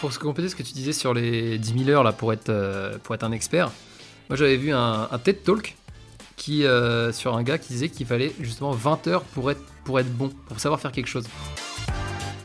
pour 0.00 0.12
se 0.12 0.18
compléter 0.18 0.48
ce 0.48 0.56
que 0.56 0.62
tu 0.62 0.72
disais 0.72 0.92
sur 0.92 1.14
les 1.14 1.58
10 1.58 1.84
000 1.84 1.90
heures 1.90 2.04
là, 2.04 2.12
pour, 2.12 2.32
être, 2.32 2.48
euh, 2.48 2.96
pour 3.02 3.14
être 3.14 3.24
un 3.24 3.32
expert, 3.32 3.70
moi 4.28 4.36
j'avais 4.36 4.56
vu 4.56 4.72
un, 4.72 5.08
un, 5.10 5.18
TED 5.18 5.42
Talk 5.42 5.76
qui, 6.36 6.64
euh, 6.64 7.12
sur 7.12 7.36
un 7.36 7.42
gars 7.42 7.58
qui 7.58 7.72
disait 7.72 7.88
qu'il 7.88 8.06
fallait 8.06 8.32
justement 8.40 8.70
20 8.70 9.06
heures 9.08 9.22
pour 9.22 9.50
être, 9.50 9.62
pour 9.84 9.98
être 9.98 10.10
bon, 10.10 10.30
pour 10.46 10.60
savoir 10.60 10.80
faire 10.80 10.92
quelque 10.92 11.08
chose. 11.08 11.24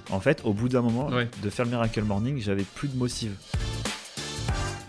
En 0.10 0.20
fait, 0.20 0.42
au 0.44 0.54
bout 0.54 0.70
d'un 0.70 0.82
moment 0.82 1.10
de 1.10 1.50
faire 1.50 1.66
le 1.66 1.72
Miracle 1.72 2.04
Morning, 2.04 2.40
j'avais 2.40 2.64
plus 2.64 2.88
de 2.88 2.96
motive. 2.96 3.34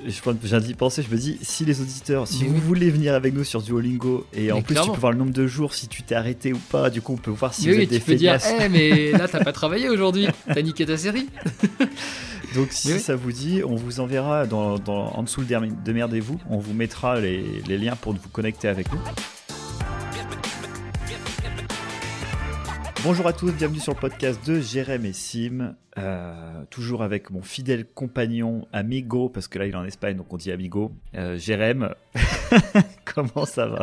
J'ai 0.06 0.60
d'y 0.60 0.74
penser, 0.74 1.02
je 1.02 1.10
me 1.10 1.18
dis, 1.18 1.38
si 1.40 1.64
les 1.64 1.80
auditeurs, 1.80 2.28
si 2.28 2.44
vous 2.44 2.58
voulez 2.58 2.90
venir 2.90 3.14
avec 3.14 3.32
nous 3.32 3.44
sur 3.44 3.62
Duolingo, 3.62 4.26
et 4.34 4.52
en 4.52 4.60
plus 4.60 4.74
tu 4.74 4.90
peux 4.90 4.98
voir 4.98 5.12
le 5.12 5.18
nombre 5.18 5.32
de 5.32 5.46
jours, 5.46 5.72
si 5.72 5.88
tu 5.88 6.02
t'es 6.02 6.14
arrêté 6.14 6.52
ou 6.52 6.58
pas, 6.58 6.90
du 6.90 7.00
coup 7.00 7.14
on 7.14 7.16
peut 7.16 7.30
voir 7.30 7.54
si 7.54 7.70
vous 7.70 7.80
êtes 7.80 7.88
des 7.88 8.00
tu 8.00 8.04
peux 8.04 8.14
dire, 8.14 8.38
eh, 8.60 8.68
mais 8.68 9.12
là 9.12 9.28
t'as 9.28 9.42
pas 9.42 9.52
travaillé 9.54 9.88
aujourd'hui, 9.88 10.26
t'as 10.46 10.60
niqué 10.60 10.84
ta 10.84 10.98
série. 10.98 11.26
Donc 12.54 12.70
si 12.70 13.00
ça 13.00 13.16
vous 13.16 13.32
dit, 13.32 13.62
on 13.64 13.74
vous 13.74 13.98
enverra 13.98 14.46
dans, 14.46 14.76
en 14.86 15.22
dessous 15.22 15.40
le 15.40 15.68
démerdez-vous, 15.84 16.40
on 16.48 16.58
vous 16.58 16.72
mettra 16.72 17.20
les, 17.20 17.42
les 17.66 17.78
liens 17.78 17.96
pour 17.96 18.12
vous 18.12 18.28
connecter 18.28 18.68
avec 18.68 18.92
nous. 18.92 19.00
Bonjour 23.02 23.26
à 23.26 23.32
tous, 23.32 23.50
bienvenue 23.52 23.80
sur 23.80 23.92
le 23.92 24.00
podcast 24.00 24.46
de 24.46 24.60
Jérém 24.60 25.04
et 25.04 25.12
Sim. 25.12 25.74
Euh, 25.98 26.64
toujours 26.70 27.02
avec 27.02 27.30
mon 27.30 27.42
fidèle 27.42 27.84
compagnon 27.84 28.66
Amigo, 28.72 29.28
parce 29.28 29.46
que 29.48 29.58
là 29.58 29.66
il 29.66 29.72
est 29.72 29.76
en 29.76 29.84
Espagne 29.84 30.16
donc 30.16 30.32
on 30.32 30.36
dit 30.36 30.52
Amigo. 30.52 30.92
Euh, 31.14 31.36
Jérém, 31.36 31.94
comment 33.04 33.46
ça 33.46 33.66
va? 33.66 33.80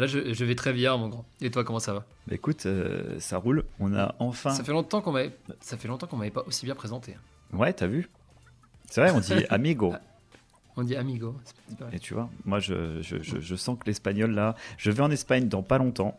Là 0.00 0.06
je, 0.06 0.44
vais 0.44 0.54
très 0.54 0.72
bien 0.72 0.96
mon 0.96 1.08
grand. 1.08 1.24
Et 1.40 1.50
toi 1.50 1.64
comment 1.64 1.78
ça 1.78 1.92
va? 1.94 2.04
Bah 2.26 2.34
Écoute, 2.34 2.66
euh, 2.66 3.18
ça 3.18 3.38
roule. 3.38 3.64
On 3.80 3.94
a 3.94 4.14
enfin. 4.18 4.50
Ça 4.50 4.64
fait 4.64 4.72
longtemps 4.72 5.00
qu'on 5.00 5.12
m'avait, 5.12 5.36
ça 5.60 5.76
fait 5.76 5.88
longtemps 5.88 6.06
qu'on 6.06 6.16
m'avait 6.16 6.30
pas 6.30 6.44
aussi 6.46 6.66
bien 6.66 6.74
présenté. 6.74 7.16
Ouais, 7.52 7.72
t'as 7.72 7.86
vu? 7.86 8.08
C'est 8.90 9.00
vrai, 9.00 9.10
on 9.10 9.20
dit 9.20 9.44
Amigo. 9.50 9.94
On 10.78 10.82
dit 10.82 10.94
amigo. 10.94 11.34
Et 11.92 11.98
tu 11.98 12.12
vois, 12.12 12.28
moi 12.44 12.60
je, 12.60 13.00
je, 13.00 13.16
je 13.22 13.56
sens 13.56 13.78
que 13.78 13.86
l'espagnol 13.86 14.32
là, 14.32 14.54
je 14.76 14.90
vais 14.90 15.02
en 15.02 15.10
Espagne 15.10 15.48
dans 15.48 15.62
pas 15.62 15.78
longtemps 15.78 16.18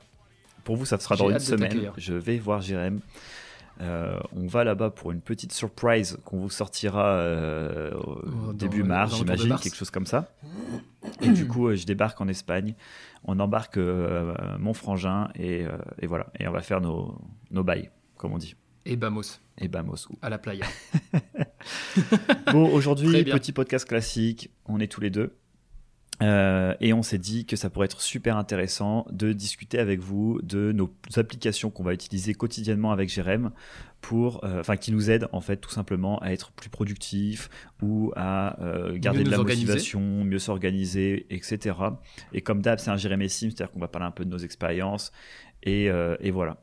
pour 0.68 0.76
vous, 0.76 0.84
ça 0.84 1.00
sera 1.00 1.16
dans 1.16 1.30
une 1.30 1.40
semaine. 1.40 1.94
Je 1.96 2.14
vais 2.14 2.38
voir 2.40 2.60
Jérém. 2.60 3.00
Euh, 3.82 4.20
on 4.36 4.48
va 4.48 4.64
là-bas 4.64 4.90
pour 4.90 5.12
une 5.12 5.22
petite 5.22 5.52
surprise 5.52 6.18
qu'on 6.26 6.40
vous 6.40 6.50
sortira 6.50 7.18
euh, 7.18 7.94
au 7.94 8.54
début 8.54 8.84
mars, 8.84 9.16
j'imagine, 9.16 9.56
quelque 9.58 9.76
chose 9.76 9.92
comme 9.92 10.06
ça. 10.06 10.34
Et 11.22 11.30
du 11.30 11.48
coup, 11.48 11.68
euh, 11.68 11.76
je 11.76 11.86
débarque 11.86 12.20
en 12.20 12.28
Espagne. 12.28 12.76
On 13.24 13.40
embarque 13.40 13.78
mon 13.78 14.74
frangin 14.74 15.30
et, 15.36 15.66
voilà. 16.04 16.28
Et 16.40 16.48
on 16.48 16.52
va 16.52 16.62
faire 16.62 16.80
nos, 16.80 17.20
nos 17.52 17.64
bails, 17.64 17.90
comme 18.16 18.32
on 18.32 18.38
dit. 18.38 18.56
Et 18.86 18.96
Bamos. 18.96 19.42
Et 19.58 19.68
Bamos. 19.68 20.08
À 20.22 20.30
la 20.30 20.38
playa. 20.38 20.66
bon, 22.54 22.70
aujourd'hui, 22.72 23.26
petit 23.26 23.52
podcast 23.52 23.86
classique. 23.86 24.50
On 24.66 24.80
est 24.80 24.88
tous 24.88 25.02
les 25.02 25.10
deux. 25.10 25.36
Euh, 26.24 26.74
et 26.80 26.94
on 26.94 27.04
s'est 27.04 27.20
dit 27.20 27.46
que 27.46 27.56
ça 27.56 27.70
pourrait 27.70 27.86
être 27.86 28.02
super 28.02 28.38
intéressant 28.38 29.06
de 29.12 29.34
discuter 29.34 29.78
avec 29.78 30.00
vous 30.00 30.40
de 30.42 30.72
nos 30.72 30.92
applications 31.16 31.70
qu'on 31.70 31.84
va 31.84 31.94
utiliser 31.94 32.34
quotidiennement 32.34 32.92
avec 32.92 33.10
Jérém 33.10 33.52
pour, 34.02 34.44
euh, 34.44 34.60
enfin, 34.60 34.78
qui 34.78 34.92
nous 34.92 35.12
aident 35.12 35.28
en 35.32 35.42
fait 35.42 35.58
tout 35.58 35.70
simplement 35.70 36.20
à 36.20 36.32
être 36.32 36.52
plus 36.52 36.70
productifs 36.70 37.50
ou 37.82 38.12
à 38.16 38.60
euh, 38.62 38.98
garder 38.98 39.24
de 39.24 39.30
la 39.30 39.38
motivation, 39.38 40.02
mieux 40.24 40.40
s'organiser, 40.40 41.28
etc. 41.30 41.76
Et 42.34 42.42
comme 42.42 42.62
d'hab, 42.62 42.80
c'est 42.80 42.90
un 42.90 42.98
Jérém 42.98 43.28
Sim, 43.28 43.50
c'est-à-dire 43.50 43.72
qu'on 43.72 43.80
va 43.80 43.88
parler 43.88 44.08
un 44.08 44.12
peu 44.12 44.26
de 44.26 44.30
nos 44.30 44.38
expériences 44.38 45.12
et, 45.64 45.86
et 46.20 46.32
voilà. 46.32 46.58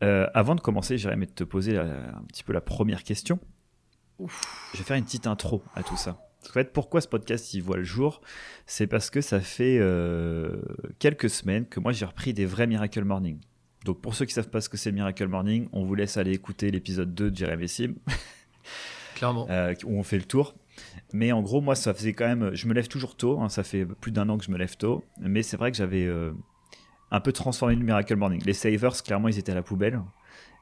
avant 0.00 0.54
de 0.54 0.60
commencer, 0.60 0.98
Jérém, 0.98 1.20
de 1.20 1.30
te 1.30 1.44
poser 1.44 1.76
un 1.76 2.24
petit 2.28 2.42
peu 2.42 2.52
la 2.52 2.60
première 2.60 3.02
question. 3.02 3.38
Je 4.18 4.78
vais 4.78 4.84
faire 4.84 4.96
une 4.96 5.04
petite 5.04 5.26
intro 5.26 5.62
à 5.74 5.82
tout 5.82 5.96
ça. 5.96 6.18
En 6.48 6.52
fait, 6.52 6.72
pourquoi 6.72 7.00
ce 7.00 7.08
podcast 7.08 7.54
il 7.54 7.62
voit 7.62 7.76
le 7.76 7.84
jour? 7.84 8.20
C'est 8.66 8.86
parce 8.86 9.10
que 9.10 9.20
ça 9.20 9.40
fait 9.40 9.78
euh, 9.80 10.62
quelques 10.98 11.30
semaines 11.30 11.66
que 11.66 11.80
moi 11.80 11.92
j'ai 11.92 12.04
repris 12.04 12.32
des 12.32 12.46
vrais 12.46 12.66
Miracle 12.66 13.04
Morning. 13.04 13.38
Donc 13.84 14.00
pour 14.00 14.14
ceux 14.14 14.24
qui 14.24 14.32
savent 14.32 14.48
pas 14.48 14.60
ce 14.60 14.68
que 14.68 14.76
c'est 14.76 14.92
Miracle 14.92 15.26
Morning, 15.28 15.68
on 15.72 15.84
vous 15.84 15.94
laisse 15.94 16.16
aller 16.16 16.32
écouter 16.32 16.70
l'épisode 16.70 17.14
2 17.14 17.30
de 17.30 17.36
Jérémy 17.36 17.68
Sim. 17.68 17.94
Clairement. 19.14 19.46
Euh, 19.50 19.74
où 19.84 19.98
on 19.98 20.02
fait 20.02 20.18
le 20.18 20.24
tour. 20.24 20.54
Mais 21.12 21.30
en 21.32 21.42
gros, 21.42 21.60
moi, 21.60 21.76
ça 21.76 21.94
faisait 21.94 22.12
quand 22.12 22.26
même. 22.26 22.54
Je 22.54 22.66
me 22.66 22.74
lève 22.74 22.88
toujours 22.88 23.16
tôt. 23.16 23.40
Hein, 23.40 23.48
ça 23.48 23.62
fait 23.62 23.84
plus 23.86 24.10
d'un 24.10 24.28
an 24.28 24.38
que 24.38 24.44
je 24.44 24.50
me 24.50 24.58
lève 24.58 24.76
tôt. 24.76 25.04
Mais 25.20 25.42
c'est 25.42 25.56
vrai 25.56 25.70
que 25.70 25.76
j'avais 25.76 26.04
euh, 26.04 26.32
un 27.10 27.20
peu 27.20 27.32
transformé 27.32 27.76
le 27.76 27.84
Miracle 27.84 28.16
Morning. 28.16 28.42
Les 28.44 28.54
savers, 28.54 29.02
clairement, 29.02 29.28
ils 29.28 29.38
étaient 29.38 29.52
à 29.52 29.54
la 29.54 29.62
poubelle. 29.62 30.00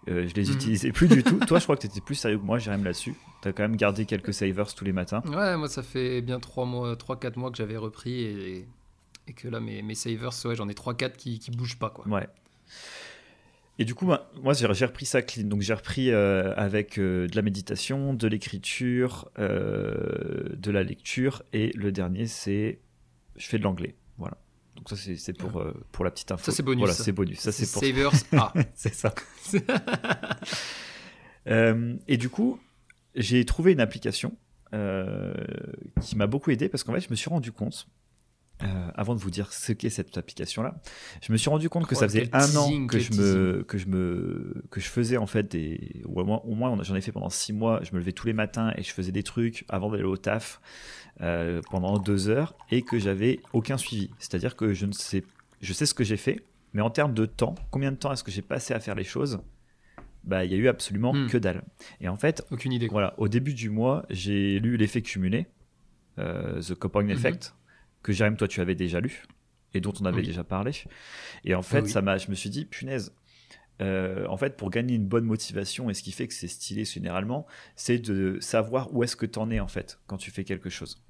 Euh, 0.09 0.27
je 0.27 0.35
les 0.35 0.49
mhm. 0.49 0.55
utilisais 0.55 0.93
plus 0.93 1.09
du 1.09 1.23
tout. 1.23 1.39
Toi, 1.47 1.59
je 1.59 1.65
crois 1.65 1.77
que 1.77 1.83
tu 1.83 1.87
étais 1.87 2.01
plus 2.01 2.15
sérieux 2.15 2.39
que 2.39 2.45
moi, 2.45 2.59
Jérém, 2.59 2.83
là-dessus. 2.83 3.15
Tu 3.43 3.49
as 3.49 3.53
quand 3.53 3.63
même 3.63 3.77
gardé 3.77 4.05
quelques 4.05 4.35
savers 4.35 4.75
tous 4.75 4.85
les 4.85 4.93
matins. 4.93 5.23
Ouais, 5.27 5.57
moi, 5.57 5.69
ça 5.69 5.83
fait 5.83 6.21
bien 6.21 6.41
3 6.41 6.65
mois, 6.65 6.95
3-4 6.95 7.39
mois 7.39 7.51
que 7.51 7.57
j'avais 7.57 7.77
repris 7.77 8.23
et, 8.23 8.67
et, 9.29 9.33
que 9.33 9.49
là, 9.49 9.61
mes, 9.61 9.83
mes 9.83 9.95
savers, 9.95 10.33
ouais, 10.45 10.57
j'en 10.57 10.69
ai 10.69 10.75
3-4 10.75 11.17
qui, 11.17 11.39
qui 11.39 11.51
bougent 11.51 11.79
pas. 11.79 11.91
Quoi. 11.91 12.07
Ouais. 12.09 12.27
Et 13.79 13.85
du 13.85 13.95
coup, 13.95 14.07
bah, 14.07 14.31
moi, 14.43 14.55
j'ai 14.55 14.67
repris 14.67 15.07
ça 15.07 15.23
clean. 15.23 15.45
Donc, 15.45 15.63
j'ai 15.63 15.75
repris 15.75 16.11
euh, 16.11 16.53
avec 16.57 16.99
euh, 16.99 17.29
de 17.29 17.37
la 17.37 17.43
méditation, 17.43 18.13
de 18.13 18.27
l'écriture, 18.27 19.31
de 19.39 20.71
la 20.71 20.83
lecture. 20.83 21.43
Et 21.53 21.71
le 21.75 21.93
dernier, 21.93 22.27
c'est 22.27 22.81
je 23.37 23.47
fais 23.47 23.59
de 23.59 23.65
l'anglais. 23.65 23.95
Donc 24.83 24.99
ça 24.99 25.15
c'est 25.17 25.33
pour, 25.33 25.61
euh, 25.61 25.73
pour 25.93 26.05
la 26.05 26.11
petite 26.11 26.33
info. 26.33 26.51
Ça 26.51 26.57
c'est 26.57 26.65
bonus. 26.65 26.81
Voilà, 26.81 26.95
c'est 26.95 27.13
bonus. 27.13 27.39
Ça 27.39 27.53
c'est 27.53 27.71
pour 27.71 27.83
Savers 27.83 28.13
A. 28.33 28.53
c'est 28.75 28.93
ça. 28.93 29.15
euh, 31.47 31.95
et 32.09 32.17
du 32.17 32.29
coup, 32.29 32.59
j'ai 33.15 33.45
trouvé 33.45 33.71
une 33.71 33.81
application 33.81 34.37
euh, 34.75 35.35
qui 36.01 36.17
m'a 36.17 36.27
beaucoup 36.27 36.51
aidé 36.51 36.69
parce 36.69 36.83
qu'en 36.83 36.93
fait, 36.95 37.01
je 37.01 37.11
me 37.11 37.15
suis 37.15 37.31
rendu 37.31 37.53
compte 37.53 37.87
euh, 38.63 38.91
avant 38.95 39.15
de 39.15 39.21
vous 39.21 39.31
dire 39.31 39.53
ce 39.53 39.73
qu'est 39.73 39.91
cette 39.91 40.17
application-là, 40.17 40.81
je 41.21 41.33
me 41.33 41.37
suis 41.37 41.51
rendu 41.51 41.69
compte 41.69 41.87
que 41.87 41.95
ça 41.95 42.09
faisait 42.09 42.29
un 42.33 42.57
an 42.57 42.87
que 42.87 42.99
je 42.99 43.13
me 43.13 43.65
que 43.67 43.79
je 43.79 43.87
me 43.87 44.63
que 44.71 44.81
je 44.81 44.89
faisais 44.89 45.17
en 45.17 45.27
fait 45.27 45.51
des 45.51 46.03
au 46.05 46.25
moins, 46.25 46.41
au 46.45 46.55
moins 46.55 46.83
j'en 46.83 46.95
ai 46.95 47.01
fait 47.01 47.13
pendant 47.13 47.31
six 47.31 47.53
mois. 47.53 47.81
Je 47.83 47.93
me 47.93 47.99
levais 47.99 48.13
tous 48.13 48.27
les 48.27 48.33
matins 48.33 48.73
et 48.77 48.83
je 48.83 48.93
faisais 48.93 49.13
des 49.13 49.23
trucs 49.23 49.65
avant 49.69 49.91
d'aller 49.91 50.05
au 50.05 50.17
taf 50.17 50.61
euh, 51.21 51.61
pendant 51.71 51.99
deux 51.99 52.29
heures 52.29 52.55
et 52.71 52.83
que 52.83 52.99
j'avais 52.99 53.41
aucun 53.53 53.77
suivi. 53.77 54.11
C'est-à-dire 54.19 54.57
que 54.57 54.73
je 54.73 54.87
ne 54.87 54.93
sais 54.93 55.25
je 55.61 55.73
sais 55.73 55.87
ce 55.87 55.95
que 55.95 56.05
j'ai 56.05 56.17
fait, 56.17 56.45
mais 56.73 56.83
en 56.83 56.91
termes 56.91 57.15
de 57.15 57.27
temps, 57.27 57.55
combien 57.71 57.93
de 57.93 57.97
temps 57.97 58.13
est-ce 58.13 58.25
que 58.25 58.31
j'ai 58.31 58.43
passé 58.43 58.75
à 58.75 58.81
faire 58.81 58.95
les 58.95 59.05
choses? 59.05 59.41
Bah, 60.25 60.45
il 60.45 60.53
y 60.53 60.55
a 60.55 60.59
eu 60.59 60.69
absolument 60.69 61.13
hmm. 61.13 61.27
que 61.29 61.39
dalle. 61.39 61.63
Et 62.01 62.09
en 62.09 62.17
fait, 62.17 62.45
aucune 62.51 62.73
idée. 62.73 62.89
Voilà, 62.89 63.15
au 63.19 63.29
début 63.29 63.55
du 63.55 63.71
mois, 63.71 64.07
j'ai 64.09 64.61
lu 64.61 64.77
l'effet 64.77 65.03
cumulé, 65.03 65.47
euh, 66.19 66.61
The 66.61 66.75
Compound 66.75 67.07
mhm. 67.07 67.13
Effect, 67.13 67.55
que 68.03 68.13
Jérém, 68.13 68.37
toi, 68.37 68.49
tu 68.49 68.61
avais 68.61 68.75
déjà 68.75 69.01
lu 69.01 69.25
et 69.75 69.81
dont 69.81 69.93
on 70.01 70.05
avait 70.05 70.23
déjà 70.23 70.45
parlé. 70.45 70.73
Et 71.45 71.55
en 71.55 71.63
fait, 71.63 71.87
ça 71.89 72.03
m'a, 72.03 72.19
je 72.19 72.31
me 72.31 72.35
suis 72.35 72.51
dit, 72.51 72.65
punaise. 72.65 73.15
Euh, 73.81 74.27
en 74.29 74.37
fait, 74.37 74.57
pour 74.57 74.71
gagner 74.71 74.95
une 74.95 75.07
bonne 75.07 75.25
motivation, 75.25 75.91
et 75.91 75.95
ce 75.95 76.03
qui 76.03 76.13
fait 76.13 76.29
que 76.29 76.35
c'est 76.35 76.49
stylé 76.49 76.85
généralement, 76.85 77.47
c'est 77.75 77.99
de 77.99 78.39
savoir 78.41 78.95
où 78.95 79.03
est-ce 79.03 79.17
que 79.17 79.27
tu 79.27 79.39
en 79.39 79.51
es 79.51 79.61
en 79.61 79.69
fait 79.69 79.99
quand 80.07 80.19
tu 80.19 80.31
fais 80.31 80.45
quelque 80.45 80.71
chose. 80.71 81.03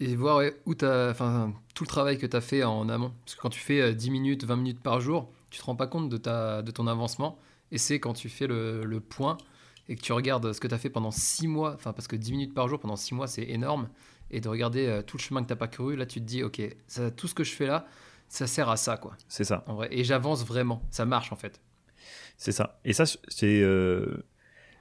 Et 0.00 0.14
voir 0.16 0.42
où 0.66 0.74
enfin, 0.82 1.52
tout 1.74 1.84
le 1.84 1.88
travail 1.88 2.16
que 2.16 2.26
tu 2.26 2.36
as 2.36 2.40
fait 2.40 2.62
en 2.62 2.88
amont. 2.88 3.12
Parce 3.24 3.34
que 3.34 3.40
quand 3.40 3.50
tu 3.50 3.60
fais 3.60 3.92
10 3.94 4.08
euh, 4.08 4.12
minutes, 4.12 4.44
20 4.44 4.56
minutes 4.56 4.80
par 4.80 5.00
jour, 5.00 5.30
tu 5.50 5.58
te 5.58 5.64
rends 5.64 5.76
pas 5.76 5.86
compte 5.88 6.08
de, 6.08 6.16
ta, 6.16 6.62
de 6.62 6.70
ton 6.70 6.86
avancement. 6.86 7.38
Et 7.70 7.78
c'est 7.78 8.00
quand 8.00 8.12
tu 8.12 8.28
fais 8.28 8.46
le, 8.46 8.84
le, 8.84 9.00
point 9.00 9.36
et 9.88 9.96
que 9.96 10.00
tu 10.00 10.12
regardes 10.12 10.52
ce 10.52 10.60
que 10.60 10.68
tu 10.68 10.74
as 10.74 10.78
fait 10.78 10.90
pendant 10.90 11.10
6 11.10 11.48
mois, 11.48 11.74
enfin, 11.74 11.92
parce 11.92 12.06
que 12.06 12.16
10 12.16 12.32
minutes 12.32 12.54
par 12.54 12.68
jour 12.68 12.78
pendant 12.78 12.96
6 12.96 13.14
mois, 13.14 13.26
c'est 13.26 13.42
énorme 13.42 13.88
et 14.32 14.40
de 14.40 14.48
regarder 14.48 14.86
euh, 14.86 15.02
tout 15.02 15.18
le 15.18 15.22
chemin 15.22 15.42
que 15.42 15.46
tu 15.46 15.52
n'as 15.52 15.56
pas 15.56 15.68
couru, 15.68 15.94
là 15.94 16.06
tu 16.06 16.20
te 16.20 16.24
dis, 16.24 16.42
ok, 16.42 16.60
ça, 16.86 17.10
tout 17.10 17.28
ce 17.28 17.34
que 17.34 17.44
je 17.44 17.52
fais 17.52 17.66
là, 17.66 17.86
ça 18.28 18.46
sert 18.46 18.68
à 18.68 18.76
ça, 18.76 18.96
quoi. 18.96 19.14
C'est 19.28 19.44
ça. 19.44 19.62
En 19.66 19.74
vrai. 19.74 19.88
Et 19.90 20.04
j'avance 20.04 20.44
vraiment, 20.44 20.82
ça 20.90 21.04
marche 21.04 21.32
en 21.32 21.36
fait. 21.36 21.60
C'est 22.38 22.52
ça. 22.52 22.80
Et 22.84 22.94
ça, 22.94 23.04
c'est 23.28 23.60
euh, 23.60 24.24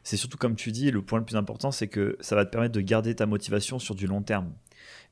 c'est 0.04 0.18
surtout 0.18 0.38
comme 0.38 0.56
tu 0.56 0.72
dis, 0.72 0.90
le 0.90 1.02
point 1.02 1.20
le 1.20 1.26
plus 1.26 1.36
important, 1.36 1.72
c'est 1.72 1.88
que 1.88 2.18
ça 2.22 2.36
va 2.36 2.46
te 2.46 2.52
permettre 2.52 2.74
de 2.74 2.82
garder 2.82 3.14
ta 3.14 3.26
motivation 3.26 3.78
sur 3.78 3.94
du 3.94 4.08
long 4.08 4.22
terme. 4.22 4.54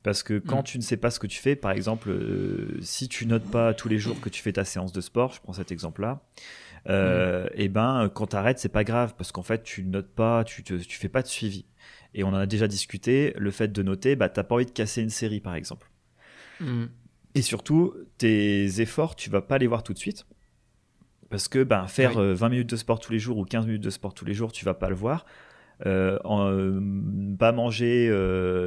Parce 0.02 0.22
que 0.22 0.38
quand 0.38 0.60
mm. 0.60 0.64
tu 0.64 0.78
ne 0.78 0.82
sais 0.82 0.96
pas 0.96 1.10
ce 1.10 1.20
que 1.20 1.26
tu 1.26 1.38
fais, 1.38 1.54
par 1.54 1.72
exemple, 1.72 2.08
euh, 2.08 2.78
si 2.80 3.08
tu 3.08 3.26
notes 3.26 3.48
pas 3.50 3.74
tous 3.74 3.88
les 3.88 3.98
jours 3.98 4.18
que 4.20 4.30
tu 4.30 4.42
fais 4.42 4.54
ta 4.54 4.64
séance 4.64 4.92
de 4.92 5.02
sport, 5.02 5.32
je 5.34 5.40
prends 5.42 5.52
cet 5.52 5.70
exemple-là, 5.70 6.22
mm. 6.86 6.90
et 7.54 7.64
eh 7.64 7.68
ben 7.68 8.10
quand 8.12 8.28
tu 8.28 8.36
arrêtes, 8.36 8.58
c'est 8.58 8.70
pas 8.70 8.84
grave 8.84 9.14
parce 9.18 9.32
qu'en 9.32 9.42
fait 9.42 9.62
tu 9.62 9.84
notes 9.84 10.10
pas, 10.10 10.44
tu, 10.44 10.64
tu 10.64 10.80
fais 10.80 11.10
pas 11.10 11.20
de 11.20 11.28
suivi. 11.28 11.66
Et 12.14 12.24
on 12.24 12.28
en 12.28 12.34
a 12.34 12.46
déjà 12.46 12.66
discuté, 12.66 13.34
le 13.38 13.50
fait 13.50 13.68
de 13.68 13.82
noter, 13.82 14.16
bah, 14.16 14.28
t'as 14.28 14.42
pas 14.42 14.56
envie 14.56 14.66
de 14.66 14.70
casser 14.70 15.02
une 15.02 15.10
série 15.10 15.40
par 15.40 15.54
exemple. 15.54 15.90
Mm. 16.60 16.86
Et 17.34 17.42
surtout, 17.42 17.94
tes 18.18 18.80
efforts, 18.80 19.14
tu 19.14 19.30
vas 19.30 19.42
pas 19.42 19.58
les 19.58 19.66
voir 19.66 19.82
tout 19.82 19.92
de 19.92 19.98
suite. 19.98 20.26
Parce 21.28 21.46
que 21.46 21.62
bah, 21.62 21.86
faire 21.86 22.14
20 22.14 22.20
euh, 22.20 22.48
minutes 22.48 22.70
de 22.70 22.76
sport 22.76 22.98
tous 22.98 23.12
les 23.12 23.20
jours 23.20 23.38
ou 23.38 23.44
15 23.44 23.66
minutes 23.66 23.82
de 23.82 23.90
sport 23.90 24.14
tous 24.14 24.24
les 24.24 24.34
jours, 24.34 24.50
tu 24.50 24.64
vas 24.64 24.74
pas 24.74 24.88
le 24.88 24.96
voir. 24.96 25.26
euh, 25.86 26.80
pas 27.38 27.52
manger 27.52 28.12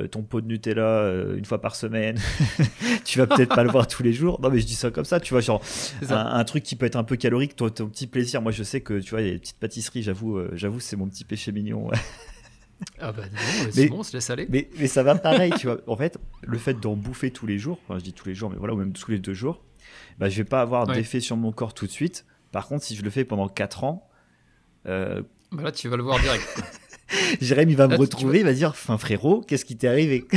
ton 0.09 0.23
pot 0.23 0.39
de 0.39 0.47
Nutella 0.47 1.11
une 1.35 1.43
fois 1.43 1.59
par 1.59 1.75
semaine, 1.75 2.17
tu 3.05 3.19
vas 3.19 3.27
peut-être 3.27 3.53
pas 3.53 3.65
le 3.65 3.69
voir 3.69 3.85
tous 3.85 4.01
les 4.01 4.13
jours. 4.13 4.39
Non, 4.39 4.49
mais 4.49 4.59
je 4.59 4.65
dis 4.65 4.75
ça 4.75 4.91
comme 4.91 5.03
ça, 5.03 5.19
tu 5.19 5.33
vois, 5.33 5.41
genre 5.41 5.61
un, 6.09 6.43
truc 6.45 6.63
qui 6.63 6.77
peut 6.77 6.85
être 6.85 6.95
un 6.95 7.03
peu 7.03 7.17
calorique, 7.17 7.57
ton, 7.57 7.69
ton, 7.69 7.89
petit 7.89 8.07
plaisir. 8.07 8.41
Moi, 8.41 8.53
je 8.53 8.63
sais 8.63 8.79
que 8.79 8.99
tu 9.01 9.09
vois, 9.09 9.21
il 9.21 9.27
y 9.27 9.29
a 9.29 9.33
des 9.33 9.39
petites 9.39 9.59
pâtisseries, 9.59 10.03
j'avoue, 10.03 10.41
j'avoue, 10.53 10.79
c'est 10.79 10.95
mon 10.95 11.09
petit 11.09 11.25
péché 11.25 11.51
mignon. 11.51 11.91
Ah 12.99 13.11
bah 13.11 13.23
non, 13.31 13.69
c'est 13.71 13.87
bon, 13.87 14.03
se 14.03 14.13
laisse 14.13 14.29
aller. 14.29 14.47
Mais, 14.49 14.69
mais, 14.79 14.87
ça 14.87 15.03
va 15.03 15.15
pareil, 15.15 15.51
tu 15.57 15.67
vois. 15.67 15.77
En 15.87 15.95
fait, 15.95 16.17
le 16.41 16.57
fait 16.57 16.79
d'en 16.79 16.95
bouffer 16.95 17.31
tous 17.31 17.45
les 17.45 17.57
jours, 17.57 17.79
enfin 17.83 17.99
je 17.99 18.03
dis 18.03 18.13
tous 18.13 18.27
les 18.27 18.35
jours, 18.35 18.49
mais 18.49 18.57
voilà, 18.57 18.73
ou 18.73 18.77
même 18.77 18.93
tous 18.93 19.11
les 19.11 19.19
deux 19.19 19.33
jours, 19.33 19.63
bah 20.19 20.29
je 20.29 20.37
vais 20.37 20.43
pas 20.43 20.61
avoir 20.61 20.87
d'effet 20.87 21.19
sur 21.19 21.37
mon 21.37 21.51
corps 21.51 21.73
tout 21.73 21.85
de 21.85 21.91
suite. 21.91 22.25
Par 22.51 22.67
contre, 22.67 22.83
si 22.83 22.95
je 22.95 23.03
le 23.03 23.09
fais 23.09 23.25
pendant 23.25 23.47
4 23.47 23.83
ans... 23.83 24.07
Euh... 24.85 25.23
Bah 25.51 25.63
là, 25.63 25.71
tu 25.71 25.89
vas 25.89 25.97
le 25.97 26.03
voir 26.03 26.19
direct. 26.19 26.63
Jérémy 27.41 27.73
va 27.75 27.87
me 27.87 27.95
retrouver, 27.95 28.39
il 28.39 28.45
va 28.45 28.53
dire 28.53 28.69
Enfin, 28.69 28.97
frérot, 28.97 29.41
qu'est-ce 29.41 29.65
qui 29.65 29.75
t'est 29.75 29.87
arrivé? 29.87 30.25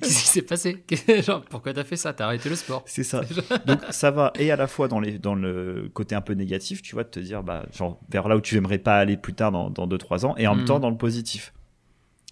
Qu'est-ce 0.00 0.22
qui 0.22 0.28
s'est 0.28 0.42
passé? 0.42 0.84
Genre, 1.22 1.42
pourquoi 1.42 1.72
t'as 1.72 1.84
fait 1.84 1.96
ça? 1.96 2.12
T'as 2.12 2.26
arrêté 2.26 2.48
le 2.48 2.56
sport 2.56 2.82
C'est 2.86 3.02
ça. 3.02 3.22
Donc, 3.66 3.80
ça 3.90 4.10
va, 4.10 4.32
et 4.38 4.50
à 4.50 4.56
la 4.56 4.66
fois 4.66 4.88
dans, 4.88 5.00
les, 5.00 5.18
dans 5.18 5.34
le 5.34 5.90
côté 5.92 6.14
un 6.14 6.20
peu 6.20 6.34
négatif, 6.34 6.82
tu 6.82 6.94
vois, 6.94 7.04
de 7.04 7.08
te 7.08 7.20
dire, 7.20 7.42
bah, 7.42 7.66
genre, 7.72 8.00
vers 8.08 8.28
là 8.28 8.36
où 8.36 8.40
tu 8.40 8.56
aimerais 8.56 8.78
pas 8.78 8.98
aller 8.98 9.16
plus 9.16 9.34
tard 9.34 9.50
dans 9.50 9.70
2-3 9.70 10.26
ans, 10.26 10.36
et 10.36 10.46
en 10.46 10.54
même 10.54 10.64
hmm. 10.64 10.68
temps 10.68 10.80
dans 10.80 10.90
le 10.90 10.96
positif. 10.96 11.52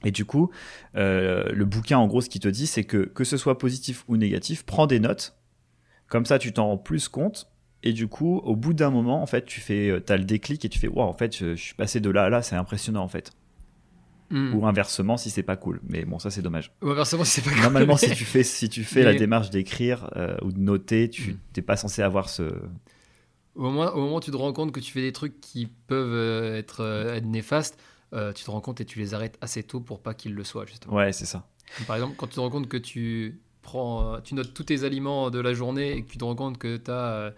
Et 0.04 0.10
du 0.10 0.24
coup, 0.24 0.50
euh, 0.96 1.50
le 1.52 1.64
bouquin, 1.64 1.98
en 1.98 2.06
gros, 2.06 2.20
ce 2.20 2.28
qu'il 2.28 2.40
te 2.40 2.48
dit, 2.48 2.66
c'est 2.66 2.84
que 2.84 2.98
que 2.98 3.24
ce 3.24 3.36
soit 3.36 3.58
positif 3.58 4.04
ou 4.08 4.16
négatif, 4.16 4.64
prends 4.64 4.86
des 4.86 5.00
notes. 5.00 5.36
Comme 6.08 6.26
ça, 6.26 6.38
tu 6.38 6.52
t'en 6.52 6.66
rends 6.66 6.78
plus 6.78 7.08
compte. 7.08 7.52
Et 7.82 7.92
du 7.92 8.06
coup, 8.06 8.38
au 8.44 8.54
bout 8.54 8.74
d'un 8.74 8.90
moment, 8.90 9.22
en 9.22 9.26
fait, 9.26 9.44
tu 9.44 9.60
fais, 9.60 9.88
euh, 9.88 10.04
as 10.08 10.16
le 10.16 10.24
déclic 10.24 10.64
et 10.64 10.68
tu 10.68 10.78
fais, 10.78 10.88
waouh, 10.88 11.08
en 11.08 11.14
fait, 11.14 11.36
je, 11.36 11.54
suis 11.56 11.74
passé 11.74 12.00
de 12.00 12.10
là 12.10 12.24
à 12.24 12.28
là, 12.28 12.42
c'est 12.42 12.54
impressionnant, 12.54 13.02
en 13.02 13.08
fait. 13.08 13.32
Hmm. 14.30 14.54
Ou 14.54 14.66
inversement, 14.66 15.16
si 15.16 15.30
c'est 15.30 15.42
pas 15.42 15.56
cool. 15.56 15.80
Mais 15.88 16.04
bon, 16.04 16.18
ça, 16.18 16.30
c'est 16.30 16.42
dommage. 16.42 16.72
Ou 16.80 16.90
inversement, 16.90 17.24
si 17.24 17.32
c'est 17.32 17.42
pas 17.42 17.50
cool. 17.50 17.62
Normalement, 17.62 17.96
si 17.96 18.10
tu 18.12 18.24
fais, 18.24 18.44
si 18.44 18.68
tu 18.68 18.84
fais 18.84 19.02
la 19.02 19.14
démarche 19.14 19.50
d'écrire 19.50 20.10
euh, 20.16 20.36
ou 20.42 20.52
de 20.52 20.58
noter, 20.58 21.10
tu 21.10 21.32
n'es 21.56 21.62
hmm. 21.62 21.64
pas 21.64 21.76
censé 21.76 22.02
avoir 22.02 22.28
ce. 22.28 22.42
Au 23.54 23.62
moment, 23.62 23.90
au 23.92 24.00
moment 24.00 24.16
où 24.16 24.20
tu 24.20 24.30
te 24.30 24.36
rends 24.36 24.52
compte 24.52 24.72
que 24.72 24.80
tu 24.80 24.92
fais 24.92 25.02
des 25.02 25.12
trucs 25.12 25.40
qui 25.40 25.66
peuvent 25.66 26.54
être, 26.54 27.10
être 27.14 27.26
néfastes, 27.26 27.78
euh, 28.14 28.32
tu 28.32 28.44
te 28.44 28.50
rends 28.50 28.60
compte 28.60 28.80
et 28.80 28.84
tu 28.84 28.98
les 28.98 29.14
arrêtes 29.14 29.38
assez 29.40 29.62
tôt 29.62 29.80
pour 29.80 30.00
pas 30.00 30.12
qu'ils 30.14 30.34
le 30.34 30.44
soient, 30.44 30.66
justement. 30.66 30.94
Ouais, 30.94 31.12
c'est 31.12 31.24
ça. 31.24 31.46
Par 31.86 31.96
exemple, 31.96 32.14
quand 32.16 32.26
tu 32.26 32.34
te 32.34 32.40
rends 32.40 32.50
compte 32.50 32.68
que 32.68 32.76
tu 32.76 33.40
prends, 33.62 34.14
euh, 34.14 34.18
tu 34.22 34.34
notes 34.34 34.52
tous 34.52 34.64
tes 34.64 34.84
aliments 34.84 35.30
de 35.30 35.40
la 35.40 35.54
journée 35.54 35.92
et 35.92 36.02
que 36.02 36.10
tu 36.10 36.18
te 36.18 36.24
rends 36.24 36.34
compte 36.34 36.58
que 36.58 36.76
tu 36.76 36.90
as, 36.90 36.94
euh, 36.94 37.30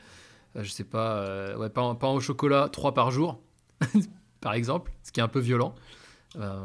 je 0.57 0.69
sais 0.69 0.85
pas, 0.85 1.57
ouais, 1.57 1.71
pain, 1.71 1.95
pain, 1.95 2.09
au 2.09 2.21
chocolat 2.21 2.69
3 2.69 2.93
par 2.93 3.13
jour, 3.13 3.41
par 4.41 4.55
exemple, 4.55 4.91
ce 5.05 5.13
qui 5.13 5.21
est 5.21 5.23
un 5.23 5.29
peu 5.29 5.39
violent. 5.39 5.77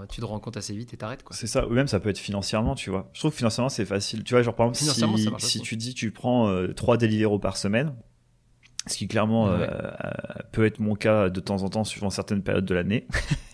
tu 0.09 0.21
te 0.21 0.25
rends 0.25 0.39
compte 0.39 0.57
assez 0.57 0.73
vite 0.75 0.91
et 0.95 0.97
t'arrêtes 0.97 1.23
quoi. 1.23 1.35
C'est 1.35 1.45
ça, 1.45 1.67
ou 1.67 1.71
même 1.71 1.87
ça 1.87 1.99
peut 1.99 2.09
être 2.09 2.17
financièrement, 2.17 2.73
tu 2.73 2.89
vois. 2.89 3.09
Je 3.13 3.19
trouve 3.19 3.31
que 3.31 3.37
financièrement 3.37 3.69
c'est 3.69 3.85
facile. 3.85 4.23
Tu 4.23 4.33
vois, 4.33 4.41
genre 4.41 4.55
par 4.55 4.69
exemple, 4.69 5.39
si, 5.39 5.49
si 5.49 5.61
tu 5.61 5.77
dis 5.77 5.93
tu 5.93 6.09
prends 6.09 6.67
3 6.75 6.97
Deliveroo 6.97 7.37
par 7.37 7.57
semaine, 7.57 7.93
ce 8.87 8.97
qui 8.97 9.07
clairement 9.07 9.55
peut 10.51 10.65
être 10.65 10.79
mon 10.79 10.95
cas 10.95 11.29
de 11.29 11.39
temps 11.39 11.61
en 11.61 11.69
temps 11.69 11.83
suivant 11.83 12.09
certaines 12.09 12.41
périodes 12.41 12.65
de 12.65 12.73
l'année. 12.73 13.05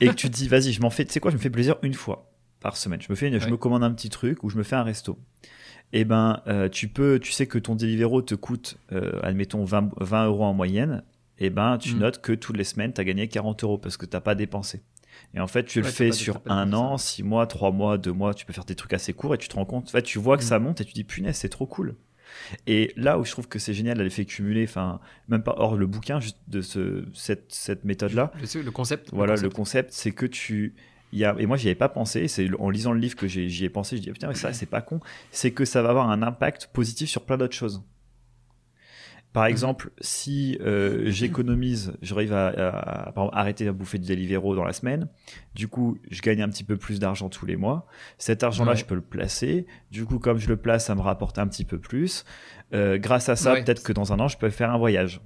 et 0.00 0.08
que 0.08 0.14
tu 0.14 0.28
te 0.28 0.34
dis, 0.34 0.48
vas-y, 0.48 0.72
je 0.72 0.80
m'en 0.80 0.90
fais, 0.90 1.04
tu 1.04 1.12
sais 1.12 1.20
quoi, 1.20 1.30
je 1.30 1.36
me 1.36 1.40
fais 1.40 1.50
plaisir 1.50 1.76
une 1.82 1.94
fois 1.94 2.30
par 2.60 2.76
semaine. 2.76 3.00
Je 3.02 3.08
me, 3.10 3.14
fais 3.14 3.38
je 3.38 3.48
me 3.48 3.56
commande 3.56 3.84
un 3.84 3.92
petit 3.92 4.08
truc 4.08 4.42
ou 4.42 4.50
je 4.50 4.56
me 4.56 4.62
fais 4.62 4.76
un 4.76 4.82
resto. 4.82 5.18
Et 5.92 6.00
eh 6.00 6.04
ben, 6.04 6.40
euh, 6.48 6.68
tu 6.68 6.88
peux, 6.88 7.20
tu 7.20 7.30
sais 7.30 7.46
que 7.46 7.58
ton 7.58 7.76
Deliveroo 7.76 8.22
te 8.22 8.34
coûte, 8.34 8.78
euh, 8.92 9.20
admettons, 9.22 9.64
20, 9.64 9.90
20, 10.00 10.26
euros 10.26 10.44
en 10.44 10.54
moyenne. 10.54 11.04
Et 11.38 11.46
eh 11.46 11.50
ben, 11.50 11.78
tu 11.78 11.94
mm. 11.94 11.98
notes 11.98 12.20
que 12.20 12.32
toutes 12.32 12.56
les 12.56 12.64
semaines, 12.64 12.92
tu 12.92 13.00
as 13.00 13.04
gagné 13.04 13.28
40 13.28 13.62
euros 13.62 13.78
parce 13.78 13.96
que 13.96 14.06
tu 14.06 14.18
pas 14.18 14.34
dépensé. 14.34 14.82
Et 15.34 15.40
en 15.40 15.46
fait, 15.46 15.64
tu 15.64 15.82
le 15.82 15.86
fais 15.86 16.10
sur 16.10 16.40
un 16.46 16.72
an, 16.72 16.96
six 16.96 17.22
mois, 17.22 17.46
trois 17.46 17.70
mois, 17.70 17.98
deux 17.98 18.12
mois, 18.12 18.34
tu 18.34 18.46
peux 18.46 18.52
faire 18.52 18.64
des 18.64 18.74
trucs 18.74 18.92
assez 18.92 19.12
courts 19.12 19.34
et 19.34 19.38
tu 19.38 19.48
te 19.48 19.54
rends 19.54 19.64
compte, 19.64 19.88
en 19.88 19.90
fait, 19.92 20.02
tu 20.02 20.18
vois 20.18 20.36
que 20.36 20.42
mm. 20.42 20.46
ça 20.46 20.58
monte 20.58 20.80
et 20.80 20.84
tu 20.84 20.94
dis, 20.94 21.04
punaise, 21.04 21.36
c'est 21.36 21.48
trop 21.48 21.66
cool. 21.66 21.94
Et 22.66 22.92
là 22.96 23.18
où 23.18 23.24
je 23.24 23.30
trouve 23.30 23.48
que 23.48 23.58
c'est 23.58 23.74
génial 23.74 23.98
l'effet 23.98 24.24
cumulé, 24.24 24.64
enfin, 24.64 25.00
même 25.28 25.42
pas 25.42 25.54
hors 25.58 25.76
le 25.76 25.86
bouquin, 25.86 26.20
juste 26.20 26.38
de 26.48 26.60
ce, 26.60 27.04
cette, 27.14 27.52
cette 27.52 27.84
méthode-là. 27.84 28.32
Le, 28.40 28.70
concept. 28.70 29.10
Voilà, 29.12 29.36
le 29.36 29.50
concept, 29.50 29.92
c'est 29.92 30.12
que 30.12 30.26
tu. 30.26 30.74
Y 31.12 31.24
a, 31.24 31.36
et 31.38 31.46
moi, 31.46 31.56
j'y 31.56 31.68
avais 31.68 31.76
pas 31.76 31.88
pensé, 31.88 32.26
c'est 32.26 32.48
en 32.58 32.70
lisant 32.70 32.92
le 32.92 32.98
livre 32.98 33.14
que 33.14 33.28
j'y 33.28 33.64
ai, 33.64 33.68
pensé, 33.68 33.96
je 33.96 34.02
dis, 34.02 34.10
putain, 34.10 34.28
mais 34.28 34.34
ça, 34.34 34.52
c'est 34.52 34.66
pas 34.66 34.80
con. 34.80 35.00
C'est 35.30 35.52
que 35.52 35.64
ça 35.64 35.80
va 35.80 35.90
avoir 35.90 36.10
un 36.10 36.22
impact 36.22 36.70
positif 36.72 37.08
sur 37.08 37.22
plein 37.22 37.36
d'autres 37.36 37.54
choses. 37.54 37.82
Par 39.34 39.44
mhm. 39.44 39.50
exemple, 39.50 39.90
si 40.00 40.56
euh, 40.60 41.10
j'économise, 41.10 41.92
j'arrive 42.00 42.32
à, 42.32 42.46
à, 42.46 43.08
à, 43.08 43.38
arrêter 43.38 43.64
de 43.64 43.72
bouffer 43.72 43.98
du 43.98 44.06
Deliveroo 44.06 44.54
dans 44.54 44.64
la 44.64 44.72
semaine, 44.72 45.08
du 45.56 45.66
coup, 45.66 45.98
je 46.08 46.22
gagne 46.22 46.40
un 46.40 46.48
petit 46.48 46.62
peu 46.62 46.76
plus 46.76 47.00
d'argent 47.00 47.28
tous 47.28 47.44
les 47.44 47.56
mois. 47.56 47.84
Cet 48.16 48.44
argent-là, 48.44 48.76
je 48.76 48.84
peux 48.84 48.94
le 48.94 49.00
placer. 49.00 49.66
Du 49.90 50.04
coup, 50.04 50.20
comme 50.20 50.38
je 50.38 50.48
le 50.48 50.56
place, 50.56 50.86
ça 50.86 50.94
me 50.94 51.00
rapporte 51.00 51.40
un 51.40 51.48
petit 51.48 51.64
peu 51.64 51.78
plus. 51.78 52.24
Euh, 52.72 52.96
grâce 52.96 53.28
à 53.28 53.34
ça, 53.34 53.56
peut-être 53.56 53.82
que 53.82 53.92
dans 53.92 54.12
un 54.12 54.20
an, 54.20 54.28
je 54.28 54.38
peux 54.38 54.50
faire 54.50 54.70
un 54.70 54.78
voyage. 54.78 55.20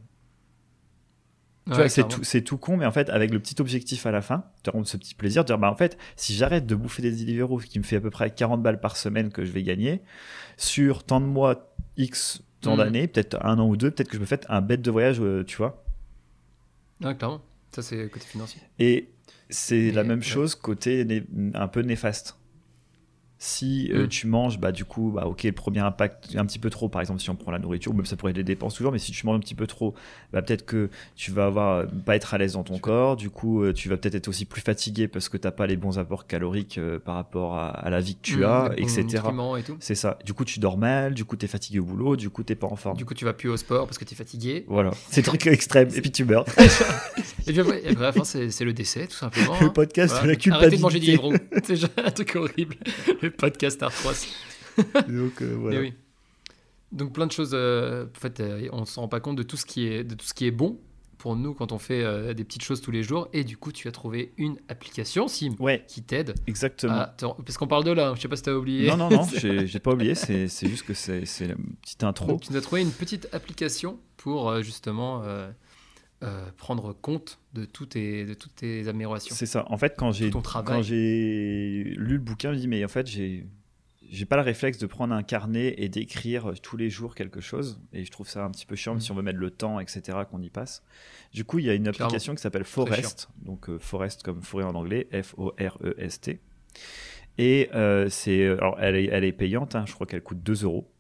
C'est 1.89 2.09
tout, 2.09 2.25
c'est 2.25 2.41
tout 2.41 2.57
con, 2.57 2.79
mais 2.79 2.87
en 2.87 2.93
fait, 2.93 3.11
avec 3.11 3.31
le 3.31 3.39
petit 3.41 3.61
objectif 3.61 4.07
à 4.07 4.11
la 4.11 4.23
fin, 4.23 4.45
tu 4.65 4.71
rends 4.71 4.85
ce 4.85 4.97
petit 4.97 5.15
plaisir 5.15 5.45
de 5.45 5.49
dire, 5.49 5.59
bah, 5.59 5.71
en 5.71 5.77
fait, 5.77 5.99
si 6.17 6.35
j'arrête 6.35 6.65
de 6.65 6.75
bouffer 6.75 7.03
des 7.03 7.11
Deliveroo, 7.11 7.59
qui 7.59 7.79
me 7.79 7.85
fait 7.85 7.97
à 7.97 8.01
peu 8.01 8.09
près 8.09 8.31
40 8.31 8.63
balles 8.63 8.81
par 8.81 8.97
semaine 8.97 9.31
que 9.31 9.45
je 9.45 9.53
vais 9.53 9.63
gagner, 9.63 10.01
sur 10.57 11.05
tant 11.05 11.21
de 11.21 11.27
mois 11.27 11.75
X 11.99 12.43
tant 12.61 12.75
mm. 12.75 12.79
d'années, 12.79 13.09
peut-être 13.09 13.45
un 13.45 13.59
an 13.59 13.69
ou 13.69 13.77
deux, 13.77 13.91
peut-être 13.91 14.09
que 14.09 14.17
je 14.17 14.21
me 14.21 14.27
fais 14.27 14.41
un 14.49 14.61
bête 14.61 14.83
de 14.83 14.91
voyage, 14.91 15.21
euh, 15.21 15.45
tu 15.45 15.57
vois. 15.57 15.85
Ah, 17.03 17.15
clairement. 17.15 17.43
Ça, 17.73 17.83
c'est 17.83 18.09
côté 18.09 18.27
financier. 18.27 18.61
Et 18.79 19.09
c'est 19.51 19.91
la 19.91 20.05
même 20.05 20.23
chose 20.23 20.55
côté 20.55 21.07
un 21.55 21.69
peu 21.69 21.81
néfaste. 21.83 22.38
Si 23.41 23.89
euh, 23.93 24.05
mm. 24.05 24.09
tu 24.09 24.27
manges, 24.27 24.59
bah, 24.59 24.73
du 24.73 24.85
coup, 24.85 25.13
bah, 25.15 25.27
ok, 25.27 25.45
le 25.45 25.53
premier 25.53 25.79
impact, 25.79 26.35
un 26.35 26.45
petit 26.45 26.59
peu 26.59 26.71
trop, 26.71 26.89
par 26.89 27.01
exemple, 27.01 27.21
si 27.21 27.31
on 27.31 27.37
prend 27.37 27.53
la 27.53 27.61
nourriture, 27.61 27.93
ou 27.93 27.95
même 27.95 28.05
ça 28.05 28.17
pourrait 28.17 28.31
être 28.31 28.37
des 28.37 28.43
dépenses 28.43 28.75
toujours, 28.75 28.91
mais 28.91 28.99
si 28.99 29.13
tu 29.13 29.25
manges 29.27 29.37
un 29.37 29.41
petit 29.41 29.55
peu 29.55 29.69
trop, 29.69 29.95
bah, 30.33 30.43
peut-être 30.43 30.67
que 30.67 30.91
tu 31.15 31.31
vas 31.31 31.47
avoir, 31.47 31.77
euh, 31.77 31.87
pas 32.05 32.17
être 32.17 32.35
à 32.35 32.39
l'aise 32.39 32.55
dans 32.55 32.65
ton 32.65 32.79
corps, 32.79 33.17
du 33.17 33.31
coup, 33.31 33.63
euh, 33.63 33.73
tu 33.73 33.89
vas 33.89 33.97
peut-être 33.97 34.17
être 34.17 34.27
aussi 34.27 34.45
plus 34.45 34.61
fatigué 34.61 35.07
parce 35.07 35.29
que 35.29 35.37
tu 35.37 35.47
n'as 35.47 35.53
pas 35.53 35.69
les 35.69 35.77
bons 35.77 36.01
apports 36.01 36.27
caloriques 36.27 36.81
par 37.05 37.15
rapport 37.15 37.57
à, 37.57 37.89
la 37.91 38.01
vie 38.01 38.17
que 38.17 38.23
tu 38.23 38.39
mm, 38.39 38.45
as, 38.45 38.71
etc. 38.77 39.23
C'est 39.79 39.95
ça. 39.95 40.19
Du 40.25 40.35
coup, 40.35 40.45
tu 40.45 40.59
dors 40.59 40.77
mal, 40.77 41.15
du 41.15 41.25
coup, 41.25 41.37
tu 41.37 41.45
es 41.45 41.49
fatigué 41.49 41.79
au 41.79 41.85
boulot, 41.85 42.17
du 42.17 42.31
coup, 42.31 42.43
tu 42.43 42.57
pas 42.57 42.67
en 42.67 42.77
forme. 42.77 42.97
Du 42.97 43.05
coup, 43.05 43.15
tu 43.15 43.25
vas 43.25 43.35
plus 43.35 43.49
au 43.49 43.57
sport 43.57 43.87
parce 43.87 43.99
que 43.99 44.05
tu 44.05 44.15
es 44.15 44.17
fatigué. 44.17 44.65
Voilà, 44.67 44.91
c'est 45.11 45.23
truc 45.23 45.47
extrême, 45.47 45.89
et 45.95 46.01
puis 46.01 46.11
tu 46.11 46.25
meurs. 46.25 46.45
et 47.47 47.53
puis 47.53 47.61
après, 47.61 48.25
c'est 48.25 48.65
le 48.65 48.73
décès, 48.73 49.07
tout 49.07 49.17
simplement. 49.17 49.55
Le 49.61 49.67
hein. 49.67 49.71
podcast 49.71 50.23
de 50.23 50.29
la 50.29 50.35
culpabilité. 50.35 50.55
Arrêtez 50.55 50.77
de 50.77 50.83
manger 50.83 51.01
des 51.01 51.19
c'est 51.77 51.99
un 52.05 52.11
truc 52.11 52.35
horrible 52.35 52.77
podcast 53.31 53.83
Arthros. 53.83 54.27
Donc, 55.09 55.43
euh, 55.43 55.57
voilà. 55.59 55.81
oui. 55.81 55.95
Donc 56.93 57.13
plein 57.13 57.27
de 57.27 57.33
choses. 57.33 57.51
Euh, 57.53 58.07
en 58.07 58.21
fait, 58.21 58.41
euh, 58.41 58.69
on 58.73 58.85
se 58.85 58.99
rend 58.99 59.09
pas 59.09 59.21
compte 59.21 59.37
de 59.37 59.43
tout 59.43 59.57
ce 59.57 59.67
qui 59.67 59.87
est 59.87 60.05
de 60.05 60.15
tout 60.15 60.25
ce 60.25 60.35
qui 60.35 60.47
est 60.47 60.51
bon 60.51 60.79
pour 61.19 61.35
nous 61.35 61.53
quand 61.53 61.73
on 61.73 61.79
fait 61.79 62.33
des 62.33 62.45
petites 62.45 62.63
choses 62.63 62.81
tous 62.81 62.93
les 62.93 63.03
jours. 63.03 63.29
Et 63.33 63.43
du 63.43 63.57
coup, 63.57 63.73
tu 63.73 63.89
as 63.89 63.93
trouvé 63.93 64.33
une 64.37 64.57
application, 64.69 65.27
Sim, 65.27 65.57
ouais, 65.59 65.85
qui 65.89 66.03
t'aide. 66.03 66.35
Exactement. 66.47 67.07
parce 67.19 67.59
qu'on 67.59 67.67
parle 67.67 67.83
de 67.83 67.91
là. 67.91 68.13
Je 68.15 68.21
sais 68.21 68.29
pas 68.29 68.37
si 68.37 68.45
tu 68.45 68.51
as 68.51 68.57
oublié. 68.57 68.89
Non, 68.89 68.97
non, 68.97 69.11
non. 69.11 69.27
j'ai 69.35 69.81
pas 69.81 69.93
oublié. 69.93 70.15
C'est 70.15 70.47
juste 70.69 70.87
que 70.87 70.95
c'est 70.95 71.25
la 71.41 71.57
petite 71.83 72.05
intro. 72.05 72.29
Donc, 72.29 72.43
tu 72.43 72.53
nous 72.53 72.59
as 72.59 72.63
trouvé 72.63 72.83
une 72.83 72.93
petite 72.93 73.29
application 73.33 73.99
pour 74.17 74.63
justement. 74.63 75.25
Prendre 76.57 76.93
compte 76.93 77.39
de, 77.55 77.65
tout 77.65 77.87
tes, 77.87 78.25
de 78.25 78.35
toutes 78.35 78.57
tes 78.57 78.89
améliorations. 78.89 79.35
C'est 79.35 79.47
ça. 79.47 79.65
En 79.71 79.77
fait, 79.77 79.95
quand 79.97 80.13
j'ai 80.13 80.31
quand 80.31 80.83
j'ai 80.83 81.85
lu 81.97 82.15
le 82.15 82.19
bouquin, 82.19 82.51
je 82.51 82.57
me 82.57 82.61
dis 82.61 82.69
mais 82.69 82.85
en 82.85 82.89
fait 82.89 83.07
j'ai 83.07 83.47
j'ai 84.11 84.25
pas 84.25 84.37
le 84.37 84.43
réflexe 84.43 84.79
de 84.79 84.87
prendre 84.87 85.15
un 85.15 85.23
carnet 85.23 85.75
et 85.77 85.89
d'écrire 85.89 86.53
tous 86.63 86.77
les 86.77 86.91
jours 86.91 87.15
quelque 87.15 87.41
chose. 87.41 87.81
Et 87.93 88.05
je 88.05 88.11
trouve 88.11 88.29
ça 88.29 88.45
un 88.45 88.51
petit 88.51 88.67
peu 88.67 88.77
chiant, 88.77 88.95
mm. 88.95 89.01
si 89.01 89.13
on 89.13 89.15
veut 89.15 89.23
mettre 89.23 89.39
le 89.39 89.51
temps, 89.51 89.81
etc., 89.81 90.19
qu'on 90.31 90.41
y 90.41 90.51
passe. 90.51 90.83
Du 91.33 91.45
coup, 91.45 91.59
il 91.59 91.67
y 91.67 91.71
a 91.71 91.75
une 91.75 91.89
application 91.89 92.35
qui 92.35 92.43
s'appelle 92.43 92.65
Forest. 92.65 93.29
Donc, 93.43 93.69
euh, 93.69 93.79
Forest 93.79 94.23
comme 94.23 94.43
forêt 94.43 94.65
en 94.65 94.75
anglais, 94.75 95.09
F-O-R-E-S-T. 95.13 96.41
Et 97.39 97.71
euh, 97.75 98.09
c'est, 98.09 98.47
alors, 98.47 98.77
elle 98.81 98.97
est, 98.97 99.07
elle 99.07 99.25
est 99.25 99.33
payante, 99.33 99.75
hein. 99.75 99.85
je 99.87 99.93
crois 99.93 100.07
qu'elle 100.07 100.23
coûte 100.23 100.43
2 100.43 100.65
euros 100.65 100.91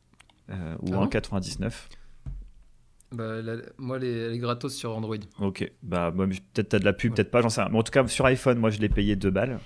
euh, 0.50 0.76
ou 0.82 0.90
1,99. 0.90 1.72
Ah 3.10 3.16
bah, 3.16 3.36
moi, 3.78 3.96
elle 3.96 4.04
est, 4.34 4.38
gratos 4.38 4.74
sur 4.74 4.96
Android. 4.96 5.16
Ok, 5.40 5.70
bah, 5.82 6.12
peut-être 6.14 6.68
t'as 6.68 6.78
de 6.78 6.84
la 6.84 6.92
pub, 6.92 7.14
peut-être 7.14 7.30
pas, 7.30 7.40
j'en 7.40 7.48
sais 7.48 7.62
rien. 7.62 7.70
Mais 7.70 7.78
en 7.78 7.82
tout 7.82 7.92
cas, 7.92 8.06
sur 8.06 8.26
iPhone, 8.26 8.58
moi, 8.58 8.70
je 8.70 8.78
l'ai 8.80 8.88
payé 8.88 9.16
2 9.16 9.30
balles. 9.30 9.58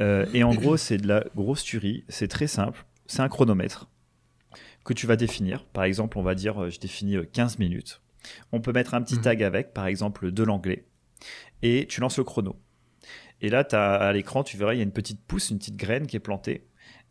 Euh, 0.00 0.26
et 0.32 0.42
en 0.44 0.54
gros, 0.54 0.76
c'est 0.76 0.96
de 0.96 1.06
la 1.06 1.24
grosse 1.34 1.64
tuerie. 1.64 2.04
C'est 2.08 2.28
très 2.28 2.46
simple. 2.46 2.84
C'est 3.06 3.20
un 3.20 3.28
chronomètre 3.28 3.88
que 4.84 4.92
tu 4.92 5.06
vas 5.06 5.16
définir. 5.16 5.64
Par 5.66 5.84
exemple, 5.84 6.18
on 6.18 6.22
va 6.22 6.34
dire, 6.34 6.62
euh, 6.62 6.70
je 6.70 6.80
définis 6.80 7.16
15 7.32 7.54
euh, 7.54 7.56
minutes. 7.58 8.00
On 8.52 8.60
peut 8.60 8.72
mettre 8.72 8.94
un 8.94 9.02
petit 9.02 9.16
mhm. 9.16 9.22
tag 9.22 9.42
avec, 9.42 9.74
par 9.74 9.86
exemple, 9.86 10.30
de 10.30 10.42
l'anglais. 10.42 10.86
Et 11.62 11.86
tu 11.88 12.00
lances 12.00 12.18
le 12.18 12.24
chrono. 12.24 12.56
Et 13.40 13.48
là, 13.48 13.66
as, 13.72 13.94
à 13.94 14.12
l'écran, 14.12 14.44
tu 14.44 14.56
verras, 14.56 14.74
il 14.74 14.78
y 14.78 14.80
a 14.80 14.84
une 14.84 14.92
petite 14.92 15.20
pousse, 15.20 15.50
une 15.50 15.58
petite 15.58 15.76
graine 15.76 16.06
qui 16.06 16.16
est 16.16 16.20
plantée. 16.20 16.66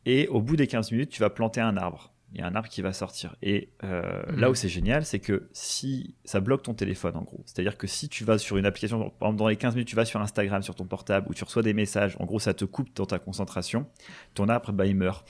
Et 0.05 0.27
au 0.29 0.41
bout 0.41 0.55
des 0.55 0.67
15 0.67 0.91
minutes, 0.91 1.09
tu 1.09 1.21
vas 1.21 1.29
planter 1.29 1.61
un 1.61 1.77
arbre. 1.77 2.10
Il 2.33 2.39
y 2.39 2.43
a 2.43 2.47
un 2.47 2.55
arbre 2.55 2.69
qui 2.69 2.81
va 2.81 2.93
sortir. 2.93 3.35
Et 3.41 3.69
euh, 3.83 4.23
là 4.35 4.49
où 4.49 4.55
c'est 4.55 4.69
génial, 4.69 5.05
c'est 5.05 5.19
que 5.19 5.49
si 5.51 6.15
ça 6.23 6.39
bloque 6.39 6.63
ton 6.63 6.73
téléphone 6.73 7.15
en 7.15 7.23
gros, 7.23 7.43
c'est-à-dire 7.45 7.77
que 7.77 7.87
si 7.87 8.09
tu 8.09 8.23
vas 8.23 8.37
sur 8.37 8.57
une 8.57 8.65
application, 8.65 9.09
par 9.19 9.29
exemple 9.29 9.39
dans 9.39 9.47
les 9.47 9.57
15 9.57 9.75
minutes, 9.75 9.87
tu 9.87 9.95
vas 9.95 10.05
sur 10.05 10.21
Instagram 10.21 10.61
sur 10.61 10.75
ton 10.75 10.85
portable 10.85 11.27
ou 11.29 11.33
tu 11.33 11.43
reçois 11.43 11.63
des 11.63 11.73
messages, 11.73 12.15
en 12.19 12.25
gros 12.25 12.39
ça 12.39 12.53
te 12.53 12.65
coupe 12.65 12.89
dans 12.95 13.05
ta 13.05 13.19
concentration, 13.19 13.87
ton 14.33 14.49
arbre 14.49 14.71
bah, 14.71 14.85
il 14.85 14.95
meurt. 14.95 15.27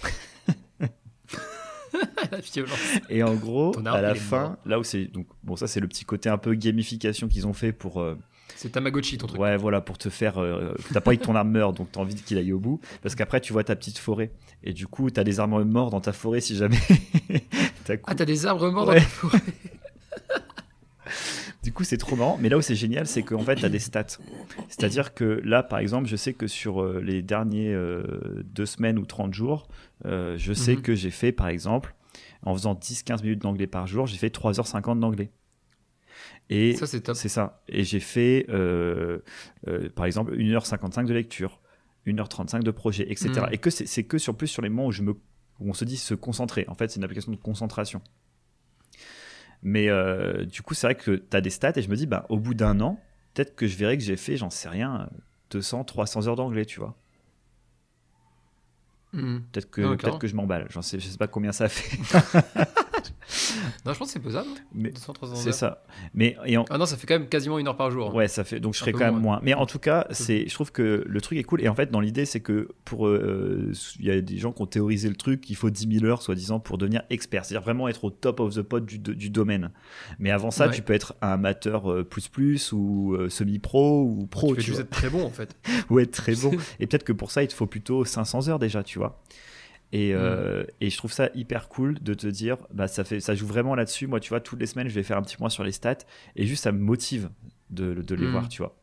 Et 3.09 3.23
en 3.23 3.35
gros, 3.35 3.77
à 3.85 4.01
la 4.01 4.15
fin, 4.15 4.57
là 4.65 4.79
où 4.79 4.83
c'est 4.83 5.05
donc 5.05 5.27
bon, 5.43 5.55
ça 5.55 5.67
c'est 5.67 5.79
le 5.79 5.87
petit 5.87 6.05
côté 6.05 6.29
un 6.29 6.37
peu 6.37 6.53
gamification 6.53 7.27
qu'ils 7.27 7.47
ont 7.47 7.53
fait 7.53 7.73
pour. 7.73 8.01
Euh, 8.01 8.17
c'est 8.61 8.69
Tamagotchi 8.69 9.17
ton 9.17 9.25
truc. 9.25 9.41
Ouais, 9.41 9.57
voilà, 9.57 9.81
pour 9.81 9.97
te 9.97 10.09
faire. 10.09 10.37
Euh, 10.37 10.75
t'as 10.93 11.01
pas 11.01 11.09
envie 11.09 11.17
que 11.17 11.23
ton 11.23 11.33
arbre 11.33 11.49
meure, 11.49 11.73
donc 11.73 11.91
t'as 11.91 11.99
envie 11.99 12.13
qu'il 12.13 12.37
aille 12.37 12.53
au 12.53 12.59
bout. 12.59 12.79
Parce 13.01 13.15
qu'après, 13.15 13.41
tu 13.41 13.53
vois 13.53 13.63
ta 13.63 13.75
petite 13.75 13.97
forêt. 13.97 14.29
Et 14.63 14.71
du 14.71 14.85
coup, 14.85 15.09
t'as 15.09 15.23
des 15.23 15.39
arbres 15.39 15.63
morts 15.63 15.89
dans 15.89 15.99
ta 15.99 16.13
forêt 16.13 16.41
si 16.41 16.55
jamais. 16.55 16.77
Ah, 18.05 18.15
t'as 18.15 18.23
des 18.23 18.45
arbres 18.45 18.69
morts 18.69 18.85
dans 18.85 18.93
ta 18.93 19.01
forêt 19.01 19.39
Du 21.63 21.73
coup, 21.73 21.83
c'est 21.83 21.97
trop 21.97 22.15
marrant. 22.15 22.37
Mais 22.39 22.47
là 22.47 22.57
où 22.57 22.61
c'est 22.61 22.75
génial, 22.75 23.05
c'est 23.05 23.23
qu'en 23.23 23.39
fait, 23.39 23.55
tu 23.55 23.65
as 23.65 23.69
des 23.69 23.79
stats. 23.79 24.17
C'est-à-dire 24.69 25.13
que 25.13 25.41
là, 25.43 25.61
par 25.61 25.79
exemple, 25.79 26.07
je 26.07 26.15
sais 26.15 26.33
que 26.33 26.47
sur 26.47 26.81
euh, 26.81 27.01
les 27.03 27.21
derniers 27.21 27.75
deux 28.45 28.67
semaines 28.67 28.97
ou 28.97 29.05
30 29.05 29.33
jours, 29.33 29.67
je 30.05 30.53
sais 30.53 30.75
mhm. 30.75 30.81
que 30.83 30.95
j'ai 30.95 31.11
fait, 31.11 31.33
par 31.33 31.49
exemple, 31.49 31.95
en 32.43 32.53
faisant 32.53 32.75
10-15 32.75 33.23
minutes 33.23 33.41
d'anglais 33.41 33.67
par 33.67 33.87
jour, 33.87 34.05
j'ai 34.05 34.17
fait 34.17 34.33
3h50 34.33 34.99
d'anglais. 34.99 35.31
Et 36.51 36.75
ça, 36.75 36.85
c'est 36.85 37.13
C'est 37.13 37.29
ça. 37.29 37.63
Et 37.69 37.85
j'ai 37.85 38.01
fait, 38.01 38.45
euh, 38.49 39.19
euh, 39.67 39.89
par 39.89 40.05
exemple, 40.05 40.35
1h55 40.35 41.05
de 41.05 41.13
lecture, 41.13 41.61
1h35 42.05 42.61
de 42.61 42.71
projet, 42.71 43.09
etc. 43.09 43.29
Hmm. 43.29 43.53
Et 43.53 43.57
que 43.57 43.69
c'est 43.69 44.03
que 44.03 44.17
sur 44.17 44.35
plus 44.35 44.47
sur 44.47 44.61
les 44.61 44.67
moments 44.67 44.87
où, 44.87 44.91
je 44.91 45.01
me, 45.01 45.11
où 45.11 45.69
on 45.69 45.73
se 45.73 45.85
dit 45.85 45.95
se 45.95 46.13
concentrer. 46.13 46.65
En 46.67 46.75
fait, 46.75 46.91
c'est 46.91 46.97
une 46.97 47.05
application 47.05 47.31
de 47.31 47.37
concentration. 47.37 48.01
Mais 49.63 49.87
euh, 49.87 50.43
du 50.43 50.61
coup, 50.61 50.73
c'est 50.73 50.87
vrai 50.87 50.95
que 50.95 51.11
tu 51.11 51.37
as 51.37 51.39
des 51.39 51.49
stats 51.49 51.71
et 51.77 51.81
je 51.81 51.89
me 51.89 51.95
dis, 51.95 52.05
bah, 52.05 52.25
au 52.27 52.37
bout 52.37 52.53
d'un 52.53 52.81
an, 52.81 52.99
peut-être 53.33 53.55
que 53.55 53.65
je 53.65 53.77
verrai 53.77 53.97
que 53.97 54.03
j'ai 54.03 54.17
fait, 54.17 54.35
j'en 54.35 54.49
sais 54.49 54.67
rien, 54.67 55.09
200, 55.51 55.85
300 55.85 56.27
heures 56.27 56.35
d'anglais, 56.35 56.65
tu 56.65 56.81
vois. 56.81 56.97
Hmm. 59.13 59.39
Peut-être 59.53 59.71
que, 59.71 59.95
peut 59.95 60.17
que 60.17 60.27
je 60.27 60.35
m'emballe. 60.35 60.67
Je 60.69 60.81
sais, 60.81 60.99
je 60.99 61.07
sais 61.07 61.17
pas 61.17 61.27
combien 61.27 61.53
ça 61.53 61.69
fait. 61.69 61.97
non, 63.85 63.93
je 63.93 63.97
pense 63.97 64.07
que 64.07 64.13
c'est 64.13 64.19
pesable. 64.19 64.49
Mais 64.73 64.93
c'est 65.35 65.51
ça. 65.51 65.83
Mais 66.13 66.35
ah 66.69 66.77
non, 66.77 66.85
ça 66.85 66.97
fait 66.97 67.07
quand 67.07 67.17
même 67.17 67.27
quasiment 67.27 67.59
une 67.59 67.67
heure 67.67 67.77
par 67.77 67.91
jour. 67.91 68.13
Ouais, 68.13 68.27
ça 68.27 68.43
fait. 68.43 68.59
Donc 68.59 68.73
je 68.73 68.79
serais 68.79 68.91
quand 68.91 69.05
même 69.05 69.19
moins. 69.19 69.39
Mais 69.43 69.53
en 69.53 69.65
tout 69.65 69.79
cas, 69.79 70.07
c'est. 70.11 70.47
Je 70.47 70.53
trouve 70.53 70.71
que 70.71 71.03
le 71.05 71.21
truc 71.21 71.37
est 71.37 71.43
cool. 71.43 71.61
Et 71.61 71.69
en 71.69 71.75
fait, 71.75 71.91
dans 71.91 71.99
l'idée, 71.99 72.25
c'est 72.25 72.39
que 72.39 72.69
pour 72.85 73.07
euh, 73.07 73.71
il 73.99 74.05
y 74.05 74.11
a 74.11 74.21
des 74.21 74.37
gens 74.37 74.51
qui 74.51 74.61
ont 74.61 74.67
théorisé 74.67 75.09
le 75.09 75.15
truc. 75.15 75.49
Il 75.49 75.55
faut 75.55 75.69
10 75.69 75.99
000 75.99 76.05
heures, 76.05 76.21
soi-disant, 76.21 76.59
pour 76.59 76.77
devenir 76.77 77.03
expert. 77.09 77.45
C'est-à-dire 77.45 77.63
vraiment 77.63 77.87
être 77.87 78.03
au 78.03 78.09
top 78.09 78.39
of 78.39 78.55
the 78.55 78.61
pod 78.61 78.85
du, 78.85 78.99
du 78.99 79.29
domaine. 79.29 79.71
Mais 80.19 80.31
avant 80.31 80.51
ça, 80.51 80.69
tu 80.69 80.81
peux 80.81 80.93
être 80.93 81.15
un 81.21 81.31
amateur 81.41 81.91
euh, 81.91 82.03
plus 82.03 82.27
plus 82.27 82.71
ou 82.71 83.15
euh, 83.15 83.29
semi-pro 83.29 84.03
ou 84.03 84.27
pro. 84.27 84.55
Tu, 84.55 84.71
peux 84.71 84.79
être 84.79 84.89
très 84.89 85.09
bon 85.09 85.23
en 85.23 85.29
fait. 85.29 85.55
ou 85.89 85.99
être 85.99 86.11
très 86.11 86.35
bon. 86.35 86.51
Et 86.79 86.87
peut-être 86.87 87.03
que 87.03 87.13
pour 87.13 87.31
ça, 87.31 87.43
il 87.43 87.47
te 87.47 87.53
faut 87.53 87.67
plutôt 87.67 88.05
500 88.05 88.49
heures 88.49 88.59
déjà, 88.59 88.83
tu 88.83 88.99
vois. 88.99 89.21
Et, 89.91 90.13
euh, 90.13 90.63
mm. 90.63 90.67
et, 90.81 90.89
je 90.89 90.97
trouve 90.97 91.11
ça 91.11 91.29
hyper 91.33 91.67
cool 91.67 91.99
de 92.01 92.13
te 92.13 92.27
dire, 92.27 92.57
bah, 92.73 92.87
ça, 92.87 93.03
fait, 93.03 93.19
ça 93.19 93.35
joue 93.35 93.47
vraiment 93.47 93.75
là-dessus. 93.75 94.07
Moi, 94.07 94.19
tu 94.19 94.29
vois, 94.29 94.39
toutes 94.39 94.59
les 94.59 94.65
semaines, 94.65 94.87
je 94.87 94.95
vais 94.95 95.03
faire 95.03 95.17
un 95.17 95.21
petit 95.21 95.37
point 95.37 95.49
sur 95.49 95.63
les 95.63 95.71
stats 95.71 95.97
et 96.35 96.45
juste 96.45 96.63
ça 96.63 96.71
me 96.71 96.79
motive 96.79 97.29
de, 97.69 97.93
de 97.93 98.15
les 98.15 98.27
mm. 98.27 98.31
voir, 98.31 98.49
tu 98.49 98.61
vois. 98.61 98.77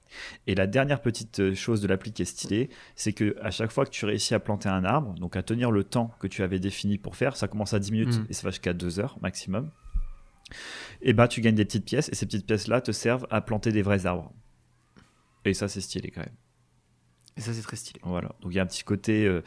Et 0.47 0.55
la 0.55 0.67
dernière 0.67 1.00
petite 1.00 1.41
euh, 1.41 1.55
chose 1.55 1.81
de 1.81 1.88
l'appli 1.88 2.12
qui 2.12 2.23
est 2.23 2.27
stylée, 2.27 2.71
c'est 2.97 3.12
que 3.12 3.37
à 3.43 3.50
chaque 3.50 3.71
fois 3.71 3.85
que 3.85 3.91
tu 3.91 4.05
réussis 4.05 4.35
à 4.35 4.41
planter 4.41 4.69
un 4.69 4.85
arbre, 4.85 5.15
donc 5.15 5.37
à 5.37 5.43
tenir 5.43 5.71
le 5.71 5.85
temps 5.85 6.12
que 6.21 6.27
tu 6.27 6.43
avais 6.43 6.59
défini 6.59 6.99
pour 6.99 7.17
faire, 7.17 7.37
ça 7.37 7.49
commence 7.49 7.75
à 7.75 7.79
10 7.79 7.93
minutes 7.93 8.19
mm. 8.19 8.27
et 8.29 8.33
ça 8.33 8.43
va 8.45 8.50
jusqu'à 8.50 8.73
2 8.73 9.00
heures 9.00 9.19
maximum. 9.21 9.71
Et 11.03 11.12
bah, 11.12 11.29
tu 11.29 11.41
gagnes 11.41 11.55
des 11.55 11.65
petites 11.65 11.85
pièces 11.85 12.09
et 12.09 12.15
ces 12.15 12.27
petites 12.27 12.47
pièces-là 12.47 12.81
te 12.81 12.93
servent 12.93 13.27
à 13.31 13.41
planter 13.41 13.71
des 13.73 13.83
vrais 13.83 14.07
arbres. 14.07 14.33
Et 15.45 15.55
ça, 15.55 15.69
c'est 15.69 15.81
stylé 15.81 16.11
quand 16.11 16.21
même. 16.21 16.35
Et 17.38 17.40
ça, 17.40 17.52
c'est 17.52 17.62
très 17.62 17.76
stylé. 17.76 18.00
Voilà. 18.02 18.33
Donc, 18.40 18.52
il 18.52 18.57
y 18.57 18.59
a 18.59 18.62
un 18.64 18.66
petit 18.66 18.83
côté 18.83 19.25
euh, 19.25 19.42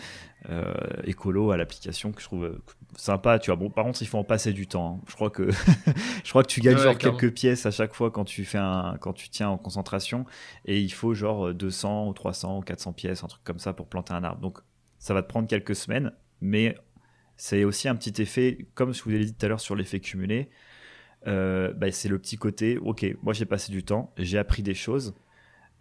euh, 0.49 0.73
écolo 1.03 1.51
à 1.51 1.57
l'application 1.57 2.13
que 2.13 2.21
je 2.21 2.25
trouve 2.25 2.45
euh, 2.45 2.63
sympa. 2.95 3.37
Tu 3.37 3.51
vois, 3.51 3.57
bon, 3.57 3.69
par 3.69 3.83
contre, 3.83 4.01
il 4.01 4.07
faut 4.07 4.17
en 4.17 4.23
passer 4.23 4.53
du 4.53 4.65
temps. 4.65 5.01
Hein. 5.01 5.05
Je 5.09 5.13
crois 5.13 5.29
que 5.29 5.51
je 6.23 6.29
crois 6.29 6.43
que 6.43 6.47
tu 6.47 6.61
gagnes 6.61 6.77
genre 6.77 6.97
quelques 6.97 7.33
pièces 7.33 7.65
à 7.65 7.71
chaque 7.71 7.93
fois 7.93 8.09
quand 8.09 8.23
tu 8.23 8.45
fais 8.45 8.59
un, 8.59 8.95
quand 9.01 9.11
tu 9.11 9.29
tiens 9.29 9.49
en 9.49 9.57
concentration, 9.57 10.25
et 10.63 10.79
il 10.79 10.91
faut 10.91 11.13
genre 11.13 11.53
200 11.53 12.07
ou 12.07 12.13
300 12.13 12.59
ou 12.59 12.61
400 12.61 12.93
pièces, 12.93 13.25
un 13.25 13.27
truc 13.27 13.43
comme 13.43 13.59
ça 13.59 13.73
pour 13.73 13.87
planter 13.87 14.13
un 14.13 14.23
arbre. 14.23 14.39
Donc, 14.39 14.59
ça 14.97 15.13
va 15.13 15.21
te 15.21 15.27
prendre 15.27 15.49
quelques 15.49 15.75
semaines, 15.75 16.13
mais 16.39 16.77
c'est 17.35 17.65
aussi 17.65 17.89
un 17.89 17.95
petit 17.95 18.21
effet, 18.21 18.67
comme 18.73 18.93
je 18.93 19.03
vous 19.03 19.09
l'ai 19.09 19.25
dit 19.25 19.33
tout 19.33 19.45
à 19.45 19.49
l'heure 19.49 19.59
sur 19.59 19.75
l'effet 19.75 19.99
cumulé. 19.99 20.49
Bah, 21.25 21.91
c'est 21.91 22.07
le 22.07 22.17
petit 22.19 22.37
côté, 22.37 22.77
ok, 22.77 23.05
moi 23.21 23.33
j'ai 23.33 23.45
passé 23.45 23.69
du 23.73 23.83
temps, 23.83 24.13
j'ai 24.17 24.37
appris 24.37 24.63
des 24.63 24.73
choses, 24.73 25.13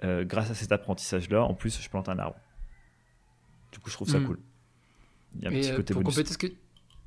euh, 0.05 0.25
grâce 0.25 0.51
à 0.51 0.55
cet 0.55 0.73
apprentissage-là, 0.73 1.43
en 1.43 1.55
plus, 1.55 1.81
je 1.81 1.89
plante 1.89 2.09
un 2.09 2.19
arbre. 2.19 2.37
Du 3.73 3.79
coup, 3.79 3.91
je 3.91 3.95
trouve 3.95 4.09
ça 4.09 4.19
hmm. 4.19 4.27
cool. 4.27 4.39
Il 5.37 5.43
y 5.43 5.47
a 5.47 5.51
un 5.51 5.53
petit 5.53 5.71
euh, 5.71 5.77
côté 5.77 5.95
pour 5.95 6.03
compléter 6.03 6.33
ce 6.33 6.39
que 6.39 6.49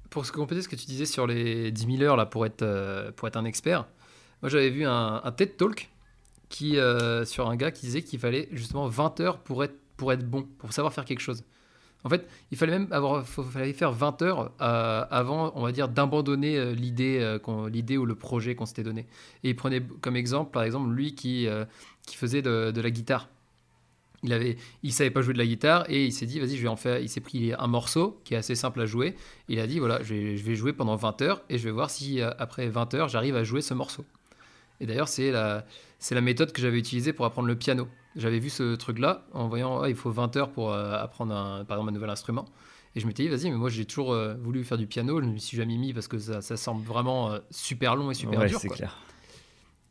pour 0.09 0.31
compléter 0.31 0.61
ce 0.61 0.69
que 0.69 0.75
tu 0.75 0.85
disais 0.85 1.05
sur 1.05 1.25
les 1.25 1.71
10 1.71 1.97
000 1.97 2.03
heures 2.03 2.15
là 2.15 2.25
pour 2.25 2.45
être 2.45 2.61
euh, 2.61 3.11
pour 3.11 3.27
être 3.27 3.35
un 3.35 3.45
expert, 3.45 3.87
moi 4.41 4.49
j'avais 4.49 4.69
vu 4.69 4.85
un, 4.85 5.21
TED 5.35 5.57
Talk 5.57 5.89
qui 6.47 6.77
sur 7.25 7.49
un 7.49 7.55
gars 7.55 7.71
qui 7.71 7.87
disait 7.87 8.03
qu'il 8.03 8.19
fallait 8.19 8.47
justement 8.51 8.87
20 8.87 9.19
heures 9.19 9.39
pour 9.39 9.63
être 9.63 9.75
pour 9.97 10.13
être 10.13 10.25
bon, 10.25 10.43
pour 10.43 10.71
savoir 10.71 10.93
faire 10.93 11.03
quelque 11.03 11.19
chose. 11.19 11.43
En 12.05 12.09
fait, 12.09 12.27
il 12.51 12.57
fallait 12.57 12.73
même 12.73 12.87
avoir, 12.91 13.25
fallait 13.25 13.71
faire 13.71 13.93
20 13.93 14.21
heures 14.23 14.51
avant, 14.59 15.53
on 15.55 15.63
va 15.63 15.71
dire, 15.71 15.87
d'abandonner 15.87 16.75
l'idée, 16.75 17.37
l'idée 17.71 17.97
ou 17.97 18.05
le 18.05 18.15
projet 18.15 18.55
qu'on 18.55 18.65
s'était 18.65 18.83
donné. 18.83 19.05
Et 19.43 19.51
il 19.51 19.55
prenait 19.55 19.81
comme 20.01 20.17
exemple, 20.17 20.51
par 20.51 20.63
exemple, 20.63 20.89
lui 20.91 21.15
qui, 21.15 21.47
qui 22.05 22.17
faisait 22.17 22.41
de, 22.41 22.81
la 22.81 22.91
guitare. 22.91 23.29
Il 24.23 24.31
avait, 24.31 24.55
il 24.83 24.93
savait 24.93 25.11
pas 25.11 25.21
jouer 25.21 25.33
de 25.33 25.37
la 25.37 25.45
guitare 25.45 25.85
et 25.89 26.05
il 26.05 26.13
s'est 26.13 26.25
dit 26.25 26.39
vas-y 26.39 26.55
je 26.55 26.61
vais 26.61 26.69
en 26.69 26.77
faire. 26.77 26.99
Il 26.99 27.09
s'est 27.09 27.19
pris 27.19 27.53
un 27.57 27.67
morceau 27.67 28.21
qui 28.23 28.33
est 28.33 28.37
assez 28.37 28.55
simple 28.55 28.79
à 28.79 28.85
jouer. 28.85 29.15
il 29.49 29.59
a 29.59 29.67
dit 29.67 29.79
voilà 29.79 30.01
je 30.01 30.13
vais, 30.13 30.55
jouer 30.55 30.71
pendant 30.71 30.95
20 30.95 31.21
heures 31.21 31.41
et 31.49 31.57
je 31.57 31.65
vais 31.65 31.71
voir 31.71 31.89
si 31.89 32.21
euh, 32.21 32.31
après 32.39 32.69
20 32.69 32.93
heures 32.93 33.09
j'arrive 33.09 33.35
à 33.35 33.43
jouer 33.43 33.61
ce 33.61 33.73
morceau. 33.73 34.05
Et 34.79 34.85
d'ailleurs 34.85 35.09
c'est 35.09 35.31
la 35.31 36.21
méthode 36.21 36.53
que 36.53 36.61
j'avais 36.61 36.79
utilisée 36.79 37.11
pour 37.11 37.25
apprendre 37.25 37.49
le 37.49 37.55
piano. 37.55 37.87
J'avais 38.15 38.39
vu 38.39 38.49
ce 38.49 38.75
truc 38.75 38.99
là 38.99 39.25
en 39.33 39.47
voyant 39.47 39.81
ah, 39.81 39.89
il 39.89 39.95
faut 39.95 40.11
20 40.11 40.35
heures 40.37 40.51
pour 40.51 40.71
euh, 40.71 40.93
apprendre 40.93 41.33
un, 41.35 41.65
par 41.65 41.77
exemple 41.77 41.89
un 41.89 41.93
nouvel 41.93 42.09
instrument. 42.09 42.45
Et 42.95 42.99
je 42.99 43.07
m'étais 43.07 43.23
dit, 43.23 43.29
vas-y, 43.29 43.49
mais 43.49 43.57
moi 43.57 43.69
j'ai 43.69 43.85
toujours 43.85 44.13
euh, 44.13 44.35
voulu 44.35 44.63
faire 44.63 44.77
du 44.77 44.85
piano, 44.85 45.19
je 45.19 45.25
ne 45.25 45.33
me 45.33 45.37
suis 45.37 45.57
jamais 45.57 45.77
mis 45.77 45.93
parce 45.93 46.07
que 46.07 46.19
ça, 46.19 46.41
ça 46.41 46.57
semble 46.57 46.85
vraiment 46.85 47.37
super 47.49 47.95
long 47.95 48.11
et 48.11 48.13
super 48.13 48.39
ouais, 48.39 48.47
dur. 48.47 48.59
c'est 48.59 48.69
clair. 48.69 48.97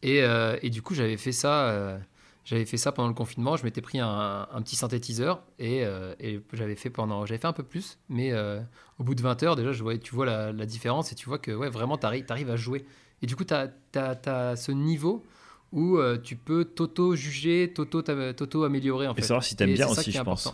Et, 0.05 0.21
et, 0.63 0.71
du 0.71 0.83
coup, 0.83 0.95
j'avais 0.95 1.17
fait 1.17 1.31
ça 1.31 2.01
j'avais 2.45 2.65
fait 2.65 2.77
ça 2.77 2.93
pendant 2.93 3.09
le 3.09 3.15
confinement. 3.15 3.57
Je 3.57 3.65
m'étais 3.65 3.81
pris 3.81 3.99
un, 4.01 4.47
petit 4.65 4.77
synthétiseur 4.77 5.43
et, 5.59 5.85
euh, 5.85 6.15
et 6.19 6.41
j'avais 6.53 6.75
fait 6.75 6.91
pendant, 6.91 7.25
j'avais 7.27 7.39
fait 7.39 7.47
un 7.47 7.53
peu 7.53 7.63
plus, 7.63 7.99
mais 8.09 8.33
euh, 8.33 8.61
au 8.99 9.05
bout 9.05 9.15
de 9.15 9.23
20 9.23 9.43
heures, 9.43 9.57
déjà, 9.57 9.73
je 9.73 9.85
tu 9.97 10.15
vois 10.15 10.27
la, 10.27 10.67
différence 10.67 11.13
et 11.13 11.15
tu 11.15 11.29
vois 11.29 11.39
que 11.39 11.53
ouais, 11.53 11.71
vraiment, 11.71 11.99
tu 11.99 12.07
arrives, 12.07 12.51
à 12.51 12.57
jouer. 12.57 12.85
Et 13.23 13.27
du 13.27 13.37
coup, 13.37 13.45
tu 13.45 13.55
as, 13.55 13.71
as, 13.95 14.57
ce 14.57 14.73
niveau 14.73 15.25
où 15.73 15.97
euh, 15.97 16.19
tu 16.19 16.37
peux 16.37 16.65
t'auto-juger, 16.65 17.73
t'auto-améliorer. 17.75 19.09
En 19.09 19.15
et 19.15 19.23
savoir 19.23 19.43
si 19.43 19.57
tu 19.57 19.65
aimes 19.65 19.75
bien 19.75 19.89
aussi, 19.89 20.13
je 20.13 20.23
pense. 20.23 20.53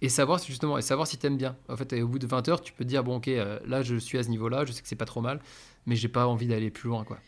Et 0.00 0.08
savoir, 0.08 0.38
justement, 0.42 0.78
et 0.78 0.82
savoir 0.82 1.08
si 1.08 1.18
tu 1.18 1.26
aimes 1.26 1.36
bien. 1.36 1.56
En 1.68 1.76
fait, 1.76 1.92
au 2.00 2.06
bout 2.06 2.20
de 2.20 2.26
20 2.26 2.48
heures, 2.48 2.60
tu 2.60 2.72
peux 2.72 2.84
te 2.84 2.88
dire, 2.88 3.02
bon, 3.02 3.16
ok, 3.16 3.28
là, 3.66 3.82
je 3.82 3.96
suis 3.96 4.16
à 4.16 4.22
ce 4.22 4.28
niveau-là, 4.28 4.64
je 4.64 4.72
sais 4.72 4.80
que 4.80 4.88
c'est 4.88 4.96
pas 4.96 5.04
trop 5.04 5.20
mal, 5.20 5.40
mais 5.86 5.96
j'ai 5.96 6.08
pas 6.08 6.26
envie 6.26 6.46
d'aller 6.46 6.70
plus 6.70 6.88
loin, 6.88 7.04
quoi. 7.04 7.18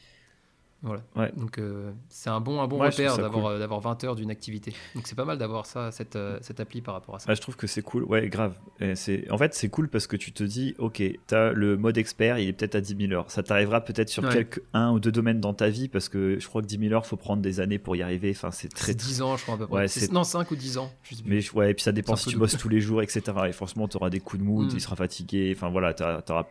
Voilà. 0.82 1.02
Ouais. 1.14 1.30
Donc 1.36 1.58
euh, 1.58 1.92
c'est 2.08 2.30
un 2.30 2.40
bon, 2.40 2.62
un 2.62 2.66
bon 2.66 2.78
repère 2.78 3.18
d'avoir, 3.18 3.46
euh, 3.46 3.58
d'avoir 3.58 3.80
20 3.80 4.04
heures 4.04 4.16
d'une 4.16 4.30
activité. 4.30 4.72
Donc 4.94 5.06
c'est 5.06 5.14
pas 5.14 5.26
mal 5.26 5.36
d'avoir 5.36 5.66
ça, 5.66 5.92
cette, 5.92 6.16
euh, 6.16 6.38
cette 6.40 6.58
appli 6.58 6.80
par 6.80 6.94
rapport 6.94 7.16
à 7.16 7.18
ça. 7.18 7.34
je 7.34 7.40
trouve 7.40 7.56
que 7.56 7.66
c'est 7.66 7.82
cool. 7.82 8.04
Ouais, 8.04 8.28
grave. 8.28 8.54
c'est, 8.94 9.30
en 9.30 9.36
fait, 9.36 9.54
c'est 9.54 9.68
cool 9.68 9.88
parce 9.88 10.06
que 10.06 10.16
tu 10.16 10.32
te 10.32 10.42
dis, 10.42 10.74
ok, 10.78 11.02
tu 11.26 11.34
as 11.34 11.52
le 11.52 11.76
mode 11.76 11.98
expert, 11.98 12.38
il 12.38 12.48
est 12.48 12.52
peut-être 12.54 12.76
à 12.76 12.80
10 12.80 12.96
000 13.08 13.12
heures. 13.12 13.30
Ça 13.30 13.42
t'arrivera 13.42 13.82
peut-être 13.82 14.08
sur 14.08 14.26
quelques 14.28 14.62
un 14.72 14.90
ou 14.92 15.00
deux 15.00 15.12
domaines 15.12 15.40
dans 15.40 15.54
ta 15.54 15.68
vie 15.68 15.88
parce 15.88 16.08
que 16.08 16.38
je 16.40 16.48
crois 16.48 16.62
que 16.62 16.66
10 16.66 16.78
000 16.78 16.94
heures, 16.94 17.04
faut 17.04 17.16
prendre 17.16 17.42
des 17.42 17.60
années 17.60 17.78
pour 17.78 17.94
y 17.96 18.02
arriver. 18.02 18.30
Enfin, 18.30 18.50
c'est 18.50 18.68
très. 18.68 18.94
10 18.94 19.22
ans, 19.22 19.36
je 19.36 19.42
crois 19.42 19.56
à 19.56 19.58
peu 19.58 19.66
près. 19.66 19.80
Ouais, 19.82 19.88
c'est... 19.88 20.10
Non, 20.10 20.24
5 20.24 20.50
ou 20.50 20.56
10 20.56 20.78
ans. 20.78 20.90
Mais 21.26 21.40
ouais, 21.52 21.72
et 21.72 21.74
puis 21.74 21.82
ça 21.82 21.92
dépend 21.92 22.16
si 22.16 22.30
tu 22.30 22.38
bosses 22.38 22.56
tous 22.56 22.68
les 22.70 22.80
jours, 22.80 23.02
etc. 23.02 23.22
Et 23.48 23.52
franchement, 23.52 23.86
tu 23.86 23.98
auras 23.98 24.08
des 24.08 24.20
coups 24.20 24.42
de 24.42 24.46
mou, 24.46 24.66
tu 24.66 24.76
mm. 24.76 24.80
seras 24.80 24.96
fatigué. 24.96 25.52
Enfin 25.54 25.68
voilà, 25.68 25.94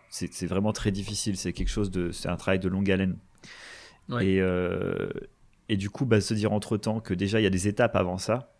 c'est, 0.10 0.32
c'est 0.32 0.48
vraiment 0.48 0.72
très 0.72 0.92
difficile. 0.92 1.36
C'est 1.36 1.54
quelque 1.54 1.70
chose 1.70 1.90
de. 1.90 2.12
C'est 2.12 2.30
un 2.30 2.38
travail 2.38 2.60
de 2.60 2.68
longue 2.68 2.92
haleine. 2.92 3.16
Et, 4.22 4.42
euh, 4.42 5.10
et 5.68 5.78
du 5.78 5.90
coup, 5.90 6.06
bah, 6.06 6.22
se 6.22 6.34
dire 6.34 6.52
entre 6.52 6.78
temps 6.78 7.00
que 7.00 7.14
déjà 7.14 7.40
il 7.40 7.44
y 7.44 7.48
a 7.48 7.52
des 7.52 7.68
étapes 7.68 7.96
avant 7.96 8.18
ça, 8.18 8.54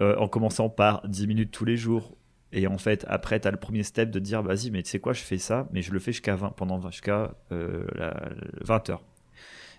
euh, 0.00 0.16
en 0.16 0.28
commençant 0.28 0.68
par 0.68 1.06
10 1.08 1.26
minutes 1.26 1.50
tous 1.50 1.64
les 1.64 1.76
jours. 1.76 2.16
Et 2.52 2.68
en 2.68 2.78
fait, 2.78 3.04
après, 3.08 3.40
tu 3.40 3.48
as 3.48 3.50
le 3.50 3.56
premier 3.56 3.82
step 3.82 4.10
de 4.10 4.20
dire 4.20 4.42
vas-y, 4.42 4.70
mais 4.70 4.82
tu 4.82 4.90
sais 4.90 5.00
quoi, 5.00 5.12
je 5.12 5.22
fais 5.22 5.38
ça, 5.38 5.68
mais 5.72 5.82
je 5.82 5.92
le 5.92 5.98
fais 5.98 6.12
jusqu'à 6.12 6.36
20, 6.36 6.50
pendant 6.50 6.80
jusqu'à 6.88 7.34
euh, 7.50 7.84
20 8.60 8.90
heures. 8.90 9.04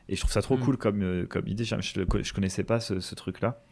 Et 0.09 0.15
je 0.15 0.19
trouve 0.19 0.31
ça 0.31 0.41
trop 0.41 0.57
mm. 0.57 0.61
cool 0.61 0.77
comme, 0.77 1.25
comme 1.27 1.47
idée. 1.47 1.63
Je, 1.63 1.75
je, 1.79 2.33
connaissais 2.33 2.63
pas 2.63 2.81
ce, 2.81 2.99
ce 2.99 3.15
truc-là. 3.15 3.63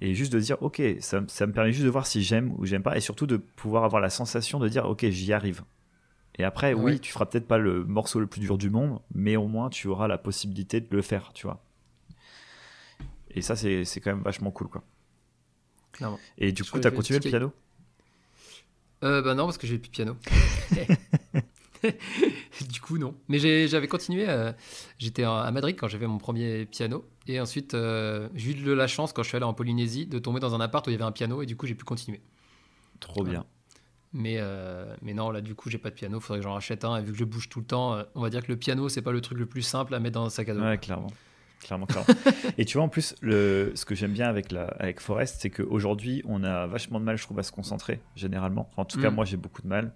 Et 0.00 0.14
juste 0.14 0.32
de 0.32 0.40
dire, 0.40 0.60
ok, 0.60 0.82
ça, 0.98 1.22
ça, 1.28 1.46
me 1.46 1.52
permet 1.52 1.72
juste 1.72 1.84
de 1.84 1.90
voir 1.90 2.08
si 2.08 2.22
j'aime 2.22 2.52
ou 2.58 2.66
j'aime 2.66 2.82
pas. 2.82 2.96
Et 2.96 3.00
surtout 3.00 3.28
de 3.28 3.36
pouvoir 3.36 3.84
avoir 3.84 4.02
la 4.02 4.10
sensation 4.10 4.58
de 4.58 4.68
dire, 4.68 4.84
ok, 4.86 5.08
j'y 5.08 5.32
arrive. 5.32 5.62
Et 6.42 6.44
après, 6.44 6.74
oui, 6.74 6.98
tu 6.98 7.12
feras 7.12 7.26
peut-être 7.26 7.46
pas 7.46 7.56
le 7.56 7.84
morceau 7.84 8.18
le 8.18 8.26
plus 8.26 8.40
dur 8.40 8.58
du 8.58 8.68
monde, 8.68 8.98
mais 9.14 9.36
au 9.36 9.46
moins 9.46 9.70
tu 9.70 9.86
auras 9.86 10.08
la 10.08 10.18
possibilité 10.18 10.80
de 10.80 10.88
le 10.90 11.00
faire, 11.00 11.30
tu 11.34 11.46
vois. 11.46 11.62
Et 13.30 13.42
ça, 13.42 13.54
c'est 13.54 13.84
quand 14.00 14.10
même 14.10 14.24
vachement 14.24 14.50
cool, 14.50 14.66
quoi. 14.66 14.82
Et 16.38 16.50
du 16.50 16.64
coup, 16.64 16.80
tu 16.80 16.88
as 16.88 16.90
continué 16.90 17.20
le 17.20 17.28
piano? 17.30 17.52
Euh, 19.04 19.22
Bah 19.22 19.36
non, 19.36 19.44
parce 19.44 19.56
que 19.56 19.68
j'ai 19.68 19.78
plus 19.78 19.90
de 19.90 19.92
piano. 19.92 20.16
du 22.68 22.80
coup, 22.80 22.98
non. 22.98 23.14
Mais 23.28 23.38
j'avais 23.68 23.86
continué. 23.86 24.28
Euh, 24.28 24.52
j'étais 24.98 25.22
à 25.22 25.48
Madrid 25.52 25.76
quand 25.78 25.86
j'avais 25.86 26.08
mon 26.08 26.18
premier 26.18 26.66
piano. 26.66 27.04
Et 27.28 27.40
ensuite, 27.40 27.74
euh, 27.74 28.28
j'ai 28.34 28.50
eu 28.50 28.54
de 28.54 28.72
la 28.72 28.88
chance 28.88 29.12
quand 29.12 29.22
je 29.22 29.28
suis 29.28 29.36
allé 29.36 29.44
en 29.44 29.54
Polynésie 29.54 30.06
de 30.06 30.18
tomber 30.18 30.40
dans 30.40 30.56
un 30.56 30.60
appart 30.60 30.84
où 30.88 30.90
il 30.90 30.94
y 30.94 30.96
avait 30.96 31.04
un 31.04 31.12
piano. 31.12 31.40
Et 31.40 31.46
du 31.46 31.56
coup, 31.56 31.68
j'ai 31.68 31.76
pu 31.76 31.84
continuer. 31.84 32.20
Trop 32.98 33.22
bien. 33.22 33.46
Mais, 34.12 34.36
euh, 34.38 34.94
mais 35.00 35.14
non, 35.14 35.30
là, 35.30 35.40
du 35.40 35.54
coup, 35.54 35.70
j'ai 35.70 35.78
pas 35.78 35.90
de 35.90 35.94
piano. 35.94 36.20
Faudrait 36.20 36.40
que 36.40 36.44
j'en 36.44 36.54
rachète 36.54 36.84
un. 36.84 36.96
Et 36.98 37.02
vu 37.02 37.12
que 37.12 37.18
je 37.18 37.24
bouge 37.24 37.48
tout 37.48 37.60
le 37.60 37.66
temps, 37.66 38.02
on 38.14 38.20
va 38.20 38.30
dire 38.30 38.42
que 38.42 38.52
le 38.52 38.58
piano, 38.58 38.88
c'est 38.88 39.02
pas 39.02 39.12
le 39.12 39.20
truc 39.20 39.38
le 39.38 39.46
plus 39.46 39.62
simple 39.62 39.94
à 39.94 40.00
mettre 40.00 40.14
dans 40.14 40.26
un 40.26 40.30
sac 40.30 40.48
à 40.48 40.54
dos. 40.54 40.60
Ouais, 40.60 40.78
clairement. 40.78 41.10
Clairement, 41.60 41.86
clairement. 41.86 42.06
et 42.58 42.64
tu 42.64 42.76
vois, 42.76 42.84
en 42.84 42.88
plus, 42.88 43.14
le, 43.20 43.72
ce 43.74 43.84
que 43.84 43.94
j'aime 43.94 44.12
bien 44.12 44.28
avec, 44.28 44.50
la, 44.52 44.64
avec 44.64 45.00
Forest, 45.00 45.36
c'est 45.40 45.50
qu'aujourd'hui, 45.50 46.22
on 46.26 46.42
a 46.44 46.66
vachement 46.66 46.98
de 47.00 47.04
mal, 47.04 47.16
je 47.16 47.22
trouve, 47.22 47.38
à 47.38 47.42
se 47.42 47.52
concentrer, 47.52 48.00
généralement. 48.16 48.68
en 48.76 48.84
tout 48.84 49.00
cas, 49.00 49.10
mm. 49.10 49.14
moi, 49.14 49.24
j'ai 49.24 49.36
beaucoup 49.36 49.62
de 49.62 49.68
mal 49.68 49.92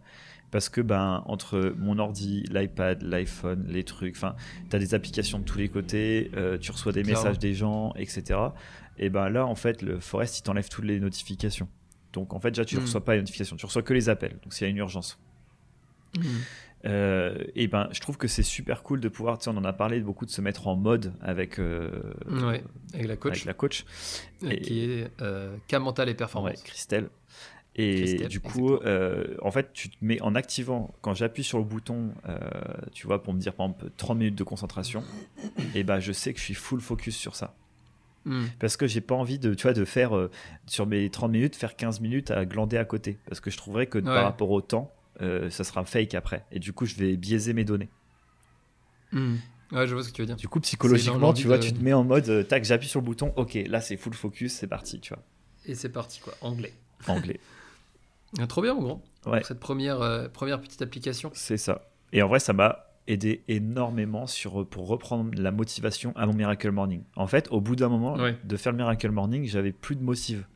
parce 0.50 0.68
que 0.68 0.80
ben 0.80 1.22
entre 1.26 1.74
mon 1.76 1.98
ordi, 1.98 2.44
l'iPad, 2.50 3.02
l'iPhone, 3.02 3.66
les 3.68 3.84
trucs, 3.84 4.16
enfin, 4.16 4.36
tu 4.70 4.76
as 4.76 4.78
des 4.78 4.94
applications 4.94 5.38
de 5.38 5.44
tous 5.44 5.58
les 5.58 5.68
côtés, 5.68 6.30
euh, 6.36 6.56
tu 6.56 6.70
reçois 6.70 6.92
des 6.92 7.02
messages 7.02 7.38
des 7.38 7.54
gens, 7.54 7.92
etc. 7.96 8.38
Et 8.98 9.10
ben 9.10 9.28
là, 9.28 9.44
en 9.44 9.54
fait, 9.54 9.82
le 9.82 10.00
Forest, 10.00 10.38
il 10.38 10.42
t'enlève 10.42 10.68
toutes 10.68 10.84
les 10.84 11.00
notifications. 11.00 11.68
Donc 12.16 12.32
en 12.32 12.40
fait, 12.40 12.50
déjà, 12.50 12.64
tu 12.64 12.76
ne 12.76 12.80
hmm. 12.80 12.84
reçois 12.84 13.04
pas 13.04 13.14
les 13.14 13.20
notifications, 13.20 13.56
tu 13.56 13.66
reçois 13.66 13.82
que 13.82 13.92
les 13.92 14.08
appels. 14.08 14.38
Donc 14.42 14.54
s'il 14.54 14.66
y 14.66 14.68
a 14.68 14.70
une 14.70 14.78
urgence. 14.78 15.18
Hmm. 16.16 16.22
Euh, 16.86 17.44
et 17.54 17.66
ben, 17.66 17.88
je 17.92 18.00
trouve 18.00 18.16
que 18.16 18.26
c'est 18.26 18.42
super 18.42 18.82
cool 18.82 19.00
de 19.00 19.08
pouvoir, 19.08 19.38
tu 19.38 19.44
sais, 19.44 19.50
on 19.50 19.58
en 19.58 19.64
a 19.64 19.72
parlé 19.72 20.00
beaucoup 20.00 20.24
de 20.24 20.30
se 20.30 20.40
mettre 20.40 20.66
en 20.66 20.76
mode 20.76 21.12
avec, 21.20 21.58
euh, 21.58 21.90
avec 22.94 23.08
la 23.08 23.16
coach, 23.16 23.32
avec 23.32 23.44
la 23.44 23.54
coach, 23.54 23.84
et, 24.42 24.60
qui 24.60 24.84
est 24.84 25.10
euh, 25.20 25.54
K 25.68 25.74
mental 25.74 26.08
et 26.08 26.14
performance, 26.14 26.62
Christelle. 26.62 27.10
Et 27.78 28.26
du 28.28 28.40
coup, 28.40 28.72
euh, 28.74 29.36
en 29.42 29.50
fait, 29.50 29.72
tu 29.74 29.90
te 29.90 29.96
mets 30.00 30.20
en 30.22 30.34
activant, 30.34 30.94
quand 31.02 31.12
j'appuie 31.12 31.44
sur 31.44 31.58
le 31.58 31.64
bouton, 31.64 32.12
euh, 32.26 32.38
tu 32.92 33.06
vois, 33.06 33.22
pour 33.22 33.34
me 33.34 33.38
dire 33.38 33.52
par 33.52 33.66
exemple 33.66 33.90
30 33.98 34.16
minutes 34.16 34.34
de 34.34 34.44
concentration, 34.44 35.04
et 35.74 35.84
ben 35.84 36.00
je 36.00 36.12
sais 36.12 36.32
que 36.32 36.38
je 36.38 36.44
suis 36.44 36.54
full 36.54 36.80
focus 36.80 37.16
sur 37.16 37.36
ça. 37.36 37.54
Hmm. 38.26 38.44
Parce 38.58 38.76
que 38.76 38.86
j'ai 38.86 39.00
pas 39.00 39.14
envie 39.14 39.38
de, 39.38 39.54
tu 39.54 39.62
vois, 39.62 39.72
de 39.72 39.84
faire 39.84 40.14
euh, 40.16 40.30
sur 40.66 40.86
mes 40.86 41.08
30 41.08 41.32
minutes, 41.32 41.56
faire 41.56 41.76
15 41.76 42.00
minutes 42.00 42.30
à 42.30 42.44
glander 42.44 42.76
à 42.76 42.84
côté. 42.84 43.18
Parce 43.26 43.40
que 43.40 43.50
je 43.50 43.56
trouverais 43.56 43.86
que 43.86 43.98
par 43.98 44.24
rapport 44.24 44.50
au 44.50 44.60
temps, 44.60 44.92
ça 45.20 45.64
sera 45.64 45.84
fake 45.84 46.14
après. 46.14 46.44
Et 46.52 46.58
du 46.58 46.72
coup, 46.72 46.84
je 46.84 46.96
vais 46.96 47.16
biaiser 47.16 47.54
mes 47.54 47.64
données. 47.64 47.88
Hmm. 49.12 49.36
Ouais, 49.72 49.86
je 49.86 49.94
vois 49.94 50.02
ce 50.02 50.10
que 50.10 50.14
tu 50.14 50.22
veux 50.22 50.26
dire. 50.26 50.36
Du 50.36 50.48
coup, 50.48 50.60
psychologiquement, 50.60 51.32
tu 51.32 51.46
vois, 51.46 51.58
tu 51.58 51.72
te 51.72 51.82
mets 51.82 51.92
en 51.92 52.04
mode, 52.04 52.46
tac, 52.48 52.64
j'appuie 52.64 52.88
sur 52.88 53.00
le 53.00 53.06
bouton, 53.06 53.32
ok, 53.36 53.58
là 53.66 53.80
c'est 53.80 53.96
full 53.96 54.14
focus, 54.14 54.52
c'est 54.52 54.66
parti, 54.66 55.00
tu 55.00 55.14
vois. 55.14 55.22
Et 55.64 55.74
c'est 55.74 55.88
parti, 55.88 56.20
quoi. 56.20 56.34
Anglais. 56.40 56.72
Anglais. 57.06 57.40
Ah, 58.38 58.46
trop 58.46 58.60
bien, 58.60 58.74
mon 58.74 58.82
grand. 58.82 59.02
Ouais. 59.24 59.38
Pour 59.38 59.46
cette 59.46 59.60
première, 59.60 60.02
euh, 60.02 60.28
première 60.28 60.60
petite 60.60 60.82
application. 60.82 61.30
C'est 61.32 61.56
ça. 61.56 61.88
Et 62.12 62.22
en 62.22 62.28
vrai, 62.28 62.40
ça 62.40 62.52
m'a 62.52 62.85
aidé 63.08 63.42
énormément 63.48 64.26
sur, 64.26 64.66
pour 64.66 64.88
reprendre 64.88 65.30
la 65.36 65.50
motivation 65.50 66.12
à 66.16 66.26
mon 66.26 66.32
Miracle 66.32 66.70
Morning. 66.70 67.02
En 67.16 67.26
fait, 67.26 67.48
au 67.50 67.60
bout 67.60 67.76
d'un 67.76 67.88
moment 67.88 68.16
de 68.44 68.56
faire 68.56 68.72
le 68.72 68.78
Miracle 68.78 69.10
Morning, 69.10 69.44
j'avais 69.46 69.72
plus 69.72 69.96
de 69.96 70.02
motive. 70.02 70.46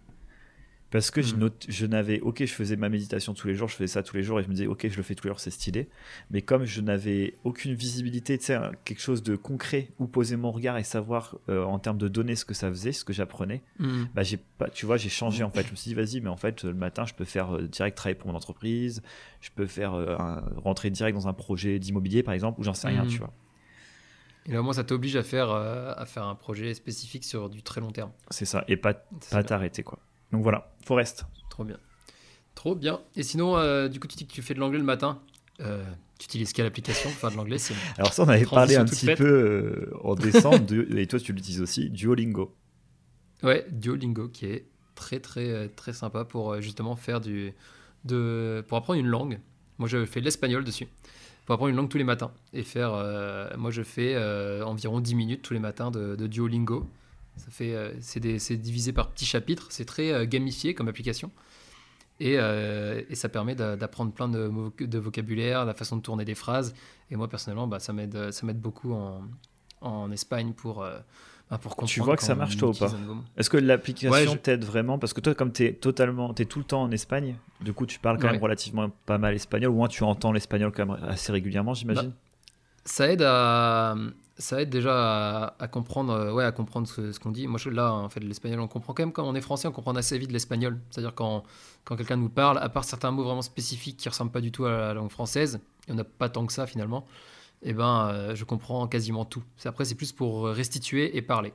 Parce 0.91 1.13
que 1.13 1.23
je, 1.23 1.37
hmm. 1.37 1.51
je 1.69 1.87
n'avais, 1.87 2.21
ok, 2.21 2.45
je 2.45 2.53
faisais 2.53 2.77
ma 2.77 2.89
méditation 2.89 3.33
tous 3.33 3.47
les 3.47 3.55
jours, 3.55 3.69
je 3.69 3.77
faisais 3.77 3.87
ça 3.87 4.03
tous 4.03 4.17
les 4.17 4.23
jours 4.23 4.41
et 4.41 4.43
je 4.43 4.49
me 4.49 4.55
disais, 4.55 4.67
ok, 4.67 4.89
je 4.89 4.97
le 4.97 5.03
fais 5.03 5.15
tous 5.15 5.25
les 5.25 5.31
jours, 5.31 5.41
c'est 5.41 5.51
stylé. 5.51 5.89
Mais 6.31 6.43
comme 6.43 6.65
je 6.65 6.81
n'avais 6.81 7.39
aucune 7.45 7.75
visibilité, 7.75 8.37
tu 8.39 8.47
sais, 8.47 8.59
quelque 8.85 9.01
chose 9.01 9.23
de 9.23 9.37
concret 9.37 9.91
où 10.01 10.09
poser 10.09 10.37
mon 10.37 10.51
regard 10.51 10.79
et 10.79 10.85
savoir 10.85 11.37
euh, 11.49 11.63
en 11.63 11.79
termes 11.79 11.99
de 11.99 12.09
données 12.09 12.35
ce 12.35 12.45
que 12.45 12.55
ça 12.55 12.69
faisait, 12.69 12.93
ce 12.93 13.05
que 13.05 13.13
j'apprenais, 13.13 13.63
hmm. 13.79 14.07
bah, 14.15 14.25
j'ai 14.25 14.37
pas, 14.37 14.69
tu 14.69 14.85
vois, 14.85 14.97
j'ai 14.97 15.09
changé 15.09 15.45
en 15.45 15.51
fait. 15.51 15.65
Je 15.65 15.71
me 15.71 15.77
suis 15.77 15.91
dit, 15.91 15.95
vas-y, 15.95 16.21
mais 16.21 16.31
en 16.31 16.37
fait, 16.37 16.65
le 16.65 16.75
matin, 16.75 17.07
je 17.07 17.15
peux 17.15 17.25
faire 17.25 17.55
euh, 17.55 17.63
direct 17.63 17.97
travailler 17.97 18.19
pour 18.19 18.29
mon 18.29 18.37
entreprise, 18.37 19.01
je 19.41 19.51
peux 19.55 19.67
faire 19.67 19.95
euh, 19.95 20.17
rentrer 20.57 20.91
direct 20.91 21.17
dans 21.17 21.29
un 21.29 21.35
projet 21.35 21.79
d'immobilier 21.79 22.25
par 22.25 22.35
exemple, 22.35 22.61
ou 22.61 22.65
j'en 22.65 22.75
sais 22.75 22.89
rien, 22.89 23.05
hmm. 23.05 23.09
tu 23.09 23.19
vois. 23.19 23.33
Et 24.47 24.53
là, 24.53 24.61
au 24.61 24.65
moins, 24.65 24.73
ça 24.73 24.85
t'oblige 24.85 25.15
à 25.15 25.23
faire, 25.23 25.51
à 25.51 26.07
faire 26.07 26.25
un 26.25 26.35
projet 26.35 26.73
spécifique 26.75 27.25
sur 27.25 27.51
du 27.51 27.63
très 27.63 27.81
long 27.81 27.93
terme. 27.93 28.11
C'est 28.31 28.47
ça, 28.47 28.65
et 28.69 28.77
pas, 28.77 28.95
pas 29.31 29.45
t'arrêter, 29.45 29.83
quoi. 29.83 30.01
Donc 30.33 30.43
voilà, 30.43 30.73
Forest. 30.85 31.25
Trop 31.49 31.65
bien. 31.65 31.77
Trop 32.55 32.75
bien. 32.75 33.01
Et 33.17 33.23
sinon, 33.23 33.57
euh, 33.57 33.89
du 33.89 34.01
coup, 34.01 34.07
tu 34.07 34.17
dis 34.17 34.27
que 34.27 34.33
tu 34.33 34.43
fais 34.43 34.55
de 34.55 34.61
l'anglais 34.61 34.79
le 34.79 34.85
matin. 34.85 35.21
Euh, 35.61 35.83
tu 36.19 36.27
utilises 36.27 36.53
quelle 36.53 36.67
application 36.67 37.11
Enfin, 37.11 37.31
de 37.31 37.37
l'anglais, 37.37 37.59
c'est. 37.59 37.75
Alors, 37.99 38.13
ça, 38.13 38.25
on 38.25 38.29
avait 38.29 38.45
parlé 38.45 38.77
un 38.77 38.85
petit 38.85 39.15
peu 39.15 39.25
euh, 39.25 39.97
en 40.03 40.15
décembre, 40.15 40.67
et 40.97 41.07
toi, 41.07 41.19
tu 41.19 41.33
l'utilises 41.33 41.61
aussi, 41.61 41.91
Duolingo. 41.91 42.55
Ouais, 43.43 43.67
Duolingo, 43.71 44.29
qui 44.29 44.47
est 44.47 44.67
très, 44.95 45.21
très, 45.21 45.69
très 45.71 45.93
sympa 45.93 46.25
pour 46.25 46.61
justement 46.61 46.97
faire 46.97 47.21
du. 47.21 47.53
De, 48.05 48.65
pour 48.67 48.79
apprendre 48.79 48.99
une 48.99 49.09
langue. 49.09 49.41
Moi, 49.79 49.89
je 49.89 50.05
fais 50.07 50.21
de 50.21 50.25
l'espagnol 50.25 50.65
dessus. 50.65 50.89
Pour 51.45 51.55
apprendre 51.55 51.71
une 51.71 51.77
langue 51.77 51.89
tous 51.89 51.99
les 51.99 52.05
matins. 52.05 52.33
Et 52.53 52.63
faire. 52.63 52.91
moi, 53.59 53.71
je 53.71 53.83
fais 53.83 54.17
environ 54.63 55.01
10 55.01 55.15
minutes 55.15 55.43
tous 55.43 55.55
les 55.55 55.61
matins 55.61 55.91
de, 55.91 56.17
de 56.17 56.27
Duolingo. 56.27 56.87
Ça 57.41 57.51
fait, 57.51 57.75
euh, 57.75 57.93
c'est 58.01 58.57
divisé 58.57 58.93
par 58.93 59.11
petits 59.11 59.25
chapitres, 59.25 59.67
c'est 59.71 59.85
très 59.85 60.13
euh, 60.13 60.27
gamifié 60.27 60.75
comme 60.75 60.89
application. 60.89 61.31
Et, 62.19 62.35
euh, 62.39 63.01
et, 63.09 63.15
ça 63.15 63.31
permet 63.31 63.55
d'apprendre 63.55 64.13
plein 64.13 64.29
de, 64.29 64.53
de, 64.79 64.99
vocabulaire, 64.99 65.65
la 65.65 65.73
façon 65.73 65.97
de 65.97 66.03
tourner 66.03 66.27
des 66.27 66.35
phrases. 66.35 66.75
Et 67.11 67.17
moi, 67.17 67.29
personnellement, 67.29 67.67
bah, 67.67 67.79
ça 67.79 67.95
m'aide 67.95 68.61
beaucoup 68.61 68.93
en, 68.93 69.23
en, 69.81 70.13
Espagne 70.13 70.53
pour, 70.53 70.85
bah, 71.51 71.57
pour 71.57 71.77
comprendre. 71.77 71.91
Tu 71.91 72.01
vois 72.01 72.19
que 72.19 72.23
ça 72.23 72.35
marche, 72.35 72.59
toi, 72.59 72.69
ou 72.69 72.75
pas 72.75 72.93
Est-ce 73.39 73.49
que 73.49 73.57
l'application 73.57 74.37
t'aide 74.37 74.67
vraiment 74.67 74.99
Parce 74.99 75.15
que 75.15 75.23
toi, 75.23 75.35
comme 75.35 75.51
tu 75.51 75.65
es, 75.65 75.73
totalement, 75.73 76.35
es 76.35 76.45
tout 76.45 76.59
le 76.59 76.67
temps 76.67 76.83
en 76.83 76.91
Espagne, 76.91 77.37
du 77.63 77.73
coup, 77.73 77.87
tu 77.87 77.99
parles 77.99 78.19
quand 78.19 78.31
même 78.31 78.43
relativement 78.43 78.91
pas 79.07 79.17
mal 79.17 79.35
espagnol, 79.35 79.71
ou 79.71 79.77
moins 79.77 79.89
tu 79.89 80.05
entends 80.05 80.33
l'espagnol 80.33 80.73
quand 80.73 80.85
même 80.85 81.03
assez 81.09 81.33
régulièrement, 81.33 81.73
j'imagine 81.73 82.11
bah, 82.11 82.17
Ça 82.85 83.11
aide 83.11 83.23
à 83.23 83.95
ça 84.41 84.61
aide 84.61 84.71
déjà 84.71 85.55
à, 85.59 85.69
comprendre, 85.69 86.13
euh, 86.13 86.33
ouais, 86.33 86.45
à 86.45 86.53
comprendre 86.53 86.89
ce, 86.89 87.19
qu'on 87.19 87.31
dit. 87.31 87.47
Moi, 87.47 87.59
je, 87.59 87.69
là, 87.69 87.93
en 87.93 88.09
fait, 88.09 88.21
l'espagnol, 88.21 88.61
on 88.61 88.69
comprend 88.69 88.95
quand 88.95 89.03
même. 89.03 89.13
Quand 89.13 89.29
on 89.29 89.35
est 89.35 89.41
français, 89.41 89.69
on 89.69 89.73
comprend 89.73 89.95
assez 89.95 90.19
vite 90.19 90.33
l'espagnol. 90.33 90.81
C'est-à-dire 90.91 91.15
quand, 91.15 91.45
quand 91.85 91.97
quelqu'un 91.97 92.17
nous 92.17 92.31
parle, 92.31 92.59
à 92.59 92.69
part 92.69 92.85
certains 92.85 93.11
mots 93.11 93.23
vraiment 93.23 93.43
spécifiques 93.43 93.99
qui 93.99 94.09
ressemblent 94.09 94.33
pas 94.33 94.41
du 94.41 94.51
tout 94.51 94.65
à 94.65 94.71
la 94.71 94.95
langue 94.95 95.11
française, 95.11 95.61
il 95.87 95.95
n'y 95.95 96.01
en 96.01 96.03
a 96.03 96.05
pas 96.05 96.29
tant 96.29 96.47
que 96.47 96.53
ça 96.53 96.67
finalement. 96.67 97.07
Et 97.63 97.71
eh 97.71 97.73
ben, 97.75 98.09
euh, 98.09 98.35
je 98.35 98.45
comprends 98.45 98.89
quasiment 98.89 99.27
tout. 99.27 99.43
Après, 99.67 99.85
c'est 99.85 99.95
plus 99.95 100.13
pour 100.13 100.47
restituer 100.47 101.17
et 101.17 101.21
parler. 101.21 101.53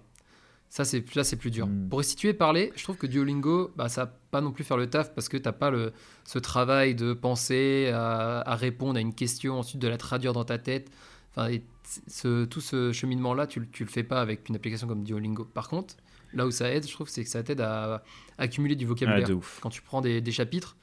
Ça, 0.70 0.86
c'est 0.86 1.16
là, 1.16 1.24
c'est 1.24 1.38
plus 1.38 1.50
dur. 1.50 1.66
Hmm. 1.66 1.90
Pour 1.90 2.00
restituer 2.00 2.30
et 2.30 2.34
parler, 2.34 2.72
je 2.76 2.84
trouve 2.84 2.98
que 2.98 3.08
Duolingo, 3.08 3.72
bah, 3.76 3.90
ça 3.90 4.06
va 4.06 4.14
pas 4.30 4.42
non 4.42 4.52
plus 4.52 4.64
faire 4.64 4.78
le 4.78 4.88
taf 4.88 5.16
parce 5.16 5.30
que 5.30 5.38
tu 5.38 5.44
n'as 5.44 5.54
pas 5.54 5.72
le, 5.72 5.94
ce 6.26 6.38
travail 6.38 6.94
de 6.94 7.14
penser 7.14 7.90
à, 7.92 8.42
à, 8.42 8.56
répondre 8.56 8.98
à 8.98 9.02
une 9.02 9.16
question, 9.16 9.58
ensuite 9.58 9.82
de 9.82 9.88
la 9.88 9.98
traduire 9.98 10.34
dans 10.34 10.44
ta 10.44 10.60
tête. 10.60 10.92
Enfin, 11.36 11.58
ce, 12.08 12.46
tout 12.46 12.62
ce 12.62 12.92
cheminement-là, 12.92 13.48
tu, 13.48 13.68
tu 13.72 13.84
le 13.84 13.90
fais 13.90 14.04
pas 14.04 14.22
avec 14.22 14.50
une 14.50 14.56
application 14.56 14.88
comme 14.88 15.04
Duolingo. 15.04 15.46
Par 15.46 15.68
contre, 15.68 15.96
là 16.34 16.46
où 16.46 16.52
ça 16.52 16.72
aide, 16.72 16.88
je 16.88 16.92
trouve, 16.92 17.10
c'est 17.10 17.24
que 17.24 17.30
ça 17.30 17.44
t'aide 17.44 17.62
à, 17.62 18.04
accumuler 18.38 18.76
du 18.76 18.86
vocabulaire. 18.86 19.28
Quand 19.62 19.70
tu 19.70 19.82
prends 19.82 20.02
des, 20.02 20.32
chapitres, 20.32 20.78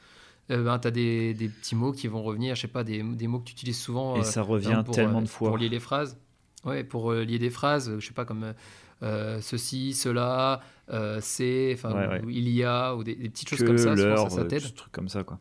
euh, 0.51 0.65
ben, 0.65 0.79
tu 0.79 0.89
as 0.89 0.91
des, 0.91 1.35
des, 1.35 1.49
petits 1.49 1.75
mots 1.75 1.93
qui 1.93 2.09
vont 2.09 2.23
revenir, 2.23 2.55
je 2.55 2.63
sais 2.63 2.69
pas, 2.69 2.85
des, 2.85 3.03
des 3.03 3.27
mots 3.27 3.41
que 3.41 3.45
tu 3.45 3.53
utilises 3.53 3.81
souvent. 3.81 4.17
Et 4.17 4.21
euh, 4.21 4.23
ça 4.23 4.43
revient 4.43 4.83
tellement 4.93 5.21
de 5.21 5.27
euh, 5.27 5.31
fois. 5.31 5.49
Pour 5.49 5.59
lier 5.59 5.69
les 5.69 5.81
phrases. 5.81 6.19
Ouais, 6.65 6.85
pour 6.85 7.13
lier 7.13 7.39
des 7.39 7.51
phrases, 7.51 7.99
je 7.99 8.07
sais 8.07 8.15
pas, 8.15 8.25
comme 8.25 8.55
ceci, 9.01 9.95
cela, 9.95 10.61
c'est, 11.21 11.73
enfin, 11.75 12.21
il 12.29 12.49
y 12.49 12.63
a, 12.65 12.95
ou 12.95 13.05
des, 13.05 13.15
petites 13.15 13.49
choses 13.49 13.65
comme 13.65 13.79
ça, 13.79 13.97
ça, 13.97 14.31
ça 14.31 14.45
t'aide. 14.45 14.63
Des 14.63 14.71
trucs 14.71 14.93
comme 14.93 15.09
ça, 15.09 15.25
quoi. 15.25 15.39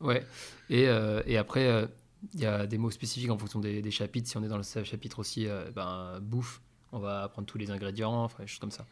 Ouais. 0.00 0.24
Et, 0.68 0.86
et 1.26 1.36
après, 1.38 1.88
il 2.34 2.40
y 2.40 2.46
a 2.46 2.66
des 2.66 2.78
mots 2.78 2.90
spécifiques 2.90 3.30
en 3.30 3.38
fonction 3.38 3.60
des, 3.60 3.90
chapitres. 3.90 4.28
Si 4.28 4.36
on 4.36 4.44
est 4.44 4.48
dans 4.48 4.58
le 4.58 4.84
chapitre 4.84 5.18
aussi, 5.18 5.46
euh, 5.46 5.70
ben, 5.74 6.18
bouffe, 6.20 6.60
on 6.92 6.98
va 6.98 7.24
apprendre 7.24 7.46
tous 7.46 7.58
les 7.58 7.70
ingrédients, 7.70 8.24
enfin, 8.24 8.42
des 8.42 8.46
choses 8.46 8.58
comme 8.58 8.70
ça. 8.70 8.86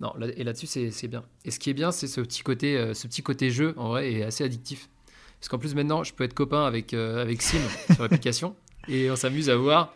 Non, 0.00 0.12
et 0.20 0.42
là-dessus, 0.42 0.66
c'est 0.66 1.08
bien. 1.08 1.22
Et 1.44 1.50
ce 1.50 1.60
qui 1.60 1.70
est 1.70 1.74
bien, 1.74 1.92
c'est 1.92 2.08
ce, 2.08 2.20
petit 2.20 2.42
côté, 2.42 2.76
euh, 2.76 2.94
ce 2.94 3.06
petit 3.06 3.22
côté 3.22 3.50
jeu, 3.50 3.74
en 3.76 3.90
vrai, 3.90 4.12
est 4.12 4.22
assez 4.24 4.42
addictif. 4.42 4.88
Parce 5.38 5.48
qu'en 5.48 5.58
plus, 5.58 5.74
maintenant, 5.74 6.02
je 6.02 6.12
peux 6.12 6.24
être 6.24 6.34
copain 6.34 6.64
avec, 6.66 6.94
euh, 6.94 7.22
avec 7.22 7.42
Sim 7.42 7.60
sur 7.92 8.02
l'application 8.02 8.56
et 8.88 9.10
on 9.10 9.16
s'amuse 9.16 9.50
à 9.50 9.56
voir 9.56 9.94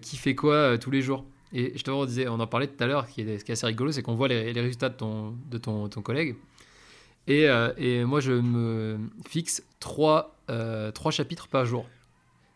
qui 0.00 0.16
fait 0.16 0.34
quoi 0.34 0.78
tous 0.78 0.90
les 0.90 1.02
jours. 1.02 1.24
Et 1.52 1.72
je 1.76 1.84
te 1.84 2.06
disais, 2.06 2.28
on 2.28 2.40
en 2.40 2.46
parlait 2.46 2.66
tout 2.66 2.82
à 2.82 2.86
l'heure, 2.86 3.06
ce 3.08 3.14
qui 3.14 3.22
est 3.22 3.50
assez 3.50 3.66
rigolo, 3.66 3.92
c'est 3.92 4.02
qu'on 4.02 4.14
voit 4.14 4.28
les, 4.28 4.52
les, 4.52 4.60
résultats 4.60 4.88
de 4.88 4.96
ton, 4.96 5.36
de 5.50 5.58
ton, 5.58 5.88
ton 5.88 6.02
collègue. 6.02 6.36
Et, 7.26 7.46
et, 7.78 8.04
moi, 8.04 8.20
je 8.20 8.32
me 8.32 8.98
fixe 9.26 9.62
trois 9.80 10.34
euh, 10.50 10.90
trois 10.92 11.10
chapitres 11.10 11.48
par 11.48 11.64
jour, 11.64 11.86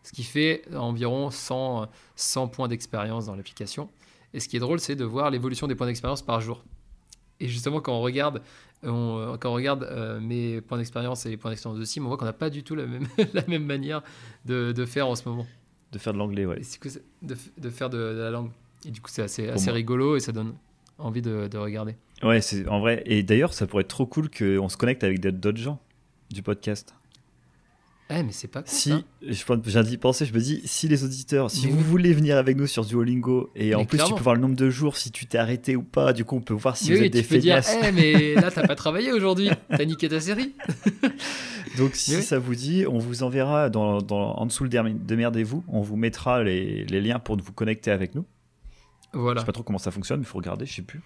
ce 0.03 0.11
qui 0.11 0.23
fait 0.23 0.61
environ 0.75 1.31
100, 1.31 1.89
100 2.15 2.47
points 2.49 2.67
d'expérience 2.67 3.25
dans 3.25 3.35
l'application. 3.35 3.89
Et 4.33 4.39
ce 4.39 4.47
qui 4.47 4.57
est 4.57 4.59
drôle, 4.59 4.79
c'est 4.79 4.95
de 4.95 5.03
voir 5.03 5.31
l'évolution 5.31 5.65
des 5.65 5.73
points 5.73 5.87
d'expérience 5.87 6.21
par 6.21 6.39
jour. 6.39 6.63
Et 7.39 7.47
justement, 7.47 7.81
quand 7.81 7.93
on 7.93 8.01
regarde, 8.01 8.43
on, 8.83 9.37
quand 9.39 9.49
on 9.49 9.55
regarde 9.55 9.89
mes 10.21 10.61
points 10.61 10.77
d'expérience 10.77 11.25
et 11.25 11.29
les 11.29 11.37
points 11.37 11.49
d'expérience 11.49 11.79
de 11.79 11.85
Sim, 11.85 12.05
on 12.05 12.09
voit 12.09 12.17
qu'on 12.17 12.25
n'a 12.25 12.33
pas 12.33 12.51
du 12.51 12.63
tout 12.63 12.75
la 12.75 12.85
même, 12.85 13.07
la 13.33 13.45
même 13.47 13.65
manière 13.65 14.03
de, 14.45 14.71
de, 14.71 14.85
faire 14.85 15.07
en 15.07 15.15
ce 15.15 15.27
moment. 15.27 15.47
De 15.91 15.97
faire 15.97 16.13
de 16.13 16.19
l'anglais, 16.19 16.45
ouais. 16.45 16.61
De, 17.23 17.35
de, 17.57 17.69
faire 17.71 17.89
de, 17.89 17.97
la 17.97 18.29
langue. 18.29 18.51
Et 18.85 18.91
du 18.91 19.01
coup, 19.01 19.09
c'est 19.11 19.23
assez, 19.23 19.49
assez 19.49 19.71
rigolo 19.71 20.15
et 20.15 20.19
ça 20.19 20.31
donne 20.31 20.53
envie 20.99 21.21
de, 21.21 21.47
de 21.47 21.57
regarder. 21.57 21.95
Ouais, 22.23 22.41
c'est 22.41 22.67
en 22.67 22.79
vrai. 22.79 23.01
Et 23.05 23.23
d'ailleurs, 23.23 23.53
ça 23.53 23.67
pourrait 23.67 23.81
être 23.81 23.89
trop 23.89 24.05
cool 24.05 24.29
qu'on 24.29 24.69
se 24.69 24.77
connecte 24.77 25.03
avec 25.03 25.19
d'autres 25.19 25.57
gens 25.57 25.79
du 26.29 26.43
podcast. 26.43 26.93
Eh, 28.11 28.23
mais 28.23 28.31
c'est 28.31 28.47
pas 28.47 28.63
Si, 28.65 28.91
je 29.21 29.43
viens 29.69 29.83
d'y 29.83 29.97
penser, 29.97 30.25
je 30.25 30.33
me 30.33 30.39
dis, 30.39 30.63
si 30.65 30.87
les 30.87 31.03
auditeurs, 31.03 31.51
si 31.51 31.67
vous 31.67 31.79
voulez 31.79 32.11
venir 32.11 32.37
avec 32.37 32.57
nous 32.57 32.65
sur 32.65 32.83
Duolingo, 32.83 33.51
et 33.55 33.75
en 33.75 33.85
plus 33.85 33.99
tu 34.03 34.15
peux 34.15 34.23
voir 34.23 34.33
le 34.33 34.41
nombre 34.41 34.55
de 34.55 34.67
jours, 34.71 34.97
si 34.97 35.11
tu 35.11 35.27
t'es 35.27 35.37
arrêté 35.37 35.75
ou 35.75 35.83
pas, 35.83 36.11
du 36.11 36.25
coup 36.25 36.35
on 36.35 36.41
peut 36.41 36.55
voir 36.55 36.75
si 36.75 36.91
vous 36.91 37.03
êtes 37.03 37.13
des 37.13 37.21
feignasses. 37.21 37.77
Eh, 37.83 37.91
mais 37.91 38.33
là 38.33 38.49
t'as 38.49 38.65
pas 38.65 38.73
travaillé 38.75 39.11
aujourd'hui, 39.11 39.51
t'as 39.69 39.85
niqué 39.85 40.09
ta 40.09 40.19
série. 40.19 40.55
Donc 41.77 41.93
si 41.93 42.23
ça 42.23 42.39
vous 42.39 42.55
dit, 42.55 42.85
on 42.87 42.97
vous 42.97 43.21
enverra 43.21 43.69
dans, 43.69 44.01
dans 44.01 44.33
en 44.33 44.45
dessous 44.47 44.63
le 44.63 44.69
démerdez-vous, 44.69 45.63
on 45.67 45.81
vous 45.81 45.95
mettra 45.95 46.43
les, 46.43 46.85
les, 46.85 47.01
liens 47.01 47.19
pour 47.19 47.37
vous 47.37 47.53
connecter 47.53 47.91
avec 47.91 48.15
nous. 48.15 48.25
Voilà. 49.13 49.39
Je 49.39 49.41
sais 49.41 49.45
pas 49.45 49.51
trop 49.51 49.63
comment 49.63 49.79
ça 49.79 49.91
fonctionne, 49.91 50.19
mais 50.19 50.25
il 50.25 50.29
faut 50.29 50.37
regarder, 50.37 50.65
je 50.65 50.73
sais 50.73 50.81
plus 50.81 51.01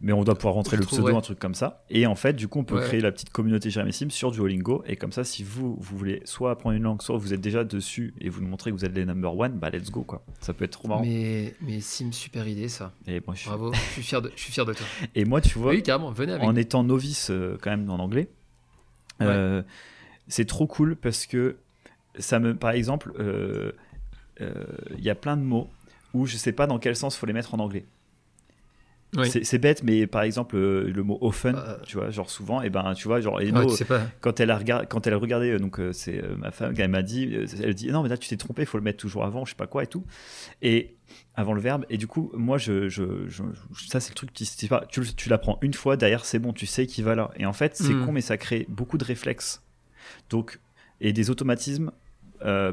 mais 0.00 0.12
on 0.12 0.24
doit 0.24 0.34
pouvoir 0.34 0.54
rentrer 0.54 0.76
le 0.76 0.84
pseudo, 0.84 1.16
un 1.16 1.20
truc 1.20 1.38
comme 1.38 1.54
ça. 1.54 1.84
Et 1.90 2.06
en 2.06 2.14
fait, 2.14 2.34
du 2.34 2.48
coup, 2.48 2.60
on 2.60 2.64
peut 2.64 2.80
créer 2.80 3.00
la 3.00 3.12
petite 3.12 3.30
communauté 3.30 3.70
Jérémy 3.70 3.92
Sim 3.92 4.10
sur 4.10 4.30
Duolingo. 4.30 4.82
Et 4.86 4.96
comme 4.96 5.12
ça, 5.12 5.24
si 5.24 5.42
vous, 5.42 5.76
vous 5.78 5.96
voulez 5.96 6.22
soit 6.24 6.50
apprendre 6.50 6.76
une 6.76 6.82
langue, 6.82 7.02
soit 7.02 7.16
vous 7.16 7.32
êtes 7.32 7.40
déjà 7.40 7.64
dessus 7.64 8.14
et 8.20 8.28
vous 8.28 8.40
nous 8.40 8.48
montrez 8.48 8.70
que 8.70 8.76
vous 8.76 8.84
êtes 8.84 8.94
les 8.94 9.04
number 9.04 9.36
one, 9.36 9.58
bah 9.58 9.70
let's 9.70 9.90
go 9.90 10.02
quoi. 10.02 10.24
Ça 10.40 10.52
peut 10.52 10.64
être 10.64 10.72
trop 10.72 10.88
marrant. 10.88 11.02
Mais, 11.02 11.54
mais 11.60 11.80
Sim, 11.80 12.12
super 12.12 12.46
idée 12.48 12.68
ça. 12.68 12.92
Et 13.06 13.20
moi, 13.26 13.34
je 13.34 13.46
Bravo, 13.46 13.72
je 13.72 13.78
suis 13.78 14.02
fier 14.02 14.22
de, 14.22 14.30
je 14.34 14.40
suis 14.40 14.52
fier 14.52 14.64
de 14.64 14.72
toi. 14.72 14.86
Et 15.14 15.24
moi, 15.24 15.40
tu 15.40 15.58
vois, 15.58 15.72
oui, 15.72 15.82
carrément, 15.82 16.10
venez 16.10 16.32
avec 16.32 16.44
en 16.44 16.56
étant 16.56 16.84
novice 16.84 17.30
euh, 17.30 17.58
quand 17.60 17.70
même 17.70 17.88
en 17.90 17.98
anglais, 17.98 18.28
euh, 19.22 19.62
c'est 20.28 20.46
trop 20.46 20.66
cool 20.66 20.96
parce 20.96 21.26
que 21.26 21.56
ça 22.18 22.38
me, 22.38 22.54
par 22.54 22.70
exemple, 22.70 23.12
euh, 23.18 23.72
il 24.40 25.04
y 25.04 25.10
a 25.10 25.14
plein 25.14 25.36
de 25.36 25.42
mots 25.42 25.70
où 26.14 26.26
je 26.26 26.36
sais 26.36 26.52
pas 26.52 26.66
dans 26.66 26.78
quel 26.78 26.96
sens 26.96 27.16
faut 27.16 27.26
les 27.26 27.32
mettre 27.32 27.54
en 27.54 27.58
anglais. 27.58 27.84
C'est 29.22 29.58
bête, 29.58 29.82
mais 29.82 30.06
par 30.06 30.22
exemple, 30.22 30.56
euh, 30.56 30.90
le 30.90 31.02
mot 31.02 31.18
often, 31.20 31.54
euh. 31.56 31.76
tu 31.86 31.96
vois, 31.96 32.10
genre 32.10 32.30
souvent, 32.30 32.62
et 32.62 32.70
ben, 32.70 32.94
tu 32.94 33.06
vois, 33.06 33.20
genre, 33.20 33.40
quand, 34.20 34.40
elle 34.40 34.50
a 34.50 34.60
quand 34.86 35.06
elle 35.06 35.14
a 35.14 35.16
regardé, 35.16 35.50
euh, 35.50 35.58
donc 35.58 35.80
c'est 35.92 36.22
ma 36.36 36.50
femme, 36.50 36.74
elle 36.76 36.90
m'a 36.90 37.02
dit, 37.02 37.32
elle 37.62 37.74
dit, 37.74 37.88
non, 37.88 38.02
mais 38.02 38.08
là, 38.08 38.16
tu 38.16 38.28
t'es 38.28 38.36
trompé, 38.36 38.62
il 38.62 38.66
faut 38.66 38.78
le 38.78 38.84
mettre 38.84 38.98
toujours 38.98 39.24
avant, 39.24 39.44
je 39.44 39.50
sais 39.50 39.56
pas 39.56 39.66
quoi 39.66 39.84
et 39.84 39.86
tout. 39.86 40.04
Et 40.62 40.96
avant 41.34 41.52
le 41.52 41.60
verbe, 41.60 41.84
et 41.90 41.98
du 41.98 42.06
coup, 42.06 42.30
moi, 42.34 42.58
je, 42.58 42.88
je, 42.88 43.04
ça, 43.88 44.00
c'est 44.00 44.10
le 44.10 44.14
truc, 44.14 44.32
tu, 44.32 44.44
tu, 44.90 45.14
tu 45.14 45.28
l'apprends 45.28 45.58
une 45.62 45.74
fois, 45.74 45.96
derrière, 45.96 46.24
c'est 46.24 46.38
bon, 46.38 46.52
tu 46.52 46.66
sais 46.66 46.86
qu'il 46.86 47.04
va 47.04 47.14
là. 47.14 47.30
Et 47.36 47.46
en 47.46 47.52
fait, 47.52 47.76
c'est 47.76 47.92
hmm. 47.92 48.06
con, 48.06 48.12
mais 48.12 48.20
ça 48.20 48.36
crée 48.36 48.66
beaucoup 48.68 48.98
de 48.98 49.04
réflexes. 49.04 49.62
Donc, 50.30 50.60
et 51.00 51.12
des 51.12 51.30
automatismes 51.30 51.92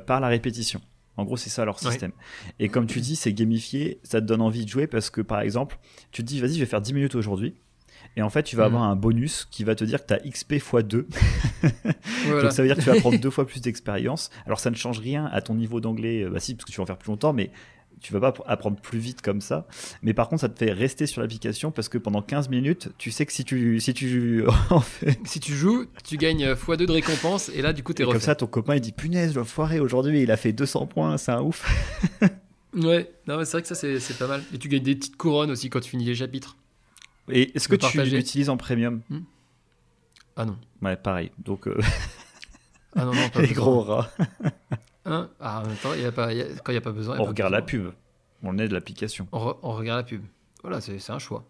par 0.06 0.20
la 0.20 0.28
répétition. 0.28 0.82
En 1.22 1.26
gros, 1.26 1.38
c'est 1.38 1.52
ça 1.52 1.66
leur 1.66 1.80
système. 1.80 2.12
Et 2.60 2.68
comme 2.68 2.88
tu 2.88 3.00
dis, 3.00 3.16
c'est 3.16 3.32
gamifié, 3.32 4.00
ça 4.04 4.20
te 4.20 4.26
donne 4.26 4.42
envie 4.42 4.66
de 4.66 4.70
jouer 4.70 4.88
parce 4.88 5.12
que 5.12 5.22
par 5.22 5.42
exemple, 5.42 5.78
tu 6.12 6.24
te 6.24 6.28
dis, 6.28 6.40
vas-y, 6.40 6.56
je 6.56 6.60
vais 6.60 6.66
faire 6.66 6.82
10 6.82 6.94
minutes 6.94 7.16
aujourd'hui. 7.16 7.54
Et 8.18 8.24
en 8.24 8.30
fait, 8.30 8.42
tu 8.42 8.56
vas 8.56 8.66
avoir 8.66 8.84
mhm. 8.84 8.92
un 8.92 8.96
bonus 8.96 9.48
qui 9.52 9.64
va 9.64 9.76
te 9.76 9.84
dire 9.84 10.02
que 10.04 10.08
tu 10.08 10.14
as 10.14 10.30
XP 10.30 10.54
x 10.54 10.72
2. 10.84 11.08
Donc 12.42 12.52
ça 12.52 12.64
veut 12.64 12.68
dire 12.68 12.76
que 12.76 12.82
tu 12.82 12.90
vas 12.90 13.00
prendre 13.00 13.20
deux 13.22 13.30
fois 13.30 13.46
plus 13.46 13.62
d'expérience. 13.62 14.32
Alors 14.48 14.60
ça 14.60 14.72
ne 14.72 14.76
change 14.76 15.00
rien 15.00 15.28
à 15.28 15.42
ton 15.42 15.54
niveau 15.54 15.80
d'anglais, 15.80 16.24
euh, 16.24 16.30
bah 16.32 16.40
si, 16.40 16.56
parce 16.56 16.66
que 16.66 16.72
tu 16.72 16.78
vas 16.78 16.84
en 16.84 16.88
faire 16.88 16.98
plus 16.98 17.10
longtemps, 17.10 17.34
mais 17.34 17.52
tu 18.02 18.14
vas 18.14 18.20
pas 18.20 18.34
apprendre 18.48 18.78
plus 18.78 19.00
vite 19.00 19.22
comme 19.22 19.42
ça. 19.42 19.68
Mais 20.02 20.14
par 20.14 20.28
contre, 20.28 20.42
ça 20.42 20.50
te 20.50 20.58
fait 20.58 20.72
rester 20.72 21.06
sur 21.06 21.22
l'application 21.22 21.72
parce 21.72 21.88
que 21.88 21.98
pendant 21.98 22.22
15 22.22 22.50
minutes, 22.50 22.90
tu 22.98 23.12
sais 23.12 23.26
que 23.26 23.32
si 23.32 23.46
tu, 23.46 23.80
si 23.80 23.94
tu, 23.94 24.44
si 25.24 25.40
tu 25.40 25.54
joues, 25.54 25.86
tu 26.04 26.18
gagnes 26.18 26.54
x2 26.54 26.86
de 26.86 26.92
récompense 26.92 27.50
et 27.50 27.62
là, 27.62 27.74
du 27.74 27.84
coup, 27.84 27.94
t'es 27.94 28.04
refait. 28.04 28.14
Comme 28.14 28.22
ça, 28.22 28.36
ton 28.36 28.48
copain, 28.48 28.76
il 28.76 28.82
dit 28.82 28.92
punaise, 28.92 29.36
le 29.36 29.44
foiré 29.44 29.80
aujourd'hui, 29.80 30.22
il 30.22 30.32
a 30.32 30.38
fait 30.38 30.52
200 30.52 30.88
points, 30.88 31.18
c'est 31.18 31.32
un 31.32 31.42
ouf. 31.42 31.66
ouais, 32.74 33.12
non, 33.28 33.40
c'est 33.46 33.52
vrai 33.52 33.62
que 33.62 33.68
ça, 33.68 33.76
c'est 33.76 34.18
pas 34.18 34.28
mal. 34.28 34.44
Et 34.54 34.58
tu 34.58 34.68
gagnes 34.68 34.84
des 34.84 34.96
petites 34.96 35.18
couronnes 35.18 35.52
aussi 35.52 35.70
quand 35.70 35.80
tu 35.80 35.92
finis 35.92 36.06
les 36.06 36.16
chapitres. 36.16 36.58
Et 37.30 37.56
est-ce 37.56 37.68
que 37.68 37.76
tu 37.76 38.02
l'utilises 38.02 38.50
en 38.50 38.58
premium? 38.58 39.02
Hmm 39.10 39.20
Ah 40.36 40.46
non. 40.46 40.58
Ouais, 40.82 40.96
pareil. 40.96 41.32
Donc. 41.38 41.68
Euh, 41.68 41.80
ah 42.96 43.06
non, 43.06 43.14
non, 43.14 43.30
pas 43.34 43.42
Les 43.42 43.54
gros 43.54 43.82
rats. 43.82 44.12
Hein 45.06 45.30
ah, 45.40 45.62
en 45.62 45.68
même 45.68 45.78
temps, 45.78 45.94
y 45.94 46.06
a 46.06 46.12
pas, 46.12 46.28
quand 46.64 46.72
il 46.72 46.74
n'y 46.74 46.78
a 46.78 46.82
pas 46.82 46.92
besoin. 46.92 47.20
on 47.20 47.24
regarde 47.24 47.52
la 47.52 47.62
pub. 47.62 47.92
On 48.44 48.58
est 48.58 48.68
de 48.68 48.74
l'application. 48.74 49.28
On, 49.32 49.54
regarde 49.74 50.00
la 50.00 50.04
pub. 50.04 50.24
Voilà, 50.62 50.82
c'est 50.82 51.10
un 51.10 51.20
choix. 51.20 51.46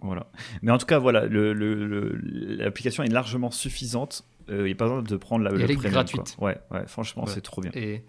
Voilà. 0.00 0.26
Mais 0.62 0.72
en 0.72 0.78
tout 0.78 0.86
cas, 0.86 0.98
voilà, 0.98 1.26
l'application 1.26 3.02
le, 3.02 3.08
est 3.08 3.12
largement 3.12 3.50
suffisante. 3.50 4.24
Il 4.48 4.54
euh, 4.54 4.64
n'y 4.66 4.72
a 4.72 4.74
pas 4.74 4.84
besoin 4.84 5.02
de 5.02 5.16
prendre 5.16 5.44
la. 5.44 5.52
Et 5.52 5.62
elle 5.62 5.70
est 5.70 5.76
gratuite. 5.76 6.36
Ouais, 6.38 6.58
ouais, 6.70 6.86
franchement, 6.86 7.26
c'est 7.26 7.40
trop 7.40 7.62
bien. 7.62 7.70
Et 7.74 8.02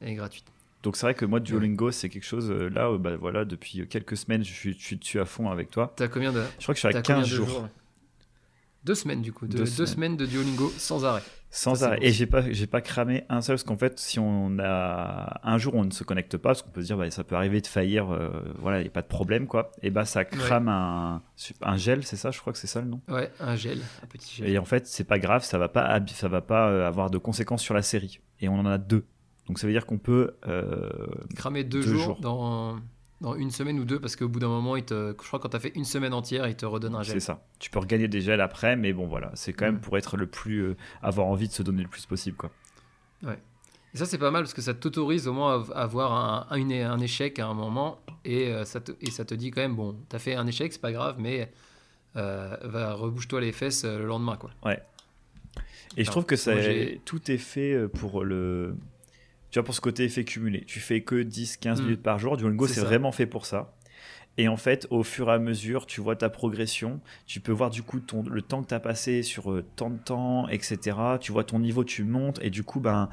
est 0.00 0.14
gratuite. 0.14 0.46
Donc 0.82 0.96
c'est 0.96 1.06
vrai 1.06 1.14
que 1.14 1.24
moi, 1.24 1.40
Duolingo, 1.40 1.90
c'est 1.90 2.08
quelque 2.08 2.24
chose. 2.24 2.50
Euh, 2.50 2.68
là, 2.68 2.88
euh, 2.88 2.98
bah, 2.98 3.16
voilà, 3.16 3.44
depuis 3.44 3.86
quelques 3.88 4.16
semaines, 4.16 4.44
je 4.44 4.52
suis, 4.52 4.72
je 4.78 4.84
suis 4.84 4.96
dessus 4.96 5.20
à 5.20 5.24
fond 5.24 5.50
avec 5.50 5.70
toi. 5.70 5.92
T'as 5.96 6.08
combien 6.08 6.32
de. 6.32 6.42
Je 6.58 6.62
crois 6.62 6.74
que 6.74 6.80
je 6.80 6.88
suis 6.88 6.96
à 6.96 7.02
15 7.02 7.26
jours. 7.26 7.68
Deux 8.86 8.94
semaines, 8.94 9.20
du 9.20 9.32
coup. 9.32 9.48
deux, 9.48 9.66
semaines. 9.66 10.16
de 10.16 10.26
Duolingo 10.26 10.72
sans 10.78 11.04
arrêt. 11.04 11.22
Sans 11.50 11.82
arrêt. 11.82 11.98
Et 12.02 12.12
j'ai 12.12 12.26
pas, 12.26 12.48
j'ai 12.52 12.68
pas 12.68 12.80
cramé 12.80 13.24
un 13.28 13.40
seul, 13.40 13.56
parce 13.56 13.64
qu'en 13.64 13.76
fait, 13.76 13.98
si 13.98 14.20
on 14.20 14.58
a 14.60 15.40
un 15.42 15.58
jour 15.58 15.74
on 15.74 15.84
ne 15.84 15.90
se 15.90 16.04
connecte 16.04 16.36
pas, 16.36 16.50
parce 16.50 16.62
qu'on 16.62 16.70
peut 16.70 16.82
se 16.82 16.86
dire, 16.86 16.96
bah, 16.96 17.10
ça 17.10 17.24
peut 17.24 17.34
arriver 17.34 17.60
de 17.60 17.66
faillir, 17.66 18.12
euh, 18.12 18.30
voilà, 18.60 18.78
il 18.78 18.82
n'y 18.82 18.88
a 18.88 18.92
pas 18.92 19.02
de 19.02 19.08
problème, 19.08 19.48
quoi. 19.48 19.72
Et 19.82 19.90
bah, 19.90 20.04
ça 20.04 20.24
crame 20.24 20.68
un, 20.68 21.20
un 21.62 21.76
gel, 21.76 22.04
c'est 22.04 22.14
ça, 22.14 22.30
je 22.30 22.38
crois 22.38 22.52
que 22.52 22.60
c'est 22.60 22.68
ça 22.68 22.80
le 22.80 22.86
nom? 22.86 23.00
Ouais, 23.08 23.32
un 23.40 23.56
gel, 23.56 23.80
un 24.04 24.06
petit 24.06 24.36
gel. 24.36 24.48
Et 24.48 24.56
en 24.56 24.64
fait, 24.64 24.86
c'est 24.86 25.04
pas 25.04 25.18
grave, 25.18 25.42
ça 25.42 25.58
va 25.58 25.68
pas, 25.68 26.00
ça 26.06 26.28
va 26.28 26.40
pas 26.40 26.68
euh, 26.68 26.86
avoir 26.86 27.10
de 27.10 27.18
conséquences 27.18 27.62
sur 27.62 27.74
la 27.74 27.82
série. 27.82 28.20
Et 28.38 28.48
on 28.48 28.60
en 28.60 28.66
a 28.66 28.78
deux. 28.78 29.04
Donc 29.48 29.58
ça 29.58 29.66
veut 29.66 29.72
dire 29.72 29.86
qu'on 29.86 29.98
peut 29.98 30.36
euh, 30.46 30.90
cramer 31.34 31.64
deux, 31.64 31.82
jours, 31.82 32.18
dans 32.20 32.76
dans 33.20 33.34
une 33.34 33.50
semaine 33.50 33.78
ou 33.78 33.84
deux 33.84 33.98
parce 33.98 34.16
qu'au 34.16 34.28
bout 34.28 34.40
d'un 34.40 34.48
moment, 34.48 34.76
il 34.76 34.84
te, 34.84 35.14
je 35.20 35.26
crois 35.26 35.38
que 35.38 35.44
quand 35.44 35.48
tu 35.48 35.56
as 35.56 35.60
fait 35.60 35.72
une 35.74 35.84
semaine 35.84 36.12
entière, 36.12 36.46
il 36.48 36.56
te 36.56 36.66
redonne 36.66 36.94
un 36.94 37.02
gel. 37.02 37.14
C'est 37.14 37.26
ça. 37.26 37.42
Tu 37.58 37.70
peux 37.70 37.78
regagner 37.78 38.08
des 38.08 38.20
gels 38.20 38.40
après, 38.40 38.76
mais 38.76 38.92
bon, 38.92 39.06
voilà, 39.06 39.30
c'est 39.34 39.52
quand 39.52 39.64
même 39.64 39.76
mm. 39.76 39.80
pour 39.80 39.96
être 39.96 40.16
le 40.16 40.26
plus. 40.26 40.58
Euh, 40.60 40.76
avoir 41.02 41.26
envie 41.26 41.48
de 41.48 41.52
se 41.52 41.62
donner 41.62 41.82
le 41.82 41.88
plus 41.88 42.06
possible, 42.06 42.36
quoi. 42.36 42.50
Ouais. 43.22 43.38
Et 43.94 43.98
ça, 43.98 44.04
c'est 44.04 44.18
pas 44.18 44.30
mal 44.30 44.42
parce 44.42 44.52
que 44.52 44.60
ça 44.60 44.74
t'autorise 44.74 45.26
au 45.28 45.32
moins 45.32 45.64
à 45.72 45.82
avoir 45.82 46.12
un, 46.12 46.46
un, 46.50 46.70
un, 46.70 47.00
échec 47.00 47.38
à 47.38 47.46
un 47.46 47.54
moment 47.54 47.98
et, 48.26 48.48
euh, 48.48 48.64
ça 48.64 48.80
te, 48.80 48.92
et 49.00 49.10
ça 49.10 49.24
te 49.24 49.34
dit 49.34 49.50
quand 49.50 49.62
même, 49.62 49.76
bon, 49.76 49.96
tu 50.10 50.16
as 50.16 50.18
fait 50.18 50.34
un 50.34 50.46
échec, 50.46 50.72
c'est 50.72 50.80
pas 50.80 50.92
grave, 50.92 51.16
mais 51.18 51.50
euh, 52.16 52.54
va 52.62 52.92
rebouche-toi 52.92 53.40
les 53.40 53.52
fesses 53.52 53.84
le 53.84 54.04
lendemain, 54.04 54.36
quoi. 54.36 54.50
Ouais. 54.64 54.82
Et 55.96 56.04
je 56.04 56.10
trouve 56.10 56.26
que 56.26 56.36
ça, 56.36 56.52
tout 57.06 57.30
est 57.30 57.38
fait 57.38 57.88
pour 57.88 58.22
le 58.22 58.76
tu 59.56 59.60
vois, 59.60 59.64
pour 59.64 59.74
ce 59.74 59.80
côté 59.80 60.04
effet 60.04 60.24
cumulé. 60.24 60.64
Tu 60.66 60.80
fais 60.80 61.00
que 61.00 61.22
10, 61.22 61.56
15 61.56 61.80
hmm. 61.80 61.84
minutes 61.84 62.02
par 62.02 62.18
jour. 62.18 62.36
Duolingo, 62.36 62.66
c'est 62.66 62.82
vraiment 62.82 63.10
fait 63.10 63.24
pour 63.24 63.46
ça. 63.46 63.72
Et 64.36 64.48
en 64.48 64.58
fait, 64.58 64.86
au 64.90 65.02
fur 65.02 65.30
et 65.30 65.32
à 65.32 65.38
mesure, 65.38 65.86
tu 65.86 66.02
vois 66.02 66.14
ta 66.14 66.28
progression. 66.28 67.00
Tu 67.24 67.40
peux 67.40 67.52
voir 67.52 67.70
du 67.70 67.82
coup 67.82 68.00
ton, 68.00 68.22
le 68.22 68.42
temps 68.42 68.62
que 68.62 68.68
tu 68.68 68.74
as 68.74 68.80
passé 68.80 69.22
sur 69.22 69.50
euh, 69.50 69.64
tant 69.76 69.88
de 69.88 69.96
temps, 69.96 70.46
etc. 70.48 70.98
Tu 71.22 71.32
vois 71.32 71.42
ton 71.42 71.58
niveau, 71.58 71.84
tu 71.84 72.04
montes. 72.04 72.38
Et 72.42 72.50
du 72.50 72.64
coup, 72.64 72.80
ben, 72.80 73.08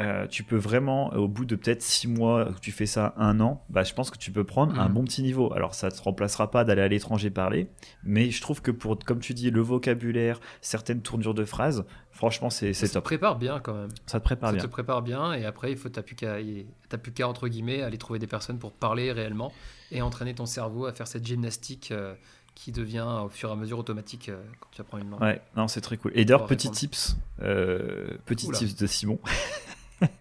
euh, 0.00 0.26
tu 0.28 0.44
peux 0.44 0.56
vraiment, 0.56 1.12
au 1.14 1.26
bout 1.26 1.44
de 1.44 1.56
peut-être 1.56 1.82
six 1.82 2.06
mois, 2.06 2.50
tu 2.60 2.70
fais 2.70 2.86
ça 2.86 3.14
un 3.16 3.40
an, 3.40 3.64
bah, 3.68 3.82
je 3.82 3.94
pense 3.94 4.10
que 4.10 4.18
tu 4.18 4.30
peux 4.30 4.44
prendre 4.44 4.78
un 4.78 4.88
mm. 4.88 4.92
bon 4.92 5.04
petit 5.04 5.22
niveau. 5.22 5.52
Alors, 5.54 5.74
ça 5.74 5.88
ne 5.88 5.92
te 5.92 6.02
remplacera 6.02 6.50
pas 6.50 6.64
d'aller 6.64 6.82
à 6.82 6.88
l'étranger 6.88 7.30
parler, 7.30 7.68
mais 8.04 8.30
je 8.30 8.40
trouve 8.40 8.62
que 8.62 8.70
pour, 8.70 8.98
comme 8.98 9.18
tu 9.18 9.34
dis, 9.34 9.50
le 9.50 9.60
vocabulaire, 9.60 10.38
certaines 10.60 11.00
tournures 11.00 11.34
de 11.34 11.44
phrases, 11.44 11.84
franchement, 12.18 12.50
c'est 12.50 12.72
top. 12.72 12.74
Ça 12.74 12.88
te 12.88 13.04
prépare 13.04 13.36
bien 13.36 13.60
quand 13.60 13.74
même. 13.74 13.90
Ça 14.06 14.18
te 14.18 14.24
prépare 14.24 14.52
bien. 14.52 14.60
Ça 14.60 14.66
te 14.66 14.72
prépare 14.72 15.02
bien, 15.02 15.32
et 15.32 15.46
après, 15.46 15.70
il 15.70 15.78
faut, 15.78 15.88
t'as 15.88 16.02
plus 16.02 16.16
qu'à, 16.16 17.28
entre 17.28 17.46
guillemets, 17.48 17.82
aller 17.82 17.96
trouver 17.96 18.18
des 18.18 18.26
personnes 18.26 18.58
pour 18.58 18.72
parler 18.72 19.12
réellement 19.12 19.52
et 19.92 20.02
entraîner 20.02 20.34
ton 20.34 20.44
cerveau 20.44 20.86
à 20.86 20.92
faire 20.92 21.06
cette 21.06 21.24
gymnastique. 21.24 21.90
Euh, 21.92 22.14
qui 22.54 22.72
devient 22.72 23.06
au 23.24 23.28
fur 23.28 23.50
et 23.50 23.52
à 23.52 23.54
mesure 23.54 23.78
automatique 23.78 24.30
euh, 24.30 24.42
quand 24.58 24.68
tu 24.72 24.80
apprends 24.80 24.98
une 24.98 25.10
langue. 25.10 25.20
Ouais, 25.20 25.40
non, 25.56 25.68
c'est 25.68 25.80
très 25.80 25.96
cool. 25.96 26.10
Et 26.16 26.24
d'ailleurs, 26.24 26.44
petit 26.46 26.68
tips, 26.68 27.16
petit 27.38 28.50
tips 28.50 28.74
de 28.74 28.86
Simon. 28.88 29.20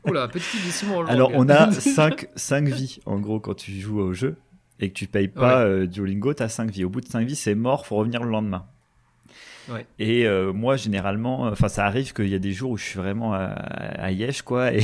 Oula, 0.05 0.27
petit 0.27 0.45
Simon 0.71 1.03
Alors, 1.07 1.31
on 1.33 1.49
a 1.49 1.71
5, 1.79 2.27
5 2.35 2.67
vies, 2.67 2.99
en 3.07 3.19
gros, 3.19 3.39
quand 3.39 3.55
tu 3.55 3.71
joues 3.71 3.99
au 3.99 4.13
jeu 4.13 4.37
et 4.79 4.89
que 4.89 4.93
tu 4.93 5.07
payes 5.07 5.29
pas 5.29 5.61
euh, 5.61 5.87
Duolingo, 5.87 6.35
tu 6.35 6.43
as 6.43 6.49
5 6.49 6.69
vies. 6.69 6.85
Au 6.85 6.89
bout 6.89 7.01
de 7.01 7.07
5 7.07 7.25
vies, 7.25 7.35
c'est 7.35 7.55
mort, 7.55 7.87
faut 7.87 7.95
revenir 7.95 8.23
le 8.23 8.29
lendemain. 8.29 8.67
Et 9.99 10.25
euh, 10.25 10.53
moi, 10.53 10.75
généralement, 10.75 11.41
enfin, 11.43 11.67
ça 11.67 11.85
arrive 11.85 12.13
qu'il 12.13 12.29
y 12.29 12.35
a 12.35 12.39
des 12.39 12.53
jours 12.53 12.71
où 12.71 12.77
je 12.77 12.83
suis 12.83 12.97
vraiment 12.97 13.33
à, 13.33 13.45
à 13.45 14.11
Yesh, 14.11 14.41
quoi, 14.41 14.73
et, 14.73 14.81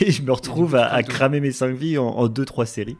je 0.00 0.22
me 0.22 0.32
retrouve 0.32 0.76
à, 0.76 1.02
cramer 1.02 1.40
mes 1.40 1.52
5 1.52 1.74
vies 1.74 1.98
en 1.98 2.26
2-3 2.28 2.66
séries. 2.66 2.96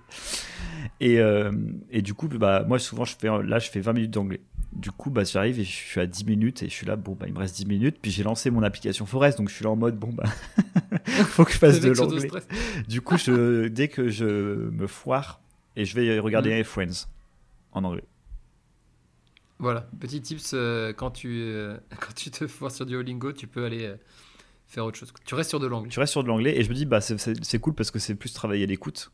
Et, 1.01 1.21
euh, 1.21 1.53
et, 1.91 2.03
du 2.03 2.15
coup, 2.15 2.29
bah, 2.29 2.65
moi, 2.67 2.79
souvent, 2.79 3.05
je 3.05 3.15
fais, 3.19 3.29
là, 3.29 3.59
je 3.59 3.71
fais 3.71 3.81
20 3.81 3.93
minutes 3.93 4.11
d'anglais. 4.11 4.41
Du 4.73 4.91
coup, 4.91 5.11
bah, 5.11 5.23
j'arrive 5.25 5.61
et 5.61 5.65
je 5.65 5.71
suis 5.71 6.01
à 6.01 6.07
10 6.07 6.25
minutes 6.25 6.63
et 6.63 6.69
je 6.69 6.73
suis 6.73 6.87
là, 6.87 6.97
bon, 6.97 7.17
bah, 7.19 7.27
il 7.29 7.35
me 7.35 7.39
reste 7.39 7.57
10 7.57 7.67
minutes. 7.67 7.97
Puis 8.01 8.11
j'ai 8.11 8.23
lancé 8.23 8.51
mon 8.51 8.63
application 8.63 9.07
Forest, 9.07 9.39
donc 9.39 9.49
je 9.49 9.55
suis 9.55 9.65
là 9.65 9.71
en 9.71 9.77
mode, 9.77 9.97
bon, 9.97 10.11
bah, 10.13 10.25
faut 11.05 11.45
que 11.45 11.53
je 11.53 11.59
fasse 11.59 11.81
de 11.81 11.91
l'anglais. 11.91 12.29
Du 12.89 13.01
coup, 13.01 13.17
je, 13.17 13.69
dès 13.69 13.89
que 13.89 14.09
je 14.09 14.25
me 14.25 14.87
foire, 14.87 15.41
et 15.77 15.85
je 15.85 15.95
vais 15.95 16.19
regarder 16.19 16.59
mm. 16.59 16.65
Friends 16.65 17.07
en 17.73 17.85
anglais. 17.85 18.05
Voilà, 19.59 19.83
petit 20.01 20.21
tips, 20.21 20.53
euh, 20.55 20.93
quand, 20.93 21.11
tu, 21.11 21.40
euh, 21.40 21.77
quand 22.01 22.12
tu 22.14 22.31
te 22.31 22.47
forces 22.47 22.77
sur 22.77 22.87
Duolingo, 22.87 23.33
tu 23.33 23.47
peux 23.47 23.64
aller 23.64 23.87
euh, 23.87 23.97
faire 24.67 24.85
autre 24.85 24.99
chose. 24.99 25.12
Tu 25.25 25.35
restes 25.35 25.51
sur 25.51 25.61
de 25.61 25.67
l'anglais. 25.67 25.90
Tu 25.90 26.01
restes 26.01 26.12
sur 26.12 26.23
de 26.23 26.29
l'anglais 26.29 26.59
et 26.59 26.64
je 26.64 26.69
me 26.69 26.75
dis, 26.75 26.87
bah, 26.87 27.01
c'est 27.01 27.59
cool 27.61 27.75
parce 27.75 27.90
que 27.90 27.99
c'est 27.99 28.14
plus 28.14 28.33
travailler 28.33 28.67
l'écoute. 28.67 29.12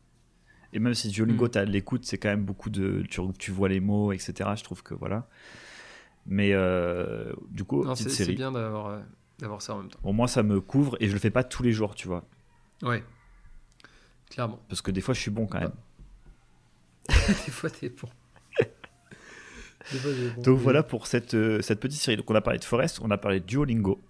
Et 0.73 0.79
même 0.79 0.93
si 0.93 1.09
Duolingo, 1.09 1.45
mm. 1.45 1.49
tu 1.51 1.57
as 1.57 1.65
l'écoute, 1.65 2.05
c'est 2.05 2.17
quand 2.17 2.29
même 2.29 2.45
beaucoup 2.45 2.69
de. 2.69 3.03
Tu, 3.09 3.21
tu, 3.37 3.51
vois 3.51 3.67
les 3.67 3.81
mots, 3.81 4.13
etc. 4.13 4.51
Je 4.55 4.63
trouve 4.63 4.83
que 4.83 4.93
voilà. 4.93 5.27
Mais 6.25 6.51
du 7.49 7.63
coup, 7.63 7.83
petite 7.83 8.09
série. 8.09 8.31
C'est 8.31 8.35
bien 8.35 8.51
d'avoir 8.51 9.61
ça 9.61 9.75
en 9.75 9.79
même 9.79 9.89
temps. 9.89 9.99
Au 10.03 10.13
moins, 10.13 10.27
ça 10.27 10.43
me 10.43 10.61
couvre 10.61 10.95
et 11.01 11.07
je 11.07 11.13
le 11.13 11.19
fais 11.19 11.31
pas 11.31 11.43
tous 11.43 11.61
les 11.61 11.73
jours, 11.73 11.93
tu 11.93 12.07
vois. 12.07 12.23
Ouais. 12.83 13.03
Clairement. 14.29 14.59
Parce 14.69 14.81
que 14.81 14.91
des 14.91 15.01
fois, 15.01 15.13
je 15.13 15.19
suis 15.19 15.31
bon 15.31 15.45
quand 15.45 15.59
même. 15.59 15.73
des 17.09 17.51
fois, 17.51 17.69
t'es 17.69 17.89
bon. 17.89 18.07
Donc 20.37 20.59
voilà 20.59 20.83
pour 20.83 21.07
cette, 21.07 21.33
euh, 21.33 21.61
cette 21.61 21.79
petite 21.79 21.99
série. 21.99 22.17
Donc 22.17 22.29
on 22.29 22.35
a 22.35 22.41
parlé 22.41 22.59
de 22.59 22.63
Forest, 22.63 22.99
on 23.01 23.11
a 23.11 23.17
parlé 23.17 23.39
de 23.39 23.45
Duolingo. 23.45 24.01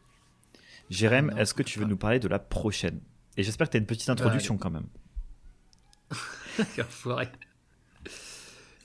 Jérém, 0.90 1.34
est-ce 1.38 1.54
que 1.54 1.64
tu 1.64 1.80
veux 1.80 1.86
nous 1.86 1.98
parler 1.98 2.20
de 2.20 2.28
la 2.28 2.40
prochaine? 2.40 3.00
Et 3.38 3.44
j'espère 3.44 3.68
que 3.68 3.72
tu 3.72 3.78
as 3.78 3.80
une 3.80 3.86
petite 3.86 4.10
introduction 4.10 4.58
quand 4.58 4.72
même. 4.72 4.88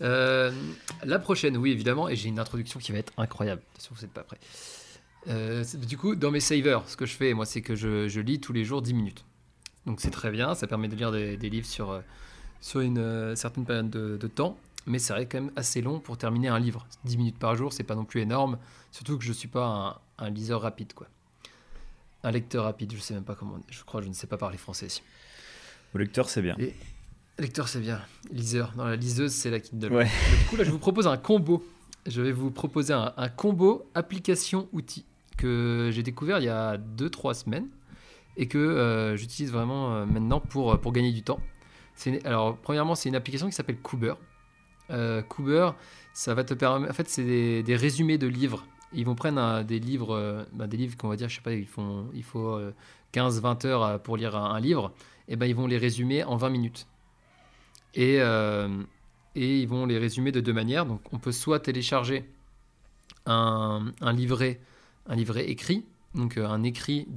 euh, 0.03 0.53
la 1.05 1.19
prochaine, 1.19 1.57
oui, 1.57 1.73
évidemment, 1.73 2.09
et 2.09 2.15
j'ai 2.15 2.29
une 2.29 2.39
introduction 2.39 2.79
qui 2.79 2.93
va 2.93 2.99
être 2.99 3.13
incroyable. 3.17 3.63
Attention, 3.73 3.95
vous 3.97 4.03
n'êtes 4.03 4.13
pas 4.13 4.23
prêts. 4.23 4.39
Euh, 5.29 5.65
du 5.89 5.99
coup, 5.99 6.15
dans 6.15 6.31
mes 6.31 6.39
savers, 6.41 6.89
ce 6.89 6.97
que 6.97 7.07
je 7.07 7.15
fais, 7.15 7.35
moi, 7.35 7.45
c'est 7.45 7.61
que 7.61 7.75
je, 7.75 8.07
je, 8.07 8.21
lis 8.21 8.39
tous 8.39 8.53
les 8.53 8.65
jours 8.65 8.83
10 8.83 8.95
minutes. 8.95 9.25
Donc 9.85 10.01
c'est 10.01 10.11
très 10.11 10.31
bien, 10.31 10.55
ça 10.55 10.67
permet 10.69 10.87
de 10.89 10.95
lire 10.95 11.11
des, 11.11 11.37
livres 11.37 11.67
sur, 11.67 12.01
sur 12.61 12.81
une 12.81 13.35
certaine 13.37 13.65
période 13.65 13.91
de, 13.91 14.17
de 14.17 14.27
temps 14.27 14.57
mais 14.87 14.99
c'est 14.99 15.27
quand 15.27 15.41
même 15.41 15.53
assez 15.57 15.83
long 15.83 16.01
pour 16.01 16.17
terminer 16.17 16.49
un 16.49 16.59
livre. 16.59 16.87
10 17.05 17.17
minutes 17.19 17.39
par 17.39 17.57
jour, 17.57 17.73
c'est 17.73 17.85
pas 17.85 17.97
non 17.97 18.05
plus 18.05 18.21
énorme, 18.21 18.59
surtout 18.93 19.19
que 19.19 19.25
je 19.25 19.33
suis 19.33 19.49
pas 19.49 20.01
un, 20.19 20.31
liseur 20.31 20.63
rapide, 20.63 20.95
quoi. 20.95 21.09
Un 22.23 22.31
lecteur 22.31 22.65
rapide, 22.65 22.93
je 22.95 23.01
sais 23.01 23.15
même 23.15 23.25
pas 23.25 23.35
comment, 23.35 23.59
je 23.69 23.85
crois, 23.85 24.01
je 24.01 24.09
ne 24.09 24.13
sais 24.13 24.27
pas 24.27 24.37
parler 24.37 24.57
français. 24.57 24.89
Le 25.93 26.01
lecteur, 26.01 26.29
c'est 26.29 26.43
bien. 26.43 26.57
lecteur, 27.39 27.69
c'est 27.69 27.81
bien. 27.81 28.01
Liseur, 28.31 28.73
non, 28.77 28.85
la 28.85 28.97
liseuse, 28.97 29.33
c'est 29.33 29.51
la 29.51 29.61
Kindle. 29.61 29.93
Ouais. 29.93 30.05
Du 30.05 30.45
coup, 30.49 30.57
là, 30.57 30.65
je 30.65 30.71
vous 30.71 30.79
propose 30.79 31.07
un 31.07 31.17
combo. 31.17 31.65
Je 32.07 32.23
vais 32.23 32.33
vous 32.33 32.51
proposer 32.51 32.93
un, 32.93 33.29
combo 33.29 33.91
application-outil 33.95 35.05
que 35.37 35.91
j'ai 35.93 36.03
découvert 36.03 36.39
il 36.39 36.45
y 36.45 36.49
a 36.49 36.79
2-3 36.79 37.35
semaines 37.35 37.69
et 38.37 38.47
que 38.47 38.59
euh, 38.59 39.17
j'utilise 39.17 39.51
vraiment 39.51 39.95
euh, 39.95 40.07
maintenant 40.07 40.41
pour, 40.41 40.79
pour 40.81 40.93
gagner 40.93 41.13
du 41.13 41.23
temps. 41.23 41.41
alors, 42.25 42.57
premièrement, 42.59 42.95
c'est 42.95 43.09
une 43.09 43.17
application 43.17 43.49
qui 43.49 43.55
s'appelle 43.55 43.79
Cooper 43.79 44.15
euh, 44.91 45.23
ça 46.17 46.35
va 46.35 46.45
te 46.45 46.55
permettre. 46.55 46.91
En 46.91 46.95
fait, 46.95 47.09
c'est 47.09 47.63
des, 47.63 47.77
résumés 47.77 48.17
de 48.17 48.27
livres. 48.27 48.65
Ils 48.95 49.05
vont 49.05 49.15
prendre 49.15 49.63
des 49.65 49.79
livres, 49.79 50.15
euh, 50.15 50.45
ben, 50.55 50.67
des 50.67 50.79
livres 50.79 50.97
qu'on 50.97 51.09
va 51.09 51.17
dire, 51.17 51.29
je 51.29 51.37
sais 51.37 51.43
pas, 51.43 51.53
ils 51.53 51.67
font, 51.67 52.07
il 52.15 52.23
faut 52.23 52.59
15-20 53.13 53.67
euh, 53.67 53.69
heures 53.69 53.83
euh, 53.85 53.99
pour 53.99 54.17
lire 54.17 54.35
un, 54.35 54.59
livre. 54.59 54.93
Et 55.29 55.37
ben, 55.37 55.45
ils 55.45 55.55
vont 55.55 55.67
les 55.67 55.77
résumer 55.77 56.25
en 56.25 56.37
20 56.37 56.49
minutes. 56.49 56.87
Et, 57.95 58.17
et 58.17 59.61
ils 59.61 59.69
vont 59.69 59.87
les 59.87 59.97
résumer 59.97 60.31
de 60.31 60.41
deux 60.41 60.53
manières. 60.53 60.85
Donc, 60.85 61.01
on 61.13 61.19
peut 61.19 61.33
soit 61.33 61.61
télécharger 61.61 62.29
un, 63.25 63.93
livret, 64.13 64.61
un 65.07 65.17
livret 65.17 65.49
écrit, 65.49 65.83
donc 66.15 66.37
un 66.37 66.63
écrit 66.63 67.09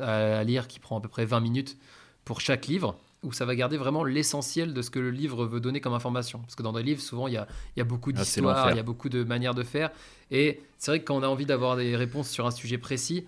à 0.00 0.44
lire 0.44 0.68
qui 0.68 0.78
prend 0.78 0.98
à 0.98 1.00
peu 1.00 1.08
près 1.08 1.24
20 1.24 1.40
minutes 1.40 1.76
pour 2.24 2.40
chaque 2.40 2.68
livre 2.68 2.96
où 3.22 3.32
ça 3.32 3.44
va 3.44 3.54
garder 3.54 3.76
vraiment 3.76 4.02
l'essentiel 4.02 4.72
de 4.72 4.82
ce 4.82 4.90
que 4.90 4.98
le 4.98 5.10
livre 5.10 5.44
veut 5.46 5.60
donner 5.60 5.80
comme 5.80 5.92
information. 5.92 6.38
Parce 6.40 6.54
que 6.54 6.62
dans 6.62 6.72
des 6.72 6.82
livres, 6.82 7.02
souvent, 7.02 7.28
il 7.28 7.34
y 7.34 7.36
a, 7.36 7.46
y 7.76 7.80
a, 7.80 7.84
beaucoup 7.84 8.10
ah, 8.14 8.18
d'histoires, 8.18 8.70
il 8.70 8.76
y 8.76 8.80
a 8.80 8.82
beaucoup 8.82 9.08
de 9.08 9.24
manières 9.24 9.54
de 9.54 9.62
faire. 9.62 9.90
Et 10.30 10.62
c'est 10.78 10.90
vrai 10.90 11.00
que 11.00 11.04
quand 11.04 11.16
on 11.16 11.22
a 11.22 11.28
envie 11.28 11.46
d'avoir 11.46 11.76
des 11.76 11.96
réponses 11.96 12.30
sur 12.30 12.46
un 12.46 12.50
sujet 12.50 12.78
précis, 12.78 13.26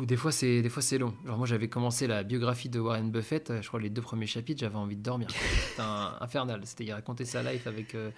des 0.00 0.16
fois 0.16 0.32
c'est 0.32 0.62
des 0.62 0.68
fois 0.68 0.82
c'est 0.82 0.98
long. 0.98 1.14
Genre 1.26 1.36
moi 1.36 1.46
j'avais 1.46 1.68
commencé 1.68 2.06
la 2.06 2.22
biographie 2.22 2.68
de 2.68 2.80
Warren 2.80 3.10
Buffett, 3.10 3.52
je 3.60 3.68
crois 3.68 3.80
les 3.80 3.90
deux 3.90 4.02
premiers 4.02 4.26
chapitres, 4.26 4.60
j'avais 4.60 4.76
envie 4.76 4.96
de 4.96 5.02
dormir. 5.02 5.28
C'était 5.68 5.82
infernal. 6.20 6.60
C'était 6.64 6.84
il 6.84 6.92
racontait 6.92 7.24
sa 7.24 7.42
life 7.42 7.66
avec 7.66 7.94
euh, 7.94 8.10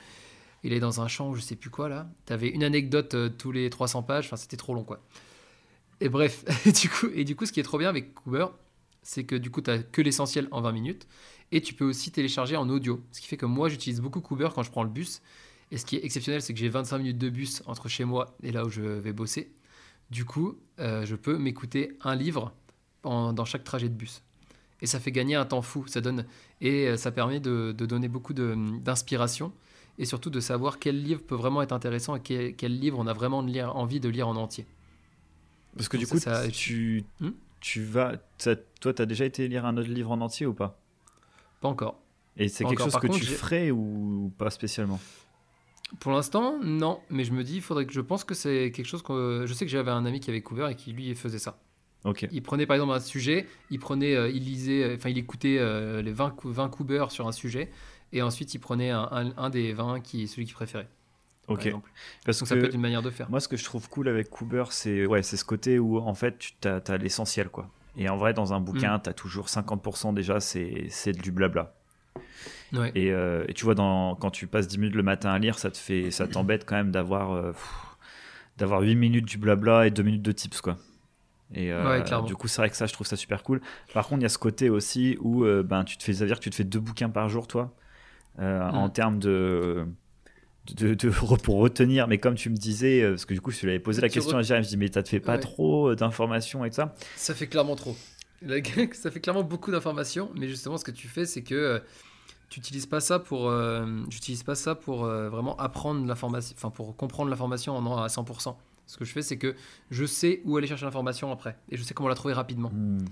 il 0.63 0.73
est 0.73 0.81
dans 0.81 1.01
un 1.01 1.09
champ, 1.09 1.35
je 1.35 1.41
sais 1.41 1.57
plus 1.57 1.71
quoi 1.71 1.89
là. 1.89 2.07
T'avais 2.25 2.49
une 2.49 2.65
anecdote 2.65 3.15
euh, 3.15 3.29
tous 3.29 3.53
les 3.53 3.69
300 3.71 4.03
pages, 4.03 4.27
enfin 4.27 4.37
c'était 4.37 4.57
trop 4.57 4.75
long 4.75 4.85
quoi. 4.85 5.01
Et 6.01 6.09
bref, 6.09 6.45
du 6.81 6.89
coup 6.89 7.09
et 7.15 7.25
du 7.25 7.35
coup 7.37 7.47
ce 7.47 7.53
qui 7.53 7.61
est 7.61 7.65
trop 7.65 7.79
bien 7.79 7.89
avec 7.89 8.15
Cooper, 8.15 8.47
c'est 9.07 9.23
que 9.23 9.37
du 9.37 9.51
coup, 9.51 9.63
tu 9.63 9.71
n'as 9.71 9.79
que 9.79 10.03
l'essentiel 10.03 10.49
en 10.51 10.61
20 10.61 10.73
minutes. 10.73 11.07
Et 11.53 11.61
tu 11.61 11.75
peux 11.75 11.85
aussi 11.85 12.11
télécharger 12.11 12.57
en 12.57 12.69
audio. 12.69 13.01
Ce 13.13 13.21
qui 13.21 13.29
fait 13.29 13.37
que 13.37 13.47
moi, 13.47 13.69
j'utilise 13.69 14.01
beaucoup 14.01 14.21
Cooper 14.21 14.49
quand 14.53 14.65
je 14.65 14.71
prends 14.71 14.83
le 14.83 14.91
bus. 14.91 15.23
Et 15.71 15.79
ce 15.79 15.87
qui 15.87 15.95
est 15.95 16.05
exceptionnel, 16.05 16.43
c'est 16.43 16.53
que 16.53 16.59
j'ai 16.59 16.69
25 16.69 16.99
minutes 16.99 17.19
de 17.19 17.31
bus 17.31 17.63
entre 17.67 17.89
chez 17.89 18.05
moi 18.05 18.37
et 18.43 18.51
là 18.51 18.65
où 18.65 18.69
je 18.69 18.83
vais 18.83 19.13
bosser. 19.13 19.53
Du 20.11 20.25
coup, 20.25 20.59
euh, 20.81 21.07
je 21.07 21.15
peux 21.15 21.39
m'écouter 21.39 21.97
un 22.03 22.17
livre 22.17 22.53
dans 23.05 23.45
chaque 23.45 23.63
trajet 23.63 23.89
de 23.89 23.95
bus. 23.95 24.23
Et 24.83 24.87
ça 24.87 24.99
fait 24.99 25.13
gagner 25.13 25.37
un 25.37 25.45
temps 25.45 25.63
fou. 25.63 25.87
Ça 25.87 26.01
donne, 26.01 26.27
et 26.61 26.89
euh, 26.89 26.97
ça 26.97 27.13
permet 27.13 27.39
de, 27.39 27.71
donner 27.73 28.09
beaucoup 28.09 28.35
d'inspiration. 28.35 29.53
Et 29.99 30.05
surtout 30.05 30.31
de 30.31 30.41
savoir 30.41 30.81
quel 30.81 31.01
livre 31.01 31.23
peut 31.23 31.37
vraiment 31.37 31.63
être 31.63 31.73
intéressant 31.73 32.17
et 32.17 32.55
quel, 32.57 32.79
livre 32.79 32.99
on 32.99 33.07
a 33.07 33.13
vraiment 33.13 33.39
envie 33.39 34.01
de 34.01 34.09
lire 34.09 34.27
en 34.27 34.35
entier. 34.35 34.67
Parce 35.77 35.89
que 35.89 35.97
du 35.97 36.09
coup, 36.09 36.19
ça, 36.19 36.49
tu, 36.49 37.05
tu 37.61 37.83
vas. 37.83 38.15
Toi, 38.39 38.95
tu 38.95 39.03
as 39.03 39.07
déjà 39.07 39.25
été 39.25 39.49
lire 39.49 39.67
un 39.67 39.77
autre 39.77 39.89
livre 39.89 40.11
en 40.11 40.21
entier 40.21 40.47
ou 40.47 40.55
pas? 40.55 40.79
Pas 41.61 41.69
encore. 41.69 42.01
Et 42.37 42.49
c'est 42.49 42.65
quelque 42.65 42.83
chose 42.83 42.97
que 42.97 43.07
tu 43.07 43.25
ferais 43.25 43.71
ou 43.71 44.33
pas 44.37 44.51
spécialement? 44.51 45.01
Pour 46.01 46.13
l'instant, 46.13 46.59
non. 46.63 47.01
Mais 47.11 47.25
je 47.25 47.33
me 47.33 47.45
dis, 47.45 47.57
il 47.57 47.63
faudrait 47.63 47.87
que 47.87 47.93
je 47.93 48.01
pense 48.01 48.25
que 48.25 48.35
c'est 48.35 48.73
quelque 48.73 48.87
chose 48.87 49.03
que. 49.03 49.45
Je 49.47 49.53
sais 49.55 49.65
que 49.65 49.71
j'avais 49.71 49.91
un 49.91 50.05
ami 50.05 50.21
qui 50.21 50.31
avait 50.31 50.43
couvert 50.43 50.69
et 50.69 50.77
qui 50.77 50.93
lui 50.93 51.15
faisait 51.15 51.39
ça. 51.39 51.59
Il 52.31 52.43
prenait 52.43 52.67
par 52.67 52.77
exemple 52.77 52.93
un 52.93 53.01
sujet, 53.01 53.47
il 53.71 53.79
prenait, 53.79 54.15
euh, 54.15 54.29
il 54.29 54.45
lisait, 54.45 54.95
enfin 54.95 55.11
il 55.11 55.19
écoutait 55.19 55.59
euh, 55.59 56.03
les 56.03 56.13
20, 56.13 56.37
20 56.45 56.69
coubeurs 56.69 57.11
sur 57.11 57.27
un 57.27 57.33
sujet, 57.33 57.71
et 58.13 58.23
ensuite 58.23 58.55
il 58.55 58.59
prenait 58.59 58.91
un, 58.91 59.33
un, 59.37 59.51
des 59.51 59.73
20 59.73 60.01
qui 60.01 60.29
celui 60.29 60.45
qu'il 60.45 60.55
préférait. 60.55 60.89
Ok. 61.49 61.73
Parce 62.25 62.41
que 62.41 62.47
ça 62.47 62.57
peut 62.57 62.65
être 62.65 62.75
une 62.75 62.81
manière 62.81 63.03
de 63.03 63.11
faire. 63.11 63.31
Moi, 63.31 63.41
ce 63.41 63.49
que 63.49 63.57
je 63.57 63.65
trouve 63.65 63.89
cool 63.89 64.09
avec 64.09 64.31
Cooper, 64.31 64.65
c'est 64.71 65.07
ouais, 65.07 65.23
c'est 65.23 65.37
ce 65.37 65.45
côté 65.45 65.79
où 65.79 65.99
en 65.99 66.15
fait, 66.15 66.39
tu 66.61 66.69
as, 66.69 66.97
l'essentiel, 66.99 67.49
quoi. 67.49 67.71
Et 67.97 68.09
en 68.09 68.17
vrai, 68.17 68.35
dans 68.35 68.53
un 68.53 68.61
bouquin, 68.61 68.99
mm. 68.99 69.03
tu 69.05 69.11
as 69.11 69.13
toujours 69.13 69.47
50% 69.47 70.13
déjà, 70.15 70.41
c'est 70.41 71.13
du 71.13 71.31
blabla. 71.31 71.75
Ouais. 72.73 72.91
Et, 72.95 73.13
euh, 73.13 73.45
et, 73.49 73.55
tu 73.55 73.65
vois, 73.65 73.75
dans, 73.75 74.17
quand 74.17 74.31
tu 74.31 74.49
passes 74.49 74.67
10 74.67 74.79
minutes 74.79 74.97
le 74.97 75.03
matin 75.03 75.31
à 75.31 75.39
lire, 75.39 75.59
ça 75.59 75.71
te 75.71 75.79
fait, 75.79 76.11
ça 76.11 76.27
t'embête 76.27 76.67
quand 76.67 76.75
même 76.75 76.91
d'avoir 76.91 77.33
euh, 77.33 77.53
d'avoir 78.59 78.81
8 78.81 78.97
minutes 78.97 79.25
du 79.25 79.39
blabla 79.39 79.87
et 79.87 79.91
2 79.91 80.03
minutes 80.03 80.23
de 80.23 80.33
tips, 80.33 80.61
quoi. 80.61 80.77
Et 81.55 81.73
euh, 81.73 82.03
du 82.23 82.35
coup, 82.35 82.49
c'est 82.49 82.61
vrai 82.61 82.71
que 82.71 82.77
ça, 82.77 82.87
je 82.87 82.93
trouve 82.93 83.07
ça 83.07 83.15
super 83.15 83.45
cool. 83.45 83.61
Par 83.95 84.09
contre, 84.09 84.21
il 84.21 84.25
y 84.25 84.27
a 84.27 84.31
ce 84.31 84.39
côté 84.39 84.69
aussi 84.69 85.17
où 85.21 85.45
ben, 85.45 85.85
tu 85.85 85.97
te 85.97 86.03
fais, 86.03 86.13
ça 86.13 86.21
veut 86.21 86.27
dire 86.27 86.39
que 86.39 86.43
tu 86.43 86.51
te 86.51 86.57
fais 86.57 86.65
deux 86.65 86.81
bouquins 86.81 87.09
par 87.09 87.29
jour, 87.29 87.47
toi, 87.47 87.73
mm. 88.39 88.43
en 88.43 88.89
termes 88.89 89.21
de 89.21 89.87
de, 90.75 91.11
pour 91.37 91.57
retenir, 91.57 92.09
mais 92.09 92.19
comme 92.19 92.35
tu 92.35 92.51
me 92.51 92.57
disais, 92.57 93.03
euh, 93.03 93.11
parce 93.11 93.25
que 93.25 93.35
du 93.35 93.41
coup, 93.41 93.51
je 93.51 93.61
lui 93.63 93.71
avais 93.71 93.79
posé 93.79 94.01
la 94.01 94.09
question 94.09 94.37
à 94.37 94.43
Jérémy, 94.43 94.65
je 94.65 94.71
dis, 94.71 94.77
mais 94.77 94.91
ça 94.93 95.03
te 95.03 95.09
fait 95.09 95.21
pas 95.21 95.39
trop 95.39 95.91
euh, 95.91 95.97
d'informations 95.97 96.65
et 96.65 96.71
tout 96.71 96.77
ça? 96.77 96.95
Ça 97.17 97.35
fait 97.35 97.47
clairement 97.47 97.77
trop. 97.77 97.97
Ça 98.93 99.11
fait 99.11 99.21
clairement 99.21 99.43
beaucoup 99.43 99.71
d'informations, 99.71 100.31
mais 100.37 100.47
justement, 100.47 100.77
ce 100.77 100.85
que 100.85 100.91
tu 100.91 101.09
fais, 101.09 101.25
c'est 101.25 101.43
que 101.43 101.55
euh, 101.55 101.79
tu 102.51 102.61
n'utilises 102.61 102.87
pas 102.87 103.01
ça 103.01 103.19
pour, 103.19 103.51
j'utilise 104.09 104.43
pas 104.43 104.55
ça 104.55 104.75
pour 104.75 105.07
vraiment 105.07 105.57
apprendre 105.57 106.07
l'information, 106.07 106.55
enfin 106.57 106.71
pour 106.71 106.95
comprendre 106.95 107.31
l'information 107.31 107.77
à 107.97 108.07
100%. 108.07 108.55
Ce 108.87 108.99
que 108.99 109.05
je 109.05 109.13
fais, 109.13 109.23
c'est 109.23 109.39
que 109.39 109.57
je 109.91 110.05
sais 110.05 110.43
où 110.45 110.57
aller 110.57 110.69
chercher 110.69 110.85
l'information 110.85 111.33
après, 111.33 111.57
et 111.71 111.77
je 111.77 111.83
sais 111.83 111.93
comment 111.93 112.11
la 112.11 112.15
trouver 112.15 112.35
rapidement. 112.35 112.71
Hmm. 112.73 113.07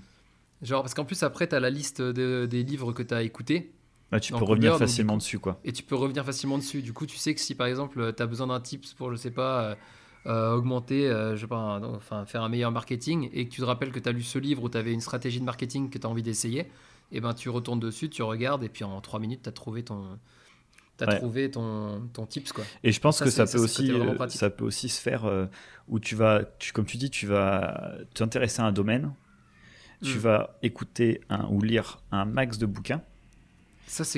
Genre, 0.61 0.83
parce 0.83 0.93
qu'en 0.93 1.03
plus, 1.03 1.21
après, 1.23 1.47
tu 1.47 1.55
as 1.55 1.59
la 1.59 1.69
liste 1.69 2.01
des 2.01 2.63
livres 2.63 2.93
que 2.93 3.03
tu 3.03 3.13
as 3.13 3.23
écoutés 3.23 3.73
tu 4.19 4.33
peux 4.33 4.43
revenir 4.43 4.77
facilement 4.77 5.17
dessus, 5.17 5.39
quoi. 5.39 5.59
Et 5.63 5.71
tu 5.71 5.83
peux 5.83 5.95
revenir 5.95 6.25
facilement 6.25 6.57
dessus. 6.57 6.81
Du 6.81 6.93
coup, 6.93 7.05
tu 7.05 7.17
sais 7.17 7.33
que 7.33 7.41
si 7.41 7.55
par 7.55 7.67
exemple, 7.67 8.13
tu 8.15 8.23
as 8.23 8.27
besoin 8.27 8.47
d'un 8.47 8.59
tips 8.59 8.93
pour, 8.93 9.11
je 9.11 9.17
sais 9.17 9.31
pas, 9.31 9.61
euh, 9.61 9.75
euh, 10.27 10.53
augmenter, 10.53 11.07
euh, 11.07 11.35
je 11.35 11.41
sais 11.41 11.47
pas, 11.47 11.81
enfin, 11.95 12.25
faire 12.25 12.43
un 12.43 12.49
meilleur 12.49 12.71
marketing 12.71 13.29
et 13.33 13.45
que 13.47 13.53
tu 13.53 13.61
te 13.61 13.65
rappelles 13.65 13.91
que 13.91 13.99
tu 13.99 14.09
as 14.09 14.11
lu 14.11 14.23
ce 14.23 14.39
livre 14.39 14.63
où 14.63 14.69
tu 14.69 14.77
avais 14.77 14.93
une 14.93 15.01
stratégie 15.01 15.39
de 15.39 15.45
marketing 15.45 15.89
que 15.89 15.97
tu 15.97 16.07
as 16.07 16.09
envie 16.09 16.23
d'essayer, 16.23 16.61
et 16.61 17.17
eh 17.17 17.21
ben 17.21 17.33
tu 17.33 17.49
retournes 17.49 17.79
dessus, 17.79 18.09
tu 18.09 18.23
regardes 18.23 18.63
et 18.63 18.69
puis 18.69 18.83
en 18.83 18.99
3 18.99 19.19
minutes, 19.19 19.43
tu 19.43 19.49
as 19.49 19.51
trouvé 19.51 19.83
ton. 19.83 20.19
As 21.01 21.17
trouvé 21.17 21.51
ton, 21.51 22.07
ton 22.13 22.25
tips 22.25 22.53
quoi. 22.53 22.63
Et 22.81 22.93
je 22.93 23.01
pense 23.01 23.19
que 23.19 23.29
ça, 23.29 23.45
peut 23.45 23.57
aussi 23.57 23.91
ça 24.29 24.49
peut 24.49 24.63
aussi 24.63 24.87
se 24.87 25.01
faire 25.01 25.29
où 25.89 25.99
tu 25.99 26.15
vas 26.15 26.45
tu, 26.57 26.71
comme 26.71 26.85
tu 26.85 26.95
dis 26.95 27.09
tu 27.09 27.27
vas 27.27 27.97
t'intéresser 28.13 28.61
à 28.61 28.65
un 28.65 28.71
domaine, 28.71 29.13
tu 30.01 30.15
hmm. 30.15 30.19
vas 30.19 30.57
écouter 30.63 31.19
un, 31.29 31.47
ou 31.49 31.61
lire 31.61 31.99
un 32.13 32.23
max 32.23 32.57
de 32.57 32.65
bouquins 32.65 33.01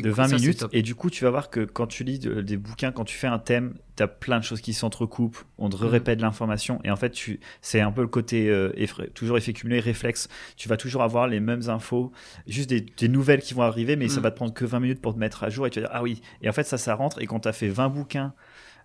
de 0.01 0.09
20 0.09 0.27
minutes. 0.33 0.65
Et 0.71 0.81
du 0.81 0.95
coup, 0.95 1.09
tu 1.09 1.23
vas 1.23 1.29
voir 1.29 1.49
que 1.49 1.61
quand 1.61 1.87
tu 1.87 2.03
lis 2.03 2.19
des 2.19 2.57
bouquins, 2.57 2.91
quand 2.91 3.03
tu 3.03 3.15
fais 3.15 3.27
un 3.27 3.39
thème, 3.39 3.75
tu 3.95 4.03
as 4.03 4.07
plein 4.07 4.39
de 4.39 4.43
choses 4.43 4.61
qui 4.61 4.73
s'entrecoupent, 4.73 5.37
on 5.57 5.69
te 5.69 5.75
mm. 5.75 5.87
répète 5.87 6.21
l'information. 6.21 6.79
Et 6.83 6.91
en 6.91 6.95
fait, 6.95 7.11
tu, 7.11 7.39
c'est 7.61 7.81
un 7.81 7.91
peu 7.91 8.01
le 8.01 8.07
côté 8.07 8.49
euh, 8.49 8.71
toujours 9.13 9.37
effet 9.37 9.53
cumulé, 9.53 9.79
réflexe. 9.79 10.29
Tu 10.55 10.69
vas 10.69 10.77
toujours 10.77 11.03
avoir 11.03 11.27
les 11.27 11.39
mêmes 11.39 11.69
infos, 11.69 12.11
juste 12.47 12.69
des, 12.69 13.07
nouvelles 13.07 13.41
qui 13.41 13.53
vont 13.53 13.63
arriver, 13.63 13.95
mais 13.95 14.07
ça 14.07 14.19
mm. 14.19 14.23
va 14.23 14.31
te 14.31 14.35
prendre 14.35 14.53
que 14.53 14.65
20 14.65 14.79
minutes 14.79 15.01
pour 15.01 15.13
te 15.13 15.19
mettre 15.19 15.43
à 15.43 15.49
jour. 15.49 15.67
Et 15.67 15.69
tu 15.69 15.79
vas 15.79 15.87
dire, 15.87 15.95
ah 15.95 16.03
oui. 16.03 16.21
Et 16.41 16.49
en 16.49 16.53
fait, 16.53 16.63
ça, 16.63 16.77
ça 16.77 16.95
rentre. 16.95 17.21
Et 17.21 17.25
quand 17.25 17.41
tu 17.41 17.47
as 17.47 17.53
fait 17.53 17.69
20 17.69 17.89
bouquins, 17.89 18.33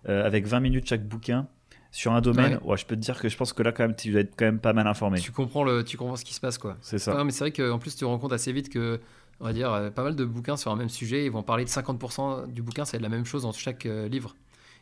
euh, 0.09 0.25
avec 0.25 0.45
20 0.45 0.59
minutes 0.59 0.87
chaque 0.87 1.07
bouquin, 1.07 1.47
sur 1.91 2.11
un 2.11 2.21
domaine, 2.21 2.59
ouais. 2.63 2.75
je 2.75 2.87
peux 2.87 2.95
te 2.95 3.01
dire 3.01 3.19
que 3.19 3.29
je 3.29 3.37
pense 3.37 3.53
que 3.53 3.61
là, 3.61 3.71
quand 3.71 3.83
même, 3.83 3.95
tu 3.95 4.11
dois 4.11 4.21
être 4.21 4.33
quand 4.35 4.45
même 4.45 4.59
pas 4.59 4.73
mal 4.73 4.87
informé. 4.87 5.19
Tu 5.19 5.31
comprends, 5.31 5.63
le, 5.63 5.83
tu 5.83 5.95
comprends 5.95 6.15
ce 6.15 6.25
qui 6.25 6.33
se 6.33 6.39
passe, 6.39 6.57
quoi. 6.57 6.75
C'est 6.81 6.97
ça. 6.97 7.23
mais 7.23 7.31
c'est 7.31 7.43
vrai 7.43 7.51
qu'en 7.51 7.77
plus, 7.77 7.91
tu 7.91 7.99
te 7.99 8.05
rends 8.05 8.17
compte 8.17 8.33
assez 8.33 8.51
vite 8.51 8.69
que 8.69 8.99
on 9.39 9.45
va 9.45 9.53
dire, 9.53 9.71
euh, 9.71 9.89
pas 9.89 10.03
mal 10.03 10.15
de 10.15 10.25
bouquins 10.25 10.57
sur 10.57 10.71
un 10.71 10.75
même 10.75 10.89
sujet. 10.89 11.25
Ils 11.25 11.31
vont 11.31 11.43
parler 11.43 11.65
de 11.65 11.69
50% 11.69 12.47
du 12.51 12.61
bouquin, 12.61 12.85
c'est 12.85 12.99
la 12.99 13.09
même 13.09 13.25
chose 13.25 13.43
dans 13.43 13.51
chaque 13.51 13.85
euh, 13.85 14.07
livre. 14.07 14.35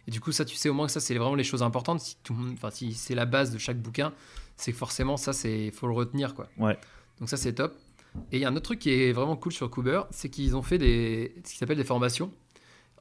Et 0.08 0.12
du 0.12 0.20
coup, 0.20 0.32
ça, 0.32 0.46
tu 0.46 0.56
sais 0.56 0.70
au 0.70 0.74
moins 0.74 0.88
que 0.88 0.92
ça, 0.92 1.00
c'est 1.00 1.16
vraiment 1.16 1.36
les 1.36 1.44
choses 1.44 1.64
importantes. 1.64 2.00
Si, 2.00 2.18
tout, 2.24 2.36
enfin, 2.54 2.72
si 2.72 2.94
c'est 2.94 3.16
la 3.16 3.26
base 3.26 3.52
de 3.52 3.58
chaque 3.58 3.80
bouquin, 3.80 4.14
c'est 4.56 4.72
forcément, 4.72 5.18
ça, 5.18 5.34
c'est 5.34 5.72
faut 5.72 5.88
le 5.88 5.94
retenir. 5.94 6.34
Quoi. 6.34 6.48
Ouais. 6.58 6.78
Donc 7.20 7.30
ça, 7.30 7.38
c'est 7.38 7.54
top. 7.54 7.76
Et 8.32 8.38
il 8.38 8.42
y 8.42 8.46
a 8.46 8.50
un 8.50 8.56
autre 8.56 8.66
truc 8.66 8.80
qui 8.80 8.92
est 8.92 9.12
vraiment 9.14 9.36
cool 9.36 9.52
sur 9.52 9.70
Cooper, 9.70 10.02
c'est 10.10 10.30
qu'ils 10.30 10.56
ont 10.56 10.62
fait 10.62 10.78
des, 10.78 11.34
ce 11.46 11.52
qui 11.52 11.58
s'appelle 11.58 11.78
des 11.78 11.84
formations. 11.84 12.32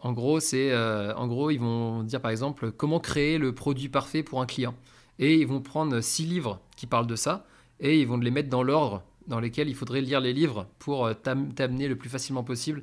En 0.02 0.12
gros, 0.12 0.40
c'est, 0.40 0.70
euh, 0.70 1.14
en 1.14 1.26
gros, 1.26 1.50
ils 1.50 1.58
vont 1.60 2.02
dire 2.04 2.20
par 2.20 2.30
exemple 2.30 2.70
comment 2.72 3.00
créer 3.00 3.38
le 3.38 3.54
produit 3.54 3.88
parfait 3.88 4.22
pour 4.22 4.40
un 4.40 4.46
client. 4.46 4.74
Et 5.18 5.36
ils 5.36 5.46
vont 5.46 5.60
prendre 5.60 6.00
six 6.00 6.24
livres 6.24 6.60
qui 6.76 6.86
parlent 6.86 7.06
de 7.06 7.16
ça 7.16 7.44
et 7.80 8.00
ils 8.00 8.06
vont 8.06 8.16
les 8.16 8.30
mettre 8.30 8.48
dans 8.48 8.62
l'ordre 8.62 9.02
dans 9.26 9.40
lesquels 9.40 9.68
il 9.68 9.74
faudrait 9.74 10.00
lire 10.00 10.20
les 10.20 10.32
livres 10.32 10.66
pour 10.78 11.06
euh, 11.06 11.14
t'amener 11.14 11.88
le 11.88 11.96
plus 11.96 12.08
facilement 12.08 12.42
possible 12.42 12.82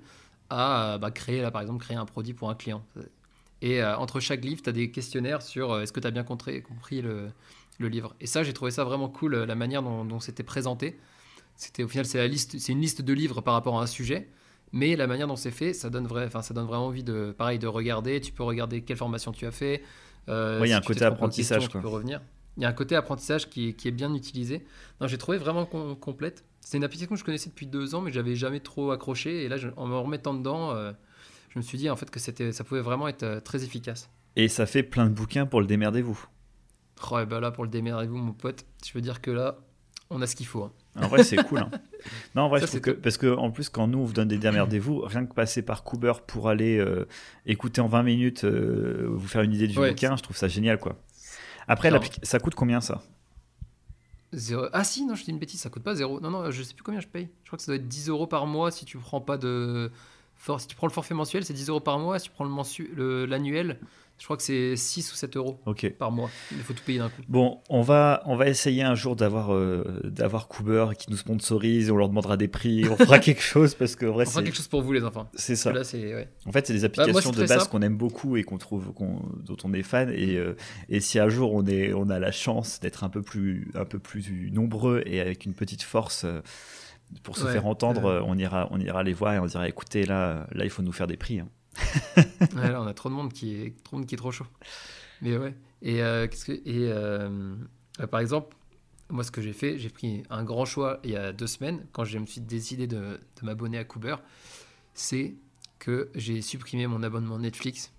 à 0.50 0.94
euh, 0.94 0.98
bah, 0.98 1.12
créer, 1.12 1.42
là, 1.42 1.52
par 1.52 1.62
exemple, 1.62 1.84
créer 1.84 1.98
un 1.98 2.06
produit 2.06 2.34
pour 2.34 2.50
un 2.50 2.56
client. 2.56 2.84
Et 3.62 3.82
euh, 3.82 3.98
entre 3.98 4.20
chaque 4.20 4.44
livre, 4.44 4.62
tu 4.62 4.70
as 4.70 4.74
des 4.74 4.92
questionnaires 4.92 5.42
sur 5.42 5.80
est-ce 5.80 5.92
que 5.92 6.00
tu 6.00 6.08
as 6.08 6.12
bien 6.12 6.24
compris, 6.24 6.64
le, 7.02 7.30
le, 7.80 7.88
livre. 7.88 8.16
Et 8.22 8.28
ça, 8.28 8.44
j'ai 8.44 8.54
trouvé 8.54 8.72
ça 8.72 8.84
vraiment 8.84 9.10
cool, 9.10 9.36
la 9.36 9.56
manière 9.56 9.84
dont, 9.84 10.20
c'était 10.20 10.44
présenté. 10.44 11.00
C'était 11.56 11.84
au 11.84 11.88
final, 11.88 12.06
c'est 12.06 12.20
la 12.20 12.28
liste, 12.28 12.60
c'est 12.60 12.72
une 12.72 12.82
liste 12.82 13.02
de 13.02 13.14
livres 13.14 13.42
par 13.42 13.56
rapport 13.56 13.80
à 13.80 13.82
un 13.82 13.88
sujet, 13.88 14.30
mais 14.74 14.96
la 14.96 15.08
manière 15.08 15.28
dont 15.28 15.36
c'est 15.36 15.52
fait, 15.52 15.74
ça 15.74 15.90
donne 15.90 16.06
vrai, 16.06 16.26
enfin, 16.26 16.44
ça 16.44 16.54
donne 16.54 16.68
vraiment 16.68 16.86
envie 16.88 17.04
de, 17.04 17.34
pareil, 17.36 17.58
de 17.58 17.68
regarder. 17.68 18.22
Tu 18.22 18.32
peux 18.32 18.44
regarder 18.44 18.82
quelle 18.82 18.98
formation 18.98 19.32
tu 19.32 19.48
as 19.48 19.52
fait. 19.52 19.82
Euh, 20.30 20.62
il 20.64 20.70
y 20.70 20.74
a 20.74 20.78
un 20.78 20.82
côté 20.82 21.04
apprentissage. 21.04 21.68
Tu 21.70 21.80
peux 21.80 21.88
revenir 21.88 22.22
il 22.58 22.64
y 22.64 22.66
a 22.66 22.70
un 22.70 22.74
côté 22.74 22.96
apprentissage 22.96 23.50
qui 23.50 23.70
est, 23.70 23.92
bien 23.92 24.14
utilisé. 24.14 24.66
J'ai 25.06 25.18
trouvé 25.18 25.38
vraiment 25.38 25.66
complète. 25.66 26.44
C'est 26.60 26.78
une 26.78 26.84
application 26.84 27.14
que 27.14 27.20
je 27.20 27.24
connaissais 27.24 27.50
depuis 27.50 27.68
deux 27.68 27.96
ans, 27.96 28.02
mais 28.02 28.12
j'avais 28.12 28.36
jamais 28.36 28.60
trop 28.60 28.92
accroché. 28.92 29.44
Et 29.44 29.48
là, 29.48 29.58
en 29.78 29.88
me 29.88 29.96
remettant 29.96 30.34
dedans, 30.34 30.72
euh, 30.72 30.92
je 31.50 31.60
me 31.60 31.64
suis 31.64 31.78
dit 31.78 31.90
en 31.90 31.96
fait 31.96 32.10
que 32.10 32.20
c'était, 32.20 32.52
ça 32.52 32.64
pouvait 32.64 32.82
vraiment 32.82 33.08
être 33.08 33.24
euh, 33.24 33.40
très 33.40 33.64
efficace. 33.64 34.10
Et 34.36 34.48
ça 34.48 34.66
fait 34.66 34.84
plein 34.84 35.06
de 35.06 35.14
bouquins 35.14 35.46
pour 35.46 35.62
le 35.62 35.68
démerdez-vous. 35.68 36.28
Oh, 37.12 37.20
et 37.20 37.26
ben 37.26 37.40
là, 37.40 37.52
pour 37.52 37.64
le 37.64 37.70
démerdez-vous, 37.70 38.18
mon 38.18 38.34
pote, 38.34 38.66
je 38.86 38.92
veux 38.94 39.02
dire 39.02 39.22
que 39.22 39.30
là, 39.30 39.60
on 40.10 40.22
a 40.22 40.28
ce 40.28 40.36
qu'il 40.36 40.48
faut. 40.48 40.64
Hein. 40.64 40.72
En 40.96 41.08
vrai, 41.08 41.24
c'est 41.24 41.38
cool. 41.38 41.60
Hein. 41.60 41.72
Non, 42.36 42.44
en 42.44 42.50
vrai, 42.50 42.62
je 42.62 42.68
trouve 42.68 42.80
que, 42.80 42.92
parce 42.92 43.18
que 43.18 43.36
en 43.36 43.50
plus, 43.50 43.70
quand 43.70 43.88
nous, 43.88 43.98
on 43.98 44.04
vous 44.06 44.14
donne 44.14 44.28
des 44.28 44.38
démerdez-vous, 44.38 45.02
rien 45.02 45.26
que 45.26 45.34
passer 45.34 45.64
par 45.64 45.84
Cooper 45.84 46.14
pour 46.26 46.48
aller 46.48 46.78
euh, 46.78 47.08
écouter 47.46 47.82
en 47.82 47.88
20 47.88 48.04
minutes, 48.04 48.46
vous 48.46 49.28
faire 49.28 49.42
une 49.42 49.54
idée 49.54 49.68
du 49.68 49.76
bouquin, 49.76 50.16
je 50.16 50.22
trouve 50.22 50.38
ça 50.38 50.48
génial, 50.48 50.80
quoi. 50.80 50.96
Après, 51.68 51.92
ça 52.24 52.40
coûte 52.40 52.56
combien 52.56 52.82
ça? 52.82 53.02
Ah 54.74 54.84
si, 54.84 55.06
non, 55.06 55.16
je 55.16 55.24
dis 55.24 55.32
une 55.32 55.40
bêtise, 55.40 55.62
ça 55.62 55.70
coûte 55.70 55.84
pas 55.84 55.96
zéro. 55.96 56.20
Non, 56.20 56.30
non, 56.30 56.52
je 56.52 56.64
sais 56.64 56.74
plus 56.74 56.84
combien 56.84 57.00
je 57.00 57.08
paye. 57.08 57.30
Je 57.44 57.50
crois 57.50 57.58
que 57.58 57.64
ça 57.64 57.72
doit 57.72 57.78
être 57.78 57.88
10 57.88 58.10
euros 58.10 58.28
par 58.28 58.46
mois 58.46 58.72
si 58.72 58.86
tu 58.86 58.98
prends 58.98 59.22
pas 59.22 59.38
de... 59.38 59.92
Si 60.60 60.68
tu 60.68 60.76
prends 60.76 60.88
le 60.88 60.94
forfait 60.94 61.14
mensuel, 61.14 61.44
c'est 61.44 61.54
10 61.54 61.70
euros 61.70 61.80
par 61.80 61.98
mois. 61.98 62.20
Si 62.20 62.26
tu 62.26 62.32
prends 62.32 62.46
l'annuel, 62.46 63.80
je 64.20 64.24
crois 64.24 64.36
que 64.36 64.44
c'est 64.44 64.76
6 64.76 65.14
ou 65.14 65.16
7 65.16 65.38
euros 65.38 65.60
par 66.00 66.12
mois. 66.12 66.30
Il 66.52 66.58
faut 66.60 66.74
tout 66.74 66.84
payer 66.84 66.98
d'un 66.98 67.10
coup. 67.10 67.22
Bon, 67.28 67.62
on 67.70 67.82
va, 67.82 68.24
on 68.26 68.36
va 68.36 68.48
essayer 68.48 68.82
un 68.82 68.96
jour 68.96 69.16
d'avoir 69.16 69.54
euh, 69.54 70.02
d'avoir 70.04 70.48
Cooper 70.48 70.88
qui 70.98 71.12
nous 71.12 71.18
sponsorise. 71.18 71.92
On 71.92 71.98
leur 71.98 72.10
demandera 72.10 72.36
des 72.36 72.48
prix. 72.48 72.88
On 72.90 72.98
fera 72.98 73.20
quelque 73.20 73.44
chose 73.44 73.76
parce 73.76 73.96
que 73.96 74.08
vrai, 74.08 74.26
on 74.28 74.30
fera 74.32 74.42
quelque 74.42 74.56
chose 74.56 74.68
pour 74.68 74.82
vous 74.82 74.92
les 74.92 75.04
enfants. 75.04 75.30
C'est 75.36 75.56
ça. 75.56 75.72
Là, 75.72 75.82
ouais. 75.94 76.30
En 76.48 76.52
fait, 76.52 76.66
c'est 76.66 76.74
des 76.74 76.80
bah, 76.80 77.04
applications 77.04 77.32
de 77.32 77.46
base 77.46 77.68
qu'on 77.68 77.82
aime 77.84 77.96
beaucoup 77.96 78.38
et 78.38 78.44
qu'on 78.44 78.58
trouve, 78.58 78.92
dont 79.44 79.58
on 79.64 79.74
est 79.74 79.84
fan. 79.84 80.10
Et, 80.10 80.36
euh, 80.38 80.56
et 80.90 81.00
si 81.00 81.20
un 81.20 81.30
jour 81.30 81.54
on 81.54 81.66
est, 81.68 81.94
on 81.94 82.10
a 82.10 82.18
la 82.18 82.32
chance 82.32 82.80
d'être 82.80 83.04
un 83.04 83.10
peu 83.10 83.22
plus, 83.22 83.70
un 83.76 83.86
peu 83.86 84.00
plus 84.00 84.50
nombreux 84.52 85.04
et 85.06 85.22
avec 85.22 85.46
une 85.46 85.54
petite 85.54 85.84
force. 85.84 86.24
Euh, 86.24 86.42
pour 87.24 87.38
se 87.38 87.46
faire 87.46 87.66
entendre, 87.66 88.22
on 88.28 88.38
ira, 88.38 88.68
on 88.72 88.82
ira 88.82 89.02
les 89.02 89.14
voir 89.14 89.34
et 89.34 89.40
on 89.40 89.46
dira 89.46 89.66
écoutez 89.70 90.06
là, 90.06 90.46
là 90.52 90.66
il 90.66 90.70
faut 90.70 90.82
nous 90.82 90.92
faire 90.92 91.08
des 91.08 91.16
prix. 91.16 91.40
Hein. 91.40 91.48
Ouais, 92.18 92.72
là, 92.72 92.82
on 92.82 92.88
a 92.88 92.94
trop 92.94 93.10
de 93.10 93.14
monde 93.14 93.34
qui 93.34 93.56
est 93.56 93.84
trop, 93.84 94.02
qui 94.02 94.16
est 94.16 94.18
trop 94.18 94.32
chaud. 94.32 94.48
Mais 95.22 95.38
ouais. 95.38 95.56
Et, 95.82 96.02
euh, 96.02 96.28
qu'est-ce 96.28 96.46
que, 96.46 96.52
et 96.52 96.92
euh, 96.92 97.56
euh, 98.00 98.08
par 98.08 98.20
exemple, 98.20 98.56
moi, 99.10 99.24
ce 99.24 99.32
que 99.32 99.42
j'ai 99.42 99.54
fait, 99.54 99.78
j'ai 99.78 99.90
pris 99.90 100.24
un 100.30 100.44
grand 100.44 100.66
choix 100.66 101.00
il 101.04 101.12
y 101.12 101.16
a 101.16 101.32
deux 101.32 101.48
semaines, 101.48 101.86
quand 101.92 102.04
je 102.04 102.18
me 102.18 102.26
suis 102.26 102.42
décidé 102.42 102.88
de, 102.88 102.98
de 102.98 103.46
m'abonner 103.46 103.78
à 103.78 103.84
Cooper, 103.84 104.18
c'est 104.94 105.36
que 105.80 106.10
j'ai 106.16 106.42
supprimé 106.42 106.88
mon 106.88 107.04
abonnement 107.04 107.40
Netflix 107.40 107.94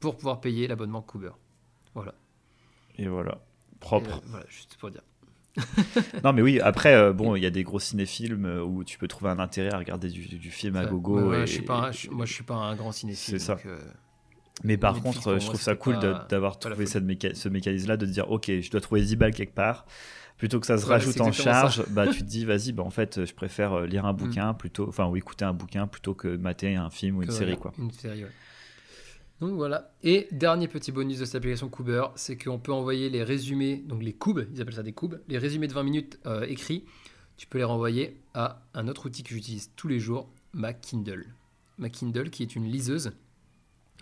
pour 0.00 0.16
pouvoir 0.16 0.40
payer 0.40 0.66
l'abonnement 0.66 1.02
Cooper. 1.02 1.32
Voilà. 1.94 2.14
Et 2.96 3.08
voilà. 3.08 3.40
Propre. 3.80 4.22
voilà, 4.26 4.46
juste 4.48 4.76
pour 4.76 4.90
dire. 4.90 5.02
non, 6.24 6.32
mais 6.32 6.42
oui, 6.42 6.60
après, 6.60 6.94
euh, 6.94 7.12
bon, 7.12 7.36
il 7.36 7.42
y 7.42 7.46
a 7.46 7.50
des 7.50 7.62
gros 7.62 7.78
cinéphiles 7.78 8.36
euh, 8.44 8.62
où 8.62 8.84
tu 8.84 8.98
peux 8.98 9.08
trouver 9.08 9.30
un 9.30 9.38
intérêt 9.38 9.72
à 9.72 9.78
regarder 9.78 10.08
du, 10.08 10.50
film 10.50 10.76
à 10.76 10.86
gogo. 10.86 11.32
je 11.32 11.46
suis 11.46 11.62
pas 11.62 11.90
moi, 12.10 12.26
je 12.26 12.32
suis 12.32 12.44
pas 12.44 12.54
un 12.54 12.74
grand 12.74 12.92
cinéphile. 12.92 13.38
C'est 13.38 13.44
ça. 13.44 13.56
Euh, 13.66 13.78
mais 14.62 14.76
par 14.76 15.00
contre, 15.00 15.38
je 15.38 15.46
trouve 15.46 15.60
ça 15.60 15.74
cool 15.74 15.98
d'avoir 16.28 16.58
trouvé 16.58 16.86
cette 16.86 17.04
ce 17.36 17.48
mécanisme-là, 17.48 17.96
de 17.96 18.06
dire, 18.06 18.30
ok, 18.30 18.50
je 18.60 18.70
dois 18.70 18.80
trouver 18.80 19.02
10 19.02 19.16
balles 19.16 19.34
quelque 19.34 19.54
part. 19.54 19.86
Plutôt 20.36 20.58
que 20.58 20.66
ça 20.66 20.76
se 20.76 20.86
rajoute 20.86 21.20
en 21.20 21.30
charge, 21.30 21.84
bah, 21.90 22.08
tu 22.08 22.18
te 22.18 22.24
dis, 22.24 22.44
vas-y, 22.44 22.72
bah, 22.72 22.82
en 22.82 22.90
fait, 22.90 23.24
je 23.24 23.34
préfère 23.34 23.82
lire 23.82 24.04
un 24.04 24.12
mm. 24.14 24.16
bouquin 24.16 24.54
plutôt, 24.54 24.88
enfin, 24.88 25.06
ou 25.06 25.16
écouter 25.16 25.44
un 25.44 25.52
bouquin 25.52 25.86
plutôt 25.86 26.14
que 26.14 26.36
mater 26.36 26.74
un 26.74 26.90
film 26.90 27.18
ou 27.18 27.22
une 27.22 27.30
série. 27.30 27.56
Quoi. 27.56 27.72
Une 27.78 27.92
série, 27.92 28.24
ouais. 28.24 28.30
Donc 29.40 29.54
voilà. 29.54 29.92
Et 30.02 30.28
dernier 30.30 30.68
petit 30.68 30.92
bonus 30.92 31.18
de 31.18 31.24
cette 31.24 31.34
application 31.36 31.68
Cooper, 31.68 32.06
c'est 32.14 32.36
qu'on 32.36 32.58
peut 32.58 32.72
envoyer 32.72 33.10
les 33.10 33.22
résumés, 33.22 33.76
donc 33.76 34.02
les 34.02 34.12
cubes, 34.12 34.46
ils 34.52 34.60
appellent 34.60 34.74
ça 34.74 34.82
des 34.82 34.92
cubes, 34.92 35.16
les 35.28 35.38
résumés 35.38 35.66
de 35.66 35.72
20 35.72 35.82
minutes 35.82 36.18
euh, 36.26 36.46
écrits, 36.46 36.84
tu 37.36 37.46
peux 37.46 37.58
les 37.58 37.64
renvoyer 37.64 38.20
à 38.34 38.62
un 38.74 38.86
autre 38.86 39.06
outil 39.06 39.24
que 39.24 39.30
j'utilise 39.30 39.70
tous 39.74 39.88
les 39.88 39.98
jours, 39.98 40.30
ma 40.52 40.72
Kindle. 40.72 41.26
Ma 41.78 41.88
Kindle 41.88 42.30
qui 42.30 42.42
est 42.42 42.54
une 42.54 42.66
liseuse. 42.66 43.12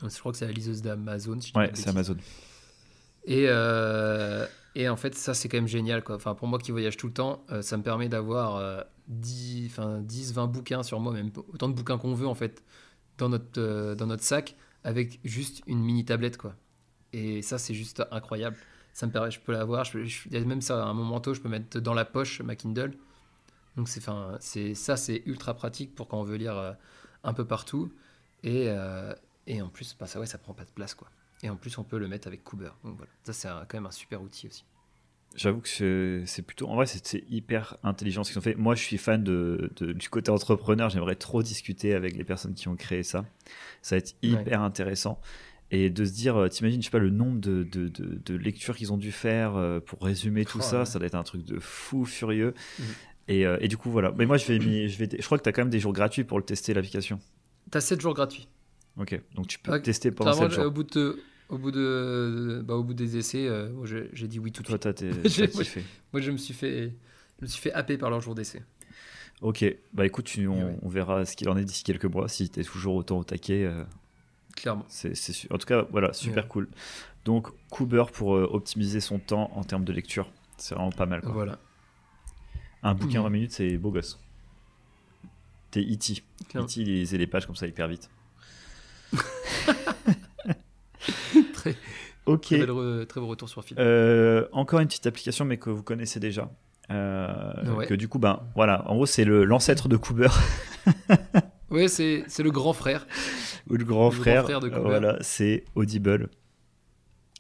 Je 0.02 0.18
crois 0.18 0.32
que 0.32 0.38
c'est 0.38 0.46
la 0.46 0.52
liseuse 0.52 0.82
d'Amazon. 0.82 1.38
ouais, 1.54 1.70
c'est 1.74 1.88
Amazon. 1.88 2.16
Et, 3.24 3.46
euh, 3.48 4.46
et 4.74 4.88
en 4.88 4.96
fait, 4.96 5.14
ça 5.14 5.32
c'est 5.32 5.48
quand 5.48 5.56
même 5.56 5.68
génial. 5.68 6.02
Quoi. 6.04 6.16
Enfin, 6.16 6.34
pour 6.34 6.48
moi 6.48 6.58
qui 6.58 6.72
voyage 6.72 6.96
tout 6.96 7.06
le 7.06 7.12
temps, 7.12 7.44
euh, 7.50 7.62
ça 7.62 7.78
me 7.78 7.82
permet 7.82 8.08
d'avoir 8.08 8.84
10, 9.08 9.70
10, 10.02 10.32
20 10.34 10.46
bouquins 10.48 10.82
sur 10.82 11.00
moi, 11.00 11.12
même 11.12 11.30
autant 11.52 11.68
de 11.68 11.74
bouquins 11.74 11.96
qu'on 11.96 12.14
veut 12.14 12.26
en 12.26 12.34
fait, 12.34 12.62
dans 13.16 13.30
notre, 13.30 13.94
dans 13.94 14.06
notre 14.06 14.24
sac 14.24 14.56
avec 14.84 15.20
juste 15.24 15.62
une 15.66 15.80
mini 15.80 16.04
tablette 16.04 16.36
quoi. 16.36 16.54
Et 17.12 17.42
ça 17.42 17.58
c'est 17.58 17.74
juste 17.74 18.02
incroyable. 18.10 18.56
Ça 18.92 19.06
me 19.06 19.30
je 19.30 19.40
peux 19.40 19.52
l'avoir, 19.52 19.84
je, 19.84 20.04
je, 20.04 20.28
même 20.38 20.60
ça 20.60 20.84
un 20.84 20.92
mon 20.92 21.04
manteau, 21.04 21.32
je 21.32 21.40
peux 21.40 21.48
mettre 21.48 21.80
dans 21.80 21.94
la 21.94 22.04
poche 22.04 22.40
ma 22.42 22.56
Kindle. 22.56 22.92
Donc 23.76 23.88
c'est 23.88 24.00
enfin 24.00 24.36
c'est 24.40 24.74
ça 24.74 24.96
c'est 24.96 25.22
ultra 25.26 25.54
pratique 25.54 25.94
pour 25.94 26.08
quand 26.08 26.20
on 26.20 26.24
veut 26.24 26.36
lire 26.36 26.56
euh, 26.56 26.72
un 27.24 27.32
peu 27.32 27.46
partout 27.46 27.92
et, 28.42 28.66
euh, 28.68 29.14
en 29.60 29.68
plus 29.68 29.96
bah, 29.98 30.06
ça 30.06 30.20
ouais 30.20 30.26
ça 30.26 30.38
prend 30.38 30.54
pas 30.54 30.64
de 30.64 30.70
place 30.70 30.94
quoi. 30.94 31.08
Et 31.42 31.50
en 31.50 31.56
plus 31.56 31.78
on 31.78 31.84
peut 31.84 31.98
le 31.98 32.08
mettre 32.08 32.28
avec 32.28 32.44
Cooper. 32.44 32.70
Donc 32.84 32.96
voilà, 32.96 33.10
ça 33.24 33.32
c'est 33.32 33.48
quand 33.48 33.74
même 33.74 33.86
un 33.86 33.90
super 33.90 34.22
outil 34.22 34.46
aussi. 34.48 34.64
J'avoue 35.36 35.60
que 35.60 36.22
c'est 36.26 36.42
plutôt. 36.42 36.68
En 36.68 36.76
vrai, 36.76 36.86
c'est 36.86 37.24
hyper 37.30 37.76
intelligent 37.82 38.24
ce 38.24 38.30
qu'ils 38.30 38.38
ont 38.38 38.42
fait. 38.42 38.54
Moi, 38.54 38.74
je 38.74 38.82
suis 38.82 38.98
fan 38.98 39.22
de, 39.22 39.70
du 39.80 40.08
côté 40.08 40.30
entrepreneur. 40.30 40.90
J'aimerais 40.90 41.16
trop 41.16 41.42
discuter 41.42 41.94
avec 41.94 42.16
les 42.16 42.24
personnes 42.24 42.54
qui 42.54 42.68
ont 42.68 42.76
créé 42.76 43.02
ça. 43.02 43.24
Ça 43.80 43.96
va 43.96 43.98
être 43.98 44.14
hyper 44.22 44.62
intéressant. 44.62 45.20
Et 45.70 45.88
de 45.88 46.04
se 46.04 46.12
dire, 46.12 46.36
euh, 46.36 46.48
t'imagines, 46.48 46.82
je 46.82 46.86
sais 46.86 46.90
pas, 46.90 46.98
le 46.98 47.08
nombre 47.08 47.40
de, 47.40 47.62
de, 47.62 47.88
de, 47.88 48.34
lectures 48.36 48.76
qu'ils 48.76 48.92
ont 48.92 48.98
dû 48.98 49.10
faire 49.10 49.56
euh, 49.56 49.80
pour 49.80 50.02
résumer 50.02 50.44
tout 50.44 50.58
oh, 50.60 50.62
ça. 50.62 50.84
Ça 50.84 50.98
doit 50.98 51.06
être 51.06 51.14
un 51.14 51.22
truc 51.22 51.46
de 51.46 51.58
fou 51.58 52.04
furieux. 52.04 52.52
Mm. 52.78 52.82
Et, 53.28 53.46
euh, 53.46 53.56
et, 53.60 53.68
du 53.68 53.78
coup, 53.78 53.90
voilà. 53.90 54.12
Mais 54.18 54.26
moi, 54.26 54.36
je 54.36 54.46
vais, 54.46 54.88
je 54.88 54.98
vais. 54.98 55.08
Je 55.10 55.24
crois 55.24 55.38
que 55.38 55.44
tu 55.44 55.48
as 55.48 55.52
quand 55.52 55.62
même 55.62 55.70
des 55.70 55.80
jours 55.80 55.94
gratuits 55.94 56.24
pour 56.24 56.38
le 56.38 56.44
tester, 56.44 56.74
l'application. 56.74 57.20
Tu 57.70 57.78
as 57.78 57.80
7 57.80 58.02
jours 58.02 58.12
gratuits. 58.12 58.48
Ok. 58.98 59.18
Donc 59.34 59.46
tu 59.46 59.58
peux 59.58 59.80
tester 59.80 60.10
pendant 60.10 60.34
7 60.34 60.50
jours. 60.50 60.66
Au 60.66 60.70
bout 60.70 60.84
de 60.84 61.18
au 61.52 61.58
bout, 61.58 61.70
de, 61.70 62.62
bah, 62.64 62.74
au 62.74 62.82
bout 62.82 62.94
des 62.94 63.18
essais, 63.18 63.46
euh, 63.46 63.68
j'ai 64.12 64.26
dit 64.26 64.38
oui 64.38 64.52
tout 64.52 64.62
de 64.62 64.68
suite. 64.68 64.80
Toi, 64.80 64.92
moi, 66.12 66.22
je 66.22 66.30
me 66.30 66.38
suis 66.38 66.54
fait, 66.54 66.94
je 67.38 67.42
me 67.42 67.46
suis 67.46 67.60
fait 67.60 67.72
happer 67.72 67.98
par 67.98 68.08
leur 68.08 68.22
jour 68.22 68.34
d'essai. 68.34 68.62
Ok, 69.42 69.64
bah 69.92 70.06
écoute, 70.06 70.32
on, 70.38 70.88
verra 70.88 71.26
ce 71.26 71.36
qu'il 71.36 71.48
en 71.50 71.56
est 71.56 71.64
d'ici 71.64 71.84
quelques 71.84 72.06
mois, 72.06 72.28
si 72.28 72.48
tu 72.48 72.60
es 72.60 72.64
toujours 72.64 72.94
autant 72.94 73.18
au 73.18 73.24
taquet. 73.24 73.64
Euh, 73.64 73.84
Clairement. 74.56 74.86
C'est, 74.88 75.12
en 75.52 75.58
tout 75.58 75.66
cas, 75.66 75.86
voilà, 75.90 76.12
super 76.12 76.48
cool. 76.48 76.68
Donc, 77.24 77.48
Cooper 77.70 78.04
pour 78.12 78.36
euh, 78.36 78.48
optimiser 78.50 79.00
son 79.00 79.18
temps 79.18 79.50
en 79.54 79.64
termes 79.64 79.84
de 79.84 79.92
lecture, 79.92 80.30
c'est 80.56 80.74
vraiment 80.74 80.92
pas 80.92 81.06
mal. 81.06 81.20
Voilà. 81.24 81.58
Un 82.82 82.94
bouquin 82.94 83.20
en 83.20 83.24
20 83.24 83.30
minutes, 83.30 83.52
c'est 83.52 83.76
beau 83.76 83.90
gosse. 83.90 84.18
T'es 85.70 85.80
E.T. 85.80 86.22
E.T. 86.54 86.84
lisait 86.84 87.18
les 87.18 87.26
pages 87.26 87.46
comme 87.46 87.56
ça 87.56 87.66
hyper 87.66 87.88
vite. 87.88 88.10
très, 91.52 91.76
ok. 92.26 92.46
très, 92.46 92.66
beau 92.66 93.26
retour 93.26 93.48
sur 93.48 93.64
film. 93.64 93.78
Euh, 93.80 94.46
encore 94.52 94.80
une 94.80 94.88
petite 94.88 95.06
application, 95.06 95.44
mais 95.44 95.56
que 95.56 95.70
vous 95.70 95.82
connaissez 95.82 96.20
déjà. 96.20 96.50
Euh, 96.90 97.86
que 97.86 97.94
du 97.94 98.08
coup, 98.08 98.18
ben 98.18 98.40
voilà, 98.54 98.88
en 98.90 98.94
gros, 98.94 99.06
c'est 99.06 99.24
l'ancêtre 99.24 99.88
de 99.88 99.96
Cooper. 99.96 100.28
oui, 101.70 101.88
c'est 101.88 102.24
le 102.38 102.50
grand 102.50 102.72
frère. 102.72 103.06
Ou 103.70 103.74
le 103.74 103.84
grand, 103.84 104.10
frère, 104.10 104.44
de 104.60 104.68
Cooper. 104.68 104.82
Voilà, 104.82 105.16
c'est 105.20 105.64
Audible. 105.74 106.28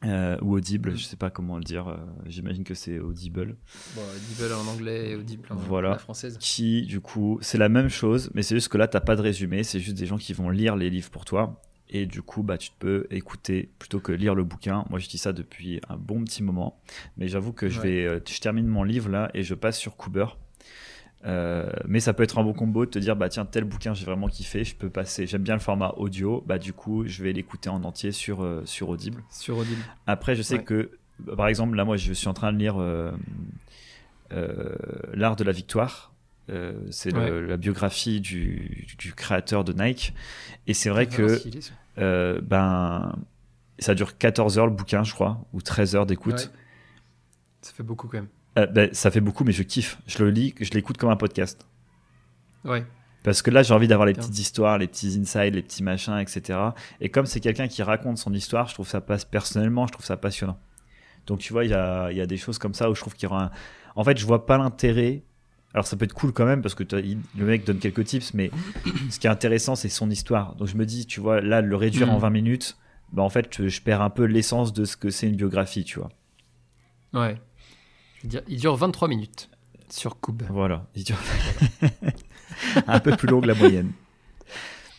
Euh, 0.04 0.36
ou 0.42 0.56
Audible, 0.56 0.96
je 0.96 1.04
sais 1.04 1.16
pas 1.16 1.30
comment 1.30 1.58
le 1.58 1.64
dire. 1.64 1.96
J'imagine 2.26 2.64
que 2.64 2.74
c'est 2.74 2.98
Audible. 2.98 3.56
Bon, 3.94 4.02
Audible 4.16 4.54
en 4.54 4.72
anglais 4.72 5.10
et 5.10 5.16
Audible 5.16 5.46
en, 5.50 5.54
voilà. 5.54 5.98
française. 5.98 6.38
Qui, 6.40 6.82
du 6.82 7.00
coup, 7.00 7.38
c'est 7.40 7.58
la 7.58 7.68
même 7.68 7.88
chose, 7.88 8.30
mais 8.34 8.42
c'est 8.42 8.56
juste 8.56 8.68
que 8.68 8.78
là, 8.78 8.88
t'as 8.88 9.00
pas 9.00 9.14
de 9.14 9.22
résumé. 9.22 9.62
C'est 9.62 9.80
juste 9.80 9.96
des 9.96 10.06
gens 10.06 10.18
qui 10.18 10.32
vont 10.32 10.50
lire 10.50 10.76
les 10.76 10.90
livres 10.90 11.10
pour 11.10 11.24
toi 11.24 11.60
et 11.92 12.06
du 12.06 12.22
coup 12.22 12.42
bah 12.42 12.58
tu 12.58 12.70
peux 12.78 13.06
écouter 13.10 13.68
plutôt 13.78 14.00
que 14.00 14.12
lire 14.12 14.34
le 14.34 14.42
bouquin. 14.44 14.84
Moi 14.90 14.98
je 14.98 15.08
dis 15.08 15.18
ça 15.18 15.32
depuis 15.32 15.80
un 15.88 15.96
bon 15.96 16.24
petit 16.24 16.42
moment, 16.42 16.80
mais 17.18 17.28
j'avoue 17.28 17.52
que 17.52 17.68
je 17.68 17.80
vais, 17.80 18.04
euh, 18.04 18.18
je 18.26 18.40
termine 18.40 18.66
mon 18.66 18.82
livre 18.82 19.10
là 19.10 19.30
et 19.34 19.42
je 19.42 19.54
passe 19.54 19.78
sur 19.78 19.96
Cooper. 19.96 20.26
Euh, 21.24 21.70
mais 21.86 22.00
ça 22.00 22.14
peut 22.14 22.24
être 22.24 22.38
un 22.38 22.42
bon 22.42 22.52
combo 22.52 22.84
de 22.84 22.90
te 22.90 22.98
dire 22.98 23.14
bah 23.14 23.28
tiens 23.28 23.44
tel 23.44 23.62
bouquin 23.62 23.94
j'ai 23.94 24.06
vraiment 24.06 24.26
kiffé, 24.26 24.64
je 24.64 24.74
peux 24.74 24.90
passer, 24.90 25.26
j'aime 25.26 25.42
bien 25.42 25.54
le 25.54 25.60
format 25.60 25.94
audio, 25.98 26.42
bah 26.46 26.58
du 26.58 26.72
coup 26.72 27.06
je 27.06 27.22
vais 27.22 27.32
l'écouter 27.32 27.68
en 27.68 27.84
entier 27.84 28.10
sur 28.10 28.42
euh, 28.42 28.62
sur 28.64 28.88
Audible. 28.88 29.22
Sur 29.30 29.58
Audible. 29.58 29.82
Après 30.06 30.34
je 30.34 30.42
sais 30.42 30.64
que 30.64 30.90
par 31.36 31.46
exemple 31.46 31.76
là 31.76 31.84
moi 31.84 31.96
je 31.96 32.12
suis 32.12 32.26
en 32.26 32.34
train 32.34 32.52
de 32.52 32.58
lire 32.58 32.76
l'art 35.12 35.36
de 35.36 35.44
la 35.44 35.52
victoire. 35.52 36.14
c'est 36.90 37.12
la 37.12 37.56
biographie 37.58 38.20
du, 38.20 38.88
du, 38.98 39.12
créateur 39.12 39.62
de 39.62 39.72
Nike 39.74 40.14
et 40.66 40.74
c'est 40.74 40.90
vrai 40.90 41.06
que 41.06 41.38
euh, 41.98 42.40
ben, 42.42 43.14
ça 43.78 43.94
dure 43.94 44.16
14 44.16 44.58
heures 44.58 44.66
le 44.66 44.72
bouquin, 44.72 45.02
je 45.04 45.12
crois, 45.12 45.44
ou 45.52 45.60
13 45.60 45.96
heures 45.96 46.06
d'écoute. 46.06 46.52
Ça 47.60 47.72
fait 47.72 47.82
beaucoup 47.82 48.08
quand 48.08 48.18
même. 48.18 48.28
Euh, 48.58 48.66
ben, 48.66 48.92
ça 48.92 49.10
fait 49.10 49.20
beaucoup, 49.20 49.44
mais 49.44 49.52
je 49.52 49.62
kiffe. 49.62 49.98
Je 50.06 50.22
le 50.22 50.30
lis, 50.30 50.54
je 50.60 50.70
l'écoute 50.72 50.96
comme 50.96 51.10
un 51.10 51.16
podcast. 51.16 51.66
Ouais. 52.64 52.84
Parce 53.22 53.40
que 53.40 53.50
là, 53.50 53.62
j'ai 53.62 53.72
envie 53.72 53.86
d'avoir 53.86 54.06
les 54.06 54.14
petites 54.14 54.38
histoires, 54.38 54.78
les 54.78 54.88
petits 54.88 55.16
insides, 55.20 55.54
les 55.54 55.62
petits 55.62 55.82
machins, 55.82 56.18
etc. 56.18 56.58
Et 57.00 57.08
comme 57.08 57.26
c'est 57.26 57.40
quelqu'un 57.40 57.68
qui 57.68 57.82
raconte 57.82 58.18
son 58.18 58.32
histoire, 58.32 58.66
je 58.66 58.74
trouve 58.74 58.88
ça 58.88 59.00
passe 59.00 59.24
personnellement, 59.24 59.86
je 59.86 59.92
trouve 59.92 60.04
ça 60.04 60.16
passionnant. 60.16 60.58
Donc 61.26 61.38
tu 61.38 61.52
vois, 61.52 61.64
il 61.64 61.70
y 61.70 61.74
a, 61.74 62.10
y 62.10 62.20
a, 62.20 62.26
des 62.26 62.36
choses 62.36 62.58
comme 62.58 62.74
ça 62.74 62.90
où 62.90 62.94
je 62.96 63.00
trouve 63.00 63.14
qu'il 63.14 63.28
y 63.28 63.32
aura 63.32 63.44
un... 63.44 63.50
En 63.94 64.02
fait, 64.02 64.18
je 64.18 64.26
vois 64.26 64.44
pas 64.44 64.58
l'intérêt 64.58 65.22
alors 65.74 65.86
ça 65.86 65.96
peut 65.96 66.04
être 66.04 66.14
cool 66.14 66.32
quand 66.32 66.44
même 66.44 66.62
parce 66.62 66.74
que 66.74 66.84
le 66.84 67.44
mec 67.44 67.64
donne 67.64 67.78
quelques 67.78 68.04
tips, 68.04 68.34
mais 68.34 68.50
ce 69.10 69.18
qui 69.18 69.26
est 69.26 69.30
intéressant 69.30 69.74
c'est 69.74 69.88
son 69.88 70.10
histoire. 70.10 70.54
Donc 70.56 70.68
je 70.68 70.76
me 70.76 70.84
dis, 70.84 71.06
tu 71.06 71.20
vois, 71.20 71.40
là 71.40 71.60
le 71.60 71.76
réduire 71.76 72.10
en 72.10 72.18
20 72.18 72.28
mm. 72.28 72.32
minutes, 72.32 72.76
bah 73.12 73.22
en 73.22 73.30
fait 73.30 73.68
je 73.68 73.82
perds 73.82 74.02
un 74.02 74.10
peu 74.10 74.24
l'essence 74.24 74.72
de 74.72 74.84
ce 74.84 74.96
que 74.96 75.10
c'est 75.10 75.28
une 75.28 75.36
biographie, 75.36 75.84
tu 75.84 75.98
vois. 75.98 76.10
Ouais. 77.14 77.36
il 78.48 78.60
dure 78.60 78.76
23 78.76 79.08
minutes 79.08 79.50
sur 79.90 80.20
Cube. 80.20 80.42
Voilà, 80.48 80.86
il 80.94 81.04
dure 81.04 81.18
un 82.86 83.00
peu 83.00 83.16
plus 83.16 83.28
long 83.28 83.40
que 83.40 83.46
la 83.46 83.54
moyenne. 83.54 83.92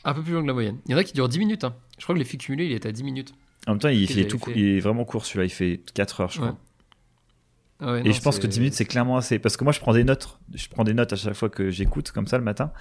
Un 0.03 0.13
peu 0.13 0.21
plus 0.21 0.33
long 0.33 0.41
que 0.41 0.47
la 0.47 0.53
moyenne. 0.53 0.79
Il 0.85 0.91
y 0.91 0.95
en 0.95 0.97
a 0.97 1.03
qui 1.03 1.13
durent 1.13 1.29
10 1.29 1.39
minutes. 1.39 1.63
Hein. 1.63 1.75
Je 1.97 2.03
crois 2.03 2.13
que 2.13 2.19
l'effet 2.19 2.37
cumulé 2.37 2.65
il 2.65 2.71
est 2.73 2.85
à 2.85 2.91
10 2.91 3.03
minutes. 3.03 3.33
En 3.65 3.71
même 3.71 3.79
temps, 3.79 3.87
il, 3.87 4.05
fait 4.11 4.27
tout, 4.27 4.39
il 4.53 4.77
est 4.77 4.79
vraiment 4.81 5.05
court 5.05 5.25
celui-là, 5.25 5.45
il 5.45 5.49
fait 5.49 5.81
4 5.93 6.21
heures, 6.21 6.29
je 6.29 6.39
crois 6.39 6.57
et 8.03 8.13
je 8.13 8.21
pense 8.21 8.39
que 8.39 8.47
10 8.47 8.59
minutes, 8.59 8.73
c'est 8.73 8.85
clairement 8.85 9.17
assez. 9.17 9.39
Parce 9.39 9.57
que 9.57 9.63
moi, 9.63 9.73
je 9.73 9.79
prends 9.79 9.93
des 9.93 10.03
notes. 10.03 10.39
Je 10.53 10.67
prends 10.67 10.83
des 10.83 10.93
notes 10.93 11.13
à 11.13 11.15
chaque 11.15 11.33
fois 11.33 11.49
que 11.49 11.69
j'écoute, 11.69 12.11
comme 12.11 12.27
ça, 12.27 12.37
le 12.37 12.43
matin. 12.43 12.71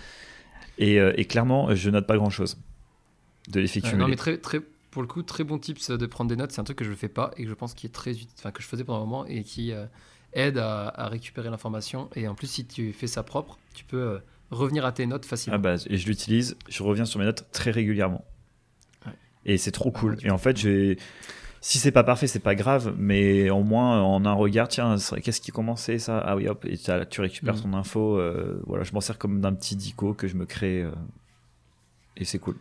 Et, 0.79 0.99
euh, 1.01 1.13
clairement, 1.25 1.75
je 1.75 1.91
note 1.91 2.07
pas 2.07 2.17
grand-chose 2.17 2.59
de 3.49 3.61
l'effet 3.61 3.81
cumulé. 3.81 3.99
non, 3.99 4.09
mais 4.09 4.17
très, 4.17 4.39
très, 4.39 4.61
pour 4.91 5.03
le 5.03 5.09
coup, 5.09 5.23
très 5.23 5.45
bon 5.45 5.59
tips 5.59 5.91
de 5.91 6.07
prendre 6.07 6.29
des 6.29 6.37
notes. 6.37 6.53
C'est 6.53 6.61
un 6.61 6.65
truc 6.65 6.79
que 6.79 6.85
je 6.85 6.91
ne 6.91 6.95
fais 6.95 7.09
pas 7.09 7.33
et 7.37 7.45
que 7.45 7.49
je 7.49 7.55
pense 7.55 7.75
qui 7.75 7.87
est 7.87 7.91
très 7.91 8.15
enfin, 8.39 8.51
que 8.51 8.63
je 8.63 8.69
faisais 8.69 8.85
pendant 8.85 9.03
un 9.03 9.05
moment 9.05 9.27
et 9.27 9.43
qui 9.43 9.73
euh, 9.73 9.87
aide 10.33 10.59
à, 10.59 11.09
récupérer 11.09 11.51
l'information. 11.51 12.09
Et 12.15 12.29
en 12.29 12.35
plus, 12.35 12.47
si 12.47 12.67
tu 12.67 12.93
fais 12.93 13.07
ça 13.07 13.23
propre, 13.23 13.59
tu 13.75 13.85
peux 13.85 14.03
euh, 14.03 14.19
revenir 14.51 14.85
à 14.85 14.93
tes 14.93 15.07
notes 15.07 15.25
facilement. 15.25 15.57
Ah 15.57 15.59
bah, 15.59 15.77
et 15.87 15.97
je 15.97 16.07
l'utilise. 16.07 16.57
Je 16.69 16.83
reviens 16.83 17.05
sur 17.05 17.19
mes 17.19 17.27
notes 17.27 17.47
très 17.53 17.71
régulièrement. 17.71 18.25
Et 19.45 19.59
c'est 19.59 19.73
trop 19.73 19.91
cool. 19.91 20.19
et 20.23 20.31
en 20.31 20.39
fait, 20.39 20.57
j'ai 20.57 20.99
si 21.65 21.79
c'est 21.79 21.93
pas 21.93 22.03
parfait, 22.03 22.27
c'est 22.27 22.41
pas 22.41 22.57
grave, 22.57 22.93
mais 22.99 23.49
au 23.49 23.63
moins 23.63 24.03
en 24.03 24.25
un 24.25 24.33
regard, 24.33 24.67
tiens, 24.67 24.97
qu'est-ce 25.23 25.41
qui 25.41 25.53
commençait 25.53 26.01
ça? 26.01 26.19
Ah 26.19 26.35
oui, 26.35 26.49
hop, 26.49 26.67
et 26.67 26.77
tu 26.77 27.21
récupères 27.21 27.55
mm. 27.55 27.61
ton 27.61 27.75
info. 27.75 28.19
Euh, 28.19 28.61
voilà, 28.67 28.83
je 28.83 28.93
m'en 28.93 29.01
sers 29.01 29.17
comme 29.17 29.41
d'un 29.41 29.55
petit 29.55 29.77
dico 29.77 30.13
que 30.13 30.27
je 30.27 30.35
me 30.35 30.45
crée, 30.45 30.83
euh, 30.83 30.91
et 32.17 32.25
c'est 32.25 32.41
cool. 32.41 32.57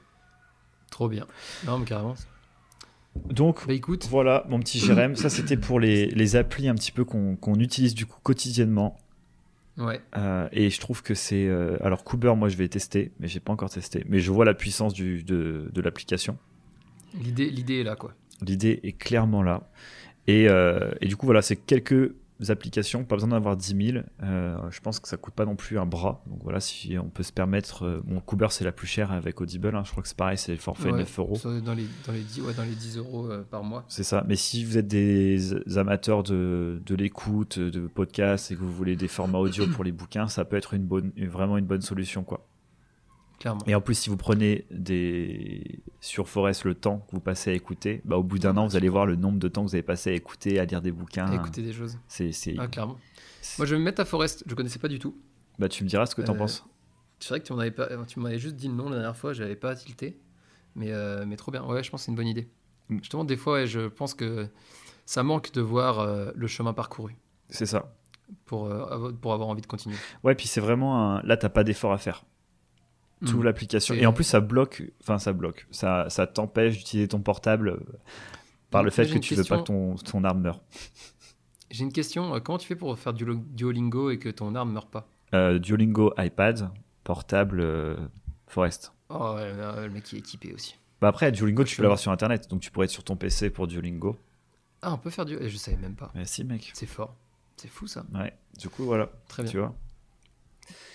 Trop 0.91 1.10
bien. 1.10 1.26
Non, 1.66 1.80
mais 1.80 1.86
carrément. 1.86 2.14
Donc, 3.26 3.66
bah, 3.66 3.74
écoute. 3.74 4.08
voilà, 4.08 4.45
mon 4.49 4.60
petit 4.60 4.78
Jérém, 4.78 5.16
ça 5.16 5.32
c'était 5.32 5.58
pour 5.58 5.80
les, 5.80 6.06
les, 6.06 6.36
applis 6.36 6.70
un 6.70 6.76
petit 6.76 6.91
peu 6.91 7.04
qu'on 7.04 7.56
utilise 7.56 7.95
du 7.95 8.06
coup 8.06 8.20
quotidiennement. 8.22 8.99
Ouais. 9.80 9.99
Euh, 10.16 10.47
et 10.52 10.70
je 10.70 10.80
trouve 10.80 11.02
que 11.02 11.16
c'est. 11.16 11.49
alors, 11.82 12.04
Cooper, 12.04 12.36
moi 12.36 12.49
je 12.49 12.56
vais 12.56 12.68
tester, 12.68 13.12
mais 13.20 13.28
j'ai 13.28 13.39
pas 13.39 13.52
encore 13.52 13.72
testé. 13.72 14.06
Mais 14.08 14.20
je 14.20 14.32
vois 14.32 14.45
la 14.45 14.54
puissance 14.54 14.93
du, 14.93 15.24
de, 15.24 15.72
de 15.74 15.82
l'application. 15.82 16.38
L'idée 17.16 17.80
est 17.80 17.84
là, 17.84 17.95
quoi. 17.95 18.14
L'idée 18.42 18.80
est 18.84 18.94
clairement 18.94 19.44
là. 19.44 19.70
Et, 20.28 20.48
euh, 20.48 20.92
et, 21.02 21.08
du 21.08 21.16
coup, 21.16 21.26
voilà, 21.26 21.42
c'est 21.42 21.56
quelques 21.56 22.14
applications, 22.50 23.04
pas 23.04 23.16
besoin 23.16 23.30
d'en 23.30 23.36
avoir 23.36 23.56
10 23.56 23.92
000. 23.92 24.04
Euh, 24.24 24.58
je 24.72 24.80
pense 24.80 25.00
que 25.00 25.08
ça 25.08 25.18
coûte 25.18 25.34
pas 25.36 25.46
non 25.46 25.56
plus 25.56 25.78
un 25.78 25.86
bras. 25.86 26.24
Donc 26.26 26.39
voilà, 26.42 26.60
si 26.60 26.98
on 26.98 27.10
peut 27.10 27.22
se 27.22 27.32
permettre. 27.32 27.84
Euh, 27.84 28.02
bon, 28.04 28.20
Cooper, 28.20 28.48
c'est 28.50 28.64
la 28.64 28.72
plus 28.72 28.88
chère 28.88 29.12
avec 29.12 29.42
Audible. 29.42 29.76
Hein. 29.76 29.84
je 29.86 29.92
crois 29.92 30.02
que 30.02 30.10
c'est 30.10 30.18
pareil, 30.18 30.38
c'est 30.38 30.52
le 30.52 30.58
forfait 30.58 30.92
9 30.92 31.20
euros. 31.20 31.38
Dans 31.44 31.52
les, 31.74 31.86
dans, 32.06 32.14
les 32.14 32.22
10, 32.22 32.42
ouais, 32.42 32.54
dans 32.54 32.64
les 32.64 32.76
10 32.76 32.98
euros 32.98 33.30
par 33.50 33.64
mois. 33.64 33.86
C'est 33.88 34.04
ça. 34.04 34.24
Mais 34.28 34.36
si 34.36 34.66
vous 34.66 34.78
êtes 34.78 34.88
des 34.88 35.78
amateurs 35.78 36.24
de, 36.24 36.82
de 36.84 36.96
l'écoute, 36.96 37.60
de 37.60 37.88
podcasts 37.88 38.52
et 38.52 38.56
que 38.56 38.62
vous 38.62 38.74
voulez 38.74 38.96
des 38.96 39.08
formats 39.08 39.39
audio 39.39 39.68
pour 39.68 39.84
les 39.84 39.92
bouquins, 39.92 40.28
ça 40.28 40.46
peut 40.46 40.58
être 40.58 40.74
une 40.74 40.86
bonne, 40.86 41.12
vraiment 41.18 41.58
une 41.58 41.66
bonne 41.68 41.82
solution. 41.82 42.24
quoi. 42.24 42.48
Et 43.68 43.76
en 43.76 43.82
plus, 43.82 43.96
si 43.96 44.10
vous 44.10 44.18
prenez 44.18 44.66
des 44.72 45.82
sur 46.00 46.28
Forest 46.28 46.66
le 46.66 46.76
temps 46.76 47.00
que 47.08 47.12
vous 47.12 47.20
passez 47.22 47.52
à 47.52 47.54
écouter, 47.54 48.02
bah, 48.06 48.18
au 48.18 48.24
bout 48.24 48.39
d'un 48.39 48.58
an, 48.58 48.68
vous 48.68 48.76
allez 48.76 48.89
voir 48.89 49.06
le 49.06 49.16
nombre 49.16 49.39
de 49.39 49.48
temps 49.48 49.64
que 49.64 49.70
vous 49.70 49.76
avez 49.76 49.84
passé 49.84 50.12
à 50.12 50.14
écouter, 50.14 50.60
à 50.60 50.66
lire 50.66 50.82
des 50.82 50.92
bouquins. 50.92 51.28
À 51.28 51.36
écouter 51.36 51.62
des 51.62 51.74
choses. 51.74 51.98
C'est, 52.08 52.32
Ah, 52.58 52.68
clairement. 52.68 52.98
Moi, 53.58 53.66
je 53.66 53.76
vais 53.76 53.80
me 53.80 53.86
mettre 53.86 54.02
à 54.02 54.06
Forest. 54.06 54.44
Je 54.48 54.56
connaissais 54.56 54.80
pas 54.80 54.88
du 54.88 55.00
tout. 55.00 55.16
Bah, 55.60 55.70
tu 55.70 55.84
me 55.84 55.89
diras 55.89 56.06
ce 56.06 56.16
que 56.16 56.22
tu 56.22 56.30
en 56.30 56.36
euh, 56.36 56.38
penses. 56.38 56.66
C'est 57.20 57.30
vrai 57.30 57.39
que 57.39 57.46
tu, 57.46 57.54
m'avais 57.54 57.72
pas... 57.72 57.89
tu 58.08 58.20
m'avais 58.20 58.39
juste 58.39 58.56
dit 58.56 58.68
le 58.68 58.74
nom 58.74 58.89
la 58.89 58.96
dernière 58.96 59.18
fois, 59.18 59.34
j'avais 59.34 59.56
pas 59.56 59.76
tilté. 59.76 60.20
Mais, 60.76 60.92
euh, 60.92 61.26
mais 61.28 61.36
trop 61.36 61.52
bien. 61.52 61.64
Ouais, 61.64 61.84
je 61.84 61.92
pense 61.92 62.02
que 62.02 62.06
c'est 62.06 62.12
une 62.12 62.18
bonne 62.18 62.28
idée. 62.28 62.48
Mm. 62.89 62.98
Justement, 63.00 63.24
des 63.26 63.38
fois, 63.38 63.66
je 63.66 63.88
pense 63.88 64.14
que 64.14 64.48
ça 65.06 65.24
manque 65.24 65.52
de 65.52 65.62
voir 65.62 66.00
euh, 66.00 66.32
le 66.36 66.48
chemin 66.48 66.74
parcouru. 66.74 67.16
C'est 67.50 67.66
ça. 67.66 67.94
Pour, 68.46 68.70
pour 69.20 69.34
avoir 69.34 69.50
envie 69.50 69.62
de 69.62 69.68
continuer. 69.68 69.98
Ouais, 70.24 70.36
puis 70.36 70.48
c'est 70.48 70.62
vraiment 70.62 71.18
un... 71.18 71.22
là, 71.24 71.36
t'as 71.36 71.50
pas 71.50 71.66
d'effort 71.66 71.92
à 71.92 71.98
faire 71.98 72.24
tout 73.26 73.39
mm. 73.39 73.43
l'application. 73.43 73.95
Et 73.95 74.05
en 74.05 74.13
plus, 74.13 74.24
ça 74.24 74.39
bloque, 74.39 74.84
enfin, 75.01 75.17
ça 75.17 75.34
bloque. 75.34 75.67
Ça, 75.72 76.09
ça 76.09 76.28
t'empêche 76.28 76.78
d'utiliser 76.78 77.07
ton 77.07 77.19
portable 77.19 77.69
euh, 77.69 77.80
par 78.69 78.84
le 78.84 78.91
fait 78.91 79.07
que 79.07 79.19
tu 79.19 79.36
veux 79.36 79.43
pas 79.43 79.59
que 79.59 79.63
ton, 79.63 79.95
ton 79.95 80.24
arme 80.24 80.41
meure. 80.41 80.61
J'ai 81.72 81.84
une 81.84 81.93
question. 81.93 82.36
Euh, 82.36 82.39
comment 82.39 82.57
tu 82.57 82.67
fais 82.67 82.76
pour 82.76 82.97
faire 82.97 83.13
du 83.13 83.26
Duolingo 83.26 84.09
et 84.09 84.19
que 84.19 84.30
ton 84.30 84.55
arme 84.55 84.74
meure 84.74 84.88
pas? 84.88 85.07
Euh, 85.34 85.59
Duolingo 85.59 86.13
iPad, 86.17 86.69
portable 87.03 87.97
Forest. 88.47 88.93
Oh, 89.09 89.36
ouais, 89.36 89.53
le 89.53 89.89
mec 89.89 90.03
qui 90.03 90.15
est 90.15 90.19
équipé 90.19 90.53
aussi. 90.53 90.76
Bah 90.99 91.07
après, 91.07 91.32
Duolingo, 91.32 91.63
tu 91.63 91.76
peux 91.76 91.84
l'avoir 91.84 91.99
sur 91.99 92.11
Internet. 92.11 92.49
Donc 92.49 92.61
tu 92.61 92.72
pourrais 92.72 92.86
être 92.86 92.91
sur 92.91 93.03
ton 93.03 93.15
PC 93.15 93.49
pour 93.49 93.67
Duolingo. 93.67 94.17
Ah, 94.82 94.93
on 94.93 94.97
peut 94.97 95.09
faire 95.09 95.26
du. 95.26 95.38
Je 95.41 95.57
savais 95.57 95.78
même 95.78 95.95
pas. 95.95 96.11
Mais 96.15 96.26
si, 96.26 96.43
mec. 96.43 96.72
C'est 96.74 96.86
fort. 96.86 97.15
C'est 97.57 97.67
fou 97.67 97.88
ça. 97.88 98.03
Ouais. 98.13 98.34
Du 98.57 98.69
coup, 98.69 98.84
voilà. 98.84 99.09
Très 99.28 99.43
bien. 99.43 99.51
Tu 99.51 99.57
vois. 99.59 99.76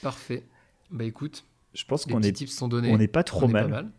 Parfait. 0.03 0.45
Bah 0.91 1.05
écoute, 1.05 1.45
je 1.77 1.85
pense 1.85 2.07
qu'on 2.07 2.23
est, 2.23 2.47
sont 2.47 2.69
donnés. 2.69 2.91
on 2.93 2.99
n'est 2.99 3.07
pas 3.09 3.23
trop 3.23 3.49
mal. 3.49 3.91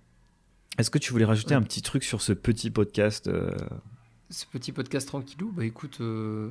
Est-ce 0.77 0.89
que 0.89 0.97
tu 0.97 1.11
voulais 1.11 1.25
rajouter 1.25 1.53
un 1.53 1.61
petit 1.61 1.81
truc 1.81 2.03
sur 2.03 2.21
ce 2.21 2.33
petit 2.33 2.69
podcast 2.69 3.27
euh 3.27 3.55
Ce 4.29 4.45
petit 4.45 4.71
podcast 4.71 5.07
tranquillou, 5.07 5.51
bah 5.51 5.65
écoute, 5.65 5.97
euh, 6.01 6.49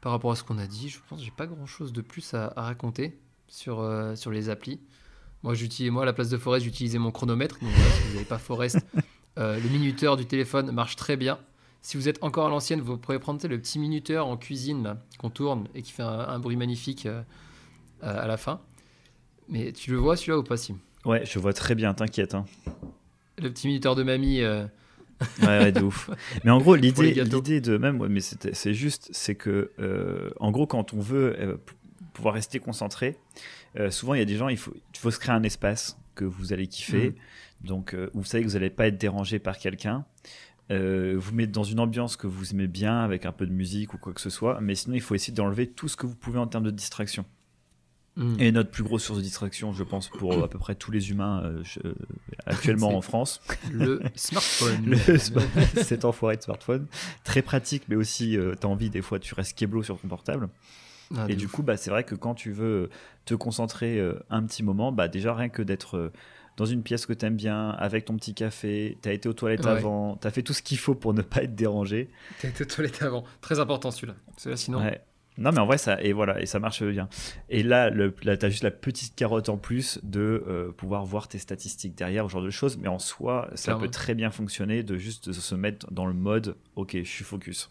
par 0.00 0.12
rapport 0.12 0.32
à 0.32 0.36
ce 0.36 0.44
qu'on 0.44 0.58
a 0.58 0.66
dit, 0.66 0.88
je 0.88 0.98
pense 1.08 1.20
que 1.20 1.24
j'ai 1.24 1.32
pas 1.32 1.46
grand-chose 1.46 1.92
de 1.92 2.00
plus 2.00 2.34
à, 2.34 2.52
raconter 2.56 3.18
sur, 3.48 3.80
euh, 3.80 4.14
sur 4.14 4.30
les 4.30 4.50
applis. 4.50 4.80
Moi, 5.42 5.54
j'utilisais 5.54 5.90
moi 5.90 6.02
à 6.02 6.06
la 6.06 6.12
place 6.12 6.28
de 6.28 6.38
Forest, 6.38 6.64
j'utilisais 6.64 6.98
mon 6.98 7.10
chronomètre. 7.10 7.58
Donc 7.60 7.70
si 7.70 8.02
vous 8.08 8.14
n'avez 8.14 8.24
pas 8.24 8.38
Forest, 8.38 8.78
le 9.36 9.68
minuteur 9.68 10.16
du 10.16 10.26
téléphone 10.26 10.70
marche 10.70 10.96
très 10.96 11.16
bien. 11.16 11.38
Si 11.82 11.96
vous 11.96 12.08
êtes 12.08 12.22
encore 12.22 12.46
à 12.46 12.50
l'ancienne, 12.50 12.80
vous 12.80 12.98
pouvez 12.98 13.18
prendre 13.18 13.44
le 13.48 13.58
petit 13.58 13.78
minuteur 13.78 14.26
en 14.26 14.36
cuisine 14.36 14.96
qu'on 15.18 15.30
tourne 15.30 15.66
et 15.74 15.82
qui 15.82 15.92
fait 15.92 16.02
un, 16.02 16.38
bruit 16.38 16.56
magnifique 16.56 17.08
à 18.02 18.26
la 18.26 18.36
fin. 18.36 18.60
Mais 19.50 19.72
tu 19.72 19.90
le 19.90 19.98
vois 19.98 20.16
celui-là 20.16 20.38
ou 20.38 20.42
pas, 20.44 20.56
Sim? 20.56 20.78
Ouais, 21.04 21.24
je 21.26 21.38
vois 21.38 21.52
très 21.52 21.74
bien, 21.74 21.92
t'inquiète. 21.92 22.34
Hein. 22.34 22.44
Le 23.38 23.50
petit 23.50 23.66
minuteur 23.66 23.96
de 23.96 24.02
mamie. 24.02 24.40
Euh. 24.42 24.64
ouais, 25.42 25.46
ouais, 25.46 25.72
de 25.72 25.82
ouf. 25.82 26.10
Mais 26.44 26.50
en 26.50 26.60
gros, 26.60 26.76
l'idée, 26.76 27.12
l'idée 27.12 27.60
de 27.60 27.76
même, 27.76 28.00
ouais, 28.00 28.08
mais 28.08 28.20
c'est 28.20 28.74
juste, 28.74 29.10
c'est 29.12 29.34
que, 29.34 29.70
euh, 29.78 30.30
en 30.40 30.50
gros, 30.50 30.66
quand 30.66 30.94
on 30.94 31.00
veut 31.00 31.36
euh, 31.38 31.56
pouvoir 32.14 32.34
rester 32.34 32.58
concentré, 32.58 33.16
souvent 33.90 34.14
il 34.14 34.18
y 34.18 34.22
a 34.22 34.26
des 34.26 34.36
gens, 34.36 34.48
il 34.48 34.56
faut, 34.56 34.72
il 34.74 34.98
faut 34.98 35.10
se 35.10 35.18
créer 35.18 35.34
un 35.34 35.42
espace 35.42 35.98
que 36.14 36.24
vous 36.24 36.52
allez 36.52 36.66
kiffer. 36.66 37.10
Mm. 37.10 37.66
Donc, 37.66 37.94
vous 38.14 38.24
savez 38.24 38.42
que 38.42 38.48
vous 38.48 38.54
n'allez 38.54 38.70
pas 38.70 38.86
être 38.86 38.98
dérangé 38.98 39.38
par 39.38 39.58
quelqu'un. 39.58 40.06
vous 40.70 41.32
mettez 41.34 41.52
dans 41.52 41.64
une 41.64 41.80
ambiance 41.80 42.16
que 42.16 42.26
vous 42.26 42.52
aimez 42.52 42.66
bien 42.66 43.00
avec 43.00 43.26
un 43.26 43.32
peu 43.32 43.46
de 43.46 43.52
musique 43.52 43.92
ou 43.92 43.98
quoi 43.98 44.14
que 44.14 44.20
ce 44.22 44.30
soit, 44.30 44.60
mais 44.62 44.74
sinon 44.74 44.94
il 44.94 45.02
faut 45.02 45.14
essayer 45.14 45.34
d'enlever 45.34 45.66
tout 45.66 45.88
ce 45.88 45.96
que 45.96 46.06
vous 46.06 46.16
pouvez 46.16 46.38
en 46.38 46.46
termes 46.46 46.64
de 46.64 46.70
distraction. 46.70 47.26
Mm. 48.20 48.36
Et 48.38 48.52
notre 48.52 48.70
plus 48.70 48.82
grosse 48.82 49.04
source 49.04 49.18
de 49.18 49.24
distraction, 49.24 49.72
je 49.72 49.82
pense, 49.82 50.08
pour 50.08 50.44
à 50.44 50.48
peu 50.48 50.58
près 50.58 50.74
tous 50.74 50.90
les 50.90 51.10
humains 51.10 51.42
euh, 51.42 51.94
actuellement 52.44 52.94
en 52.96 53.00
France. 53.00 53.40
Le 53.72 54.02
smartphone. 54.14 54.84
le, 54.86 55.82
cet 55.82 56.04
enfoiré 56.04 56.36
de 56.36 56.42
smartphone. 56.42 56.86
Très 57.24 57.40
pratique, 57.40 57.84
mais 57.88 57.96
aussi, 57.96 58.32
tu 58.32 58.38
euh, 58.38 58.54
t'as 58.54 58.68
envie, 58.68 58.90
des 58.90 59.00
fois, 59.00 59.18
tu 59.18 59.32
restes 59.34 59.56
keblo 59.56 59.82
sur 59.82 59.98
ton 59.98 60.08
portable. 60.08 60.50
Ah, 61.16 61.24
et 61.30 61.34
du 61.34 61.48
coup, 61.48 61.62
bah, 61.62 61.78
c'est 61.78 61.88
vrai 61.88 62.04
que 62.04 62.14
quand 62.14 62.34
tu 62.34 62.52
veux 62.52 62.90
te 63.24 63.34
concentrer 63.34 63.98
euh, 63.98 64.22
un 64.28 64.42
petit 64.42 64.62
moment, 64.62 64.92
bah, 64.92 65.08
déjà 65.08 65.34
rien 65.34 65.48
que 65.48 65.62
d'être 65.62 66.12
dans 66.58 66.66
une 66.66 66.82
pièce 66.82 67.06
que 67.06 67.14
t'aimes 67.14 67.36
bien, 67.36 67.70
avec 67.70 68.04
ton 68.04 68.16
petit 68.16 68.34
café, 68.34 68.98
t'as 69.00 69.14
été 69.14 69.30
aux 69.30 69.32
toilettes 69.32 69.64
avant, 69.64 70.16
t'as 70.16 70.30
fait 70.30 70.42
tout 70.42 70.52
ce 70.52 70.60
qu'il 70.60 70.76
faut 70.76 70.94
pour 70.94 71.14
ne 71.14 71.22
pas 71.22 71.44
être 71.44 71.54
dérangé. 71.54 72.10
T'as 72.42 72.48
été 72.48 72.64
aux 72.64 72.66
toilettes 72.66 73.00
avant. 73.00 73.24
Très 73.40 73.60
important 73.60 73.90
celui-là. 73.90 74.14
Sinon. 74.56 74.82
Non, 75.40 75.52
mais 75.52 75.58
en 75.58 75.66
vrai, 75.66 75.78
ça, 75.78 76.00
et 76.02 76.12
voilà, 76.12 76.40
et 76.40 76.46
ça 76.46 76.58
marche 76.58 76.82
bien. 76.82 77.08
Et 77.48 77.62
là, 77.62 77.88
le, 77.88 78.14
là 78.22 78.36
tu 78.36 78.44
as 78.44 78.50
juste 78.50 78.62
la 78.62 78.70
petite 78.70 79.14
carotte 79.16 79.48
en 79.48 79.56
plus 79.56 79.98
de 80.02 80.44
euh, 80.46 80.70
pouvoir 80.70 81.04
voir 81.06 81.28
tes 81.28 81.38
statistiques 81.38 81.96
derrière, 81.96 82.26
ce 82.26 82.32
genre 82.32 82.42
de 82.42 82.50
choses. 82.50 82.76
Mais 82.76 82.88
en 82.88 82.98
soi, 82.98 83.50
ça 83.54 83.74
peut 83.74 83.88
très 83.88 84.14
bien 84.14 84.30
fonctionner 84.30 84.82
de 84.82 84.96
juste 84.98 85.32
se 85.32 85.54
mettre 85.54 85.90
dans 85.90 86.06
le 86.06 86.12
mode, 86.12 86.56
ok, 86.76 86.92
je 86.98 87.08
suis 87.08 87.24
focus. 87.24 87.70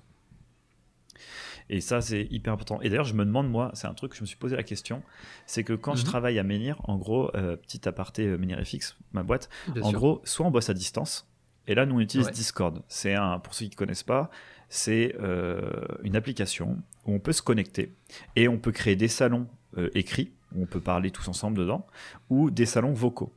Et 1.70 1.82
ça, 1.82 2.02
c'est 2.02 2.28
hyper 2.32 2.52
important. 2.52 2.82
Et 2.82 2.90
d'ailleurs, 2.90 3.06
je 3.06 3.14
me 3.14 3.24
demande, 3.24 3.48
moi, 3.48 3.70
c'est 3.76 3.86
un 3.86 3.94
truc 3.94 4.12
que 4.12 4.18
je 4.18 4.22
me 4.22 4.26
suis 4.26 4.38
posé 4.38 4.56
la 4.56 4.64
question, 4.64 5.04
c'est 5.46 5.64
que 5.64 5.74
quand 5.74 5.94
je 5.94 6.02
mhm. 6.02 6.08
travaille 6.08 6.40
à 6.40 6.44
Menhir, 6.44 6.82
en 6.86 6.98
gros, 6.98 7.30
euh, 7.36 7.56
petit 7.56 7.88
aparté 7.88 8.26
euh, 8.26 8.40
Menhir 8.40 8.60
FX, 8.66 8.98
ma 9.14 9.22
boîte, 9.22 9.50
en 9.80 9.92
gros, 9.92 10.22
soit 10.24 10.48
on 10.48 10.52
bosse 10.52 10.72
à 10.72 10.74
distance, 10.74 11.30
et 11.70 11.76
là, 11.76 11.86
nous, 11.86 11.98
on 11.98 12.00
utilise 12.00 12.32
Discord. 12.32 12.82
C'est 12.88 13.14
un, 13.14 13.38
pour 13.38 13.54
ceux 13.54 13.66
qui 13.66 13.72
ne 13.72 13.76
connaissent 13.76 14.04
pas, 14.04 14.32
c'est 14.70 15.16
euh, 15.20 15.60
une 16.04 16.16
application 16.16 16.78
où 17.06 17.14
on 17.14 17.20
peut 17.20 17.34
se 17.34 17.42
connecter 17.42 17.94
et 18.36 18.48
on 18.48 18.58
peut 18.58 18.72
créer 18.72 18.96
des 18.96 19.08
salons 19.08 19.48
euh, 19.78 19.90
écrits, 19.96 20.32
où 20.56 20.64
on 20.64 20.66
peut 20.66 20.80
parler 20.80 21.12
tous 21.12 21.28
ensemble 21.28 21.58
dedans, 21.58 21.86
ou 22.30 22.52
des 22.52 22.66
salons 22.66 22.94
vocaux. 22.94 23.34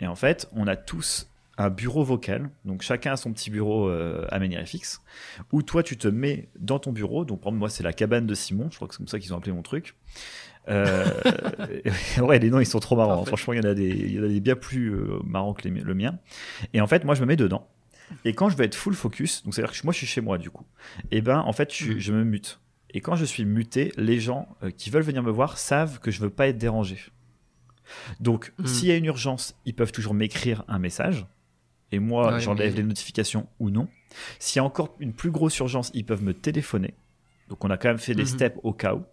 Et 0.00 0.06
en 0.06 0.14
fait, 0.14 0.48
on 0.52 0.66
a 0.66 0.76
tous 0.76 1.28
un 1.56 1.70
bureau 1.70 2.02
vocal, 2.02 2.50
donc 2.64 2.82
chacun 2.82 3.12
a 3.12 3.16
son 3.16 3.32
petit 3.32 3.50
bureau 3.50 3.88
euh, 3.88 4.26
à 4.30 4.40
FX, 4.40 5.00
où 5.52 5.62
toi 5.62 5.82
tu 5.82 5.96
te 5.96 6.08
mets 6.08 6.48
dans 6.58 6.78
ton 6.80 6.90
bureau, 6.90 7.24
donc 7.24 7.42
pour 7.42 7.52
moi 7.52 7.68
c'est 7.68 7.84
la 7.84 7.92
cabane 7.92 8.26
de 8.26 8.34
Simon, 8.34 8.68
je 8.70 8.76
crois 8.76 8.88
que 8.88 8.94
c'est 8.94 8.98
comme 8.98 9.08
ça 9.08 9.20
qu'ils 9.20 9.32
ont 9.32 9.36
appelé 9.36 9.52
mon 9.52 9.62
truc. 9.62 9.94
Euh, 10.68 11.06
ouais, 12.18 12.40
les 12.40 12.50
noms 12.50 12.58
ils 12.58 12.66
sont 12.66 12.80
trop 12.80 12.96
marrants, 12.96 13.24
franchement 13.24 13.52
il 13.52 13.62
y, 13.62 13.66
en 13.66 13.70
a 13.70 13.74
des, 13.74 13.88
il 13.88 14.14
y 14.14 14.18
en 14.18 14.24
a 14.24 14.28
des 14.28 14.40
bien 14.40 14.56
plus 14.56 14.92
marrants 15.24 15.54
que 15.54 15.68
le 15.68 15.94
mien. 15.94 16.18
Et 16.72 16.80
en 16.80 16.88
fait, 16.88 17.04
moi 17.04 17.14
je 17.14 17.20
me 17.20 17.26
mets 17.26 17.36
dedans, 17.36 17.68
et 18.24 18.34
quand 18.34 18.48
je 18.48 18.56
vais 18.56 18.64
être 18.64 18.74
full 18.74 18.94
focus, 18.94 19.42
donc 19.44 19.54
c'est-à-dire 19.54 19.78
que 19.78 19.84
moi 19.84 19.92
je 19.92 19.98
suis 19.98 20.06
chez 20.06 20.20
moi 20.20 20.38
du 20.38 20.50
coup, 20.50 20.64
et 21.10 21.18
eh 21.18 21.20
ben 21.20 21.38
en 21.38 21.52
fait 21.52 21.72
je, 21.72 22.12
mm. 22.12 22.16
me 22.16 22.24
mute. 22.24 22.60
Et 22.90 23.00
quand 23.00 23.16
je 23.16 23.24
suis 23.24 23.44
muté, 23.44 23.92
les 23.96 24.20
gens 24.20 24.48
euh, 24.62 24.70
qui 24.70 24.90
veulent 24.90 25.02
venir 25.02 25.22
me 25.22 25.30
voir 25.30 25.58
savent 25.58 25.98
que 25.98 26.10
je 26.10 26.20
veux 26.20 26.30
pas 26.30 26.46
être 26.48 26.58
dérangé. 26.58 26.98
Donc 28.20 28.52
mm. 28.58 28.66
s'il 28.66 28.88
y 28.88 28.92
a 28.92 28.96
une 28.96 29.06
urgence, 29.06 29.58
ils 29.64 29.74
peuvent 29.74 29.92
toujours 29.92 30.14
m'écrire 30.14 30.64
un 30.68 30.78
message. 30.78 31.26
Et 31.92 31.98
moi, 31.98 32.38
j'enlève 32.38 32.74
les 32.74 32.82
notifications 32.82 33.46
ou 33.60 33.70
non. 33.70 33.88
S'il 34.38 34.58
y 34.58 34.60
a 34.60 34.64
encore 34.64 34.96
une 34.98 35.12
plus 35.12 35.30
grosse 35.30 35.56
urgence, 35.58 35.90
ils 35.94 36.04
peuvent 36.04 36.24
me 36.24 36.34
téléphoner. 36.34 36.94
Donc 37.48 37.64
on 37.64 37.70
a 37.70 37.76
quand 37.76 37.88
même 37.88 37.98
fait 37.98 38.14
des 38.14 38.24
mm-hmm. 38.24 38.26
steps 38.26 38.58
au 38.62 38.72
cas 38.72 38.94
où. 38.94 39.04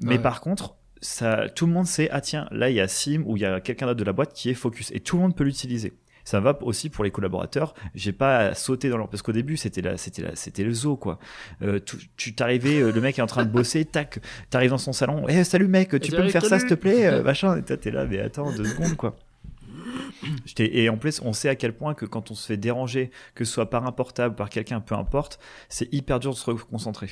Mais 0.00 0.18
par 0.18 0.40
contre, 0.40 0.76
ça, 1.00 1.48
tout 1.48 1.66
le 1.66 1.72
monde 1.72 1.86
sait, 1.86 2.08
ah 2.10 2.20
tiens, 2.20 2.46
là 2.50 2.70
il 2.70 2.76
y 2.76 2.80
a 2.80 2.86
Sim 2.86 3.22
ou 3.26 3.36
il 3.36 3.40
y 3.40 3.46
a 3.46 3.60
quelqu'un 3.60 3.86
d'autre 3.86 3.98
de 3.98 4.04
la 4.04 4.12
boîte 4.12 4.32
qui 4.32 4.50
est 4.50 4.54
focus. 4.54 4.90
Et 4.92 5.00
tout 5.00 5.16
le 5.16 5.22
monde 5.22 5.34
peut 5.34 5.44
l'utiliser 5.44 5.94
ça 6.24 6.40
va 6.40 6.58
aussi 6.62 6.90
pour 6.90 7.04
les 7.04 7.10
collaborateurs. 7.10 7.74
J'ai 7.94 8.12
pas 8.12 8.54
sauté 8.54 8.88
dans 8.88 8.98
leur 8.98 9.08
parce 9.08 9.22
qu'au 9.22 9.32
début 9.32 9.56
c'était 9.56 9.82
là, 9.82 9.96
c'était 9.96 10.22
là, 10.22 10.30
c'était 10.34 10.64
le 10.64 10.72
zoo 10.72 10.96
quoi. 10.96 11.18
Euh, 11.62 11.80
tu 12.16 12.34
t'arrivais, 12.34 12.80
euh, 12.80 12.92
le 12.92 13.00
mec 13.00 13.18
est 13.18 13.22
en 13.22 13.26
train 13.26 13.44
de 13.44 13.50
bosser, 13.50 13.84
tac, 13.84 14.20
t'arrives 14.50 14.70
dans 14.70 14.78
son 14.78 14.92
salon, 14.92 15.26
eh 15.28 15.44
salut 15.44 15.68
mec, 15.68 15.98
tu 16.00 16.10
peux 16.12 16.22
me 16.22 16.28
faire 16.28 16.44
ça 16.44 16.58
s'il 16.58 16.68
te 16.68 16.74
plaît, 16.74 17.06
euh, 17.06 17.22
machin. 17.24 17.56
Et 17.58 17.62
t'es 17.62 17.90
là, 17.90 18.04
mais 18.06 18.20
attends 18.20 18.52
deux 18.52 18.64
secondes 18.64 18.96
quoi. 18.96 19.16
Et 20.58 20.88
en 20.88 20.96
plus, 20.96 21.20
on 21.24 21.32
sait 21.32 21.48
à 21.48 21.54
quel 21.54 21.72
point 21.72 21.94
que 21.94 22.04
quand 22.04 22.30
on 22.30 22.34
se 22.34 22.46
fait 22.46 22.56
déranger, 22.56 23.10
que 23.34 23.44
ce 23.44 23.52
soit 23.52 23.70
par 23.70 23.86
un 23.86 23.92
portable, 23.92 24.34
par 24.34 24.50
quelqu'un, 24.50 24.80
peu 24.80 24.94
importe, 24.94 25.38
c'est 25.68 25.92
hyper 25.94 26.20
dur 26.20 26.32
de 26.32 26.36
se 26.36 26.50
concentrer. 26.50 27.10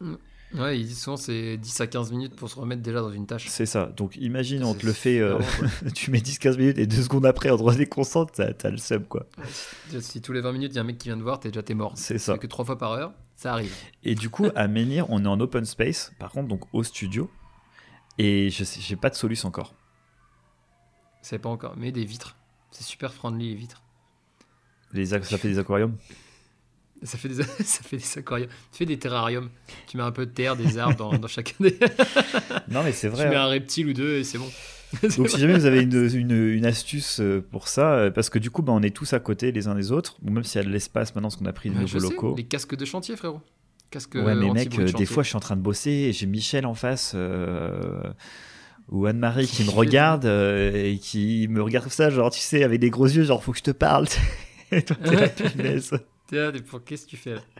Mm. 0.00 0.14
Ouais, 0.54 0.80
ils 0.80 0.86
disent 0.86 1.02
souvent 1.02 1.16
c'est 1.16 1.56
10 1.56 1.80
à 1.80 1.86
15 1.86 2.10
minutes 2.10 2.34
pour 2.34 2.50
se 2.50 2.58
remettre 2.58 2.82
déjà 2.82 3.00
dans 3.00 3.12
une 3.12 3.26
tâche. 3.26 3.46
C'est 3.48 3.66
ça. 3.66 3.86
Donc 3.96 4.16
imagine, 4.16 4.64
on 4.64 4.74
te 4.74 4.84
le 4.84 4.92
fait, 4.92 5.20
euh, 5.20 5.38
tu 5.94 6.10
mets 6.10 6.18
10-15 6.18 6.56
minutes 6.56 6.78
et 6.78 6.86
deux 6.86 7.02
secondes 7.02 7.24
après, 7.24 7.50
on 7.50 7.56
te 7.56 7.62
redéconcentre, 7.62 8.32
t'as, 8.32 8.52
t'as 8.52 8.70
le 8.70 8.78
seum 8.78 9.04
quoi. 9.04 9.26
Si 10.00 10.20
tous 10.20 10.32
les 10.32 10.40
20 10.40 10.52
minutes, 10.52 10.72
il 10.72 10.76
y 10.76 10.78
a 10.78 10.82
un 10.82 10.84
mec 10.84 10.98
qui 10.98 11.08
vient 11.08 11.16
te 11.16 11.22
voir, 11.22 11.38
t'es 11.38 11.50
déjà 11.50 11.62
t'es 11.62 11.74
mort. 11.74 11.92
C'est 11.94 12.18
ça. 12.18 12.36
que 12.36 12.48
3 12.48 12.64
fois 12.64 12.78
par 12.78 12.92
heure, 12.92 13.12
ça 13.36 13.52
arrive. 13.52 13.72
Et 14.02 14.14
du 14.16 14.28
coup, 14.28 14.46
à 14.56 14.66
Menhir, 14.66 15.06
on 15.08 15.24
est 15.24 15.28
en 15.28 15.38
open 15.38 15.64
space, 15.64 16.12
par 16.18 16.32
contre, 16.32 16.48
donc 16.48 16.62
au 16.72 16.82
studio. 16.82 17.30
Et 18.18 18.50
je 18.50 18.64
sais, 18.64 18.80
j'ai 18.80 18.96
pas 18.96 19.08
de 19.08 19.14
solution 19.14 19.48
encore. 19.48 19.74
C'est 21.22 21.38
pas 21.38 21.48
encore, 21.48 21.74
mais 21.76 21.92
des 21.92 22.04
vitres. 22.04 22.36
C'est 22.70 22.84
super 22.84 23.12
friendly 23.12 23.50
les 23.50 23.54
vitres. 23.54 23.82
Les, 24.92 25.06
ça 25.06 25.20
fait 25.20 25.48
des 25.48 25.58
aquariums? 25.58 25.96
Ça 27.02 27.18
fait, 27.18 27.28
des, 27.28 27.42
ça 27.42 27.82
fait 27.82 27.96
des 27.96 28.18
aquariums. 28.18 28.48
Tu 28.72 28.78
fais 28.78 28.86
des 28.86 28.98
terrariums. 28.98 29.50
Tu 29.86 29.96
mets 29.96 30.02
un 30.02 30.12
peu 30.12 30.26
de 30.26 30.30
terre, 30.30 30.56
des 30.56 30.78
arbres 30.78 30.96
dans, 30.96 31.18
dans 31.18 31.28
chacun 31.28 31.54
des. 31.60 31.78
non, 32.68 32.82
mais 32.82 32.92
c'est 32.92 33.08
vrai. 33.08 33.24
Tu 33.24 33.30
mets 33.30 33.36
hein. 33.36 33.44
un 33.44 33.48
reptile 33.48 33.88
ou 33.88 33.92
deux 33.92 34.16
et 34.16 34.24
c'est 34.24 34.38
bon. 34.38 34.50
Donc, 35.16 35.28
si 35.28 35.38
jamais 35.38 35.54
vous 35.54 35.66
avez 35.66 35.82
une, 35.82 36.10
une, 36.14 36.32
une, 36.32 36.66
astuce 36.66 37.20
euh, 37.20 37.46
pour 37.48 37.68
ça, 37.68 37.92
euh, 37.92 38.10
parce 38.10 38.28
que 38.28 38.40
du 38.40 38.50
coup, 38.50 38.62
bah, 38.62 38.72
on 38.72 38.82
est 38.82 38.94
tous 38.94 39.12
à 39.12 39.20
côté 39.20 39.52
les 39.52 39.68
uns 39.68 39.76
des 39.76 39.92
autres, 39.92 40.18
ou 40.26 40.30
même 40.32 40.42
s'il 40.42 40.60
y 40.60 40.64
a 40.64 40.66
de 40.66 40.72
l'espace 40.72 41.14
maintenant, 41.14 41.28
parce 41.28 41.36
qu'on 41.36 41.46
a 41.46 41.52
pris 41.52 41.70
de 41.70 41.76
bah, 41.76 41.82
nouveaux 41.82 42.00
locaux. 42.00 42.34
les 42.36 42.44
casques 42.44 42.74
de 42.74 42.84
chantier, 42.84 43.16
frérot. 43.16 43.40
Casque 43.90 44.16
ouais, 44.16 44.34
mais 44.34 44.50
mec, 44.50 44.76
euh, 44.78 44.90
des 44.92 45.06
fois, 45.06 45.22
je 45.22 45.28
suis 45.28 45.36
en 45.36 45.40
train 45.40 45.56
de 45.56 45.62
bosser 45.62 45.90
et 45.90 46.12
j'ai 46.12 46.26
Michel 46.26 46.66
en 46.66 46.74
face. 46.74 47.14
ou 48.88 49.06
Anne-Marie 49.06 49.46
qui 49.46 49.62
me 49.64 49.70
regarde 49.70 50.24
et 50.26 50.98
qui 51.00 51.46
me 51.48 51.62
regarde 51.62 51.84
comme 51.84 51.92
ça, 51.92 52.10
genre, 52.10 52.30
tu 52.30 52.40
sais, 52.40 52.64
avec 52.64 52.80
des 52.80 52.90
gros 52.90 53.06
yeux, 53.06 53.22
genre, 53.22 53.44
faut 53.44 53.52
que 53.52 53.58
je 53.58 53.62
te 53.64 53.70
parle. 53.70 54.06
et 54.72 54.82
toi, 54.82 54.96
t'es 55.28 55.44
la 55.56 55.80
pour 56.68 56.84
qu'est-ce 56.84 57.04
que 57.04 57.10
tu 57.10 57.16
fais 57.16 57.34
là? 57.34 57.40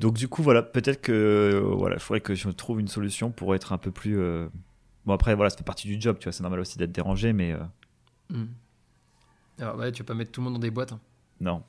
Donc 0.00 0.14
du 0.14 0.28
coup 0.28 0.42
voilà, 0.42 0.62
peut-être 0.62 1.00
que 1.00 1.62
voilà, 1.76 1.96
il 1.96 2.00
faudrait 2.00 2.20
que 2.20 2.34
je 2.34 2.48
trouve 2.50 2.80
une 2.80 2.88
solution 2.88 3.30
pour 3.30 3.54
être 3.54 3.72
un 3.72 3.78
peu 3.78 3.90
plus. 3.90 4.18
Euh, 4.18 4.48
bon 5.06 5.14
après 5.14 5.34
voilà, 5.34 5.50
ça 5.50 5.56
fait 5.56 5.64
partie 5.64 5.88
du 5.88 5.98
job, 6.00 6.18
tu 6.18 6.24
vois, 6.24 6.32
c'est 6.32 6.42
normal 6.42 6.60
aussi 6.60 6.78
d'être 6.78 6.92
dérangé, 6.92 7.32
mais. 7.32 7.52
Euh, 7.52 7.58
hmm. 8.30 8.46
Alors 9.58 9.76
ouais, 9.76 9.90
tu 9.90 10.02
vas 10.02 10.06
pas 10.06 10.14
mettre 10.14 10.32
tout 10.32 10.40
le 10.40 10.44
monde 10.44 10.54
dans 10.54 10.60
des 10.60 10.70
boîtes. 10.70 10.92
Hein. 10.92 11.00
Non. 11.40 11.62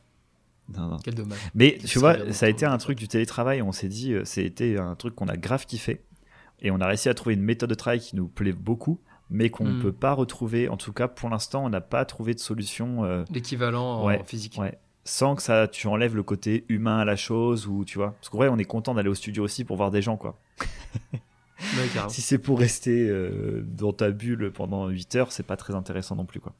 Non, 0.78 0.88
non. 0.88 0.98
Quel 1.04 1.16
dommage. 1.16 1.40
Mais 1.56 1.80
tu 1.84 1.98
vois, 1.98 2.32
ça 2.32 2.46
a 2.46 2.50
été 2.50 2.66
un 2.66 2.78
truc 2.78 2.98
du 2.98 3.08
télétravail. 3.08 3.62
On 3.62 3.72
s'est 3.72 3.88
dit, 3.88 4.14
euh, 4.14 4.24
c'était 4.24 4.78
un 4.78 4.94
truc 4.96 5.16
qu'on 5.16 5.28
a 5.28 5.38
grave 5.38 5.66
kiffé. 5.66 6.04
Et 6.60 6.70
on 6.70 6.80
a 6.82 6.86
réussi 6.86 7.10
à 7.10 7.14
trouver 7.14 7.34
une 7.34 7.42
méthode 7.42 7.70
de 7.70 7.76
travail 7.76 8.02
qui 8.02 8.16
nous 8.16 8.28
plaît 8.28 8.52
beaucoup, 8.52 9.00
mais 9.32 9.50
qu'on 9.50 9.64
ne 9.64 9.80
hmm. 9.80 9.82
peut 9.82 9.94
pas 9.94 10.14
retrouver. 10.14 10.70
En 10.70 10.78
tout 10.78 10.94
cas, 10.94 11.08
pour 11.08 11.30
l'instant, 11.30 11.66
on 11.66 11.70
n'a 11.70 11.82
pas 11.82 12.06
trouvé 12.06 12.36
de 12.36 12.40
solution. 12.40 13.26
L'équivalent 13.32 14.04
en 14.04 14.24
physique. 14.26 14.58
Ouais 14.60 14.78
sans 15.04 15.36
que 15.36 15.42
ça 15.42 15.68
tu 15.68 15.88
enlèves 15.88 16.16
le 16.16 16.24
côté 16.24 16.66
humain 16.70 17.00
à 17.00 17.06
la 17.06 17.16
chose 17.16 17.68
ou 17.68 17.86
tu 17.86 17.98
vois. 17.98 18.12
Parce 18.12 18.30
qu'en 18.30 18.38
vrai 18.38 18.50
on 18.50 18.58
est 18.58 18.66
content 18.66 18.94
d'aller 18.94 19.10
au 19.10 19.16
studio 19.16 19.44
aussi 19.44 19.64
pour 19.64 19.78
voir 19.78 19.92
des 19.92 20.02
gens 20.02 20.18
quoi. 20.18 20.40
Si 22.08 22.22
c'est 22.22 22.38
pour 22.38 22.58
rester 22.58 23.10
euh, 23.10 23.62
dans 23.66 23.92
ta 23.92 24.12
bulle 24.12 24.50
pendant 24.50 24.88
8 24.88 25.16
heures 25.16 25.32
c'est 25.34 25.44
pas 25.44 25.58
très 25.58 25.76
intéressant 25.76 26.16
non 26.16 26.26
plus 26.26 26.40
quoi. 26.40 26.54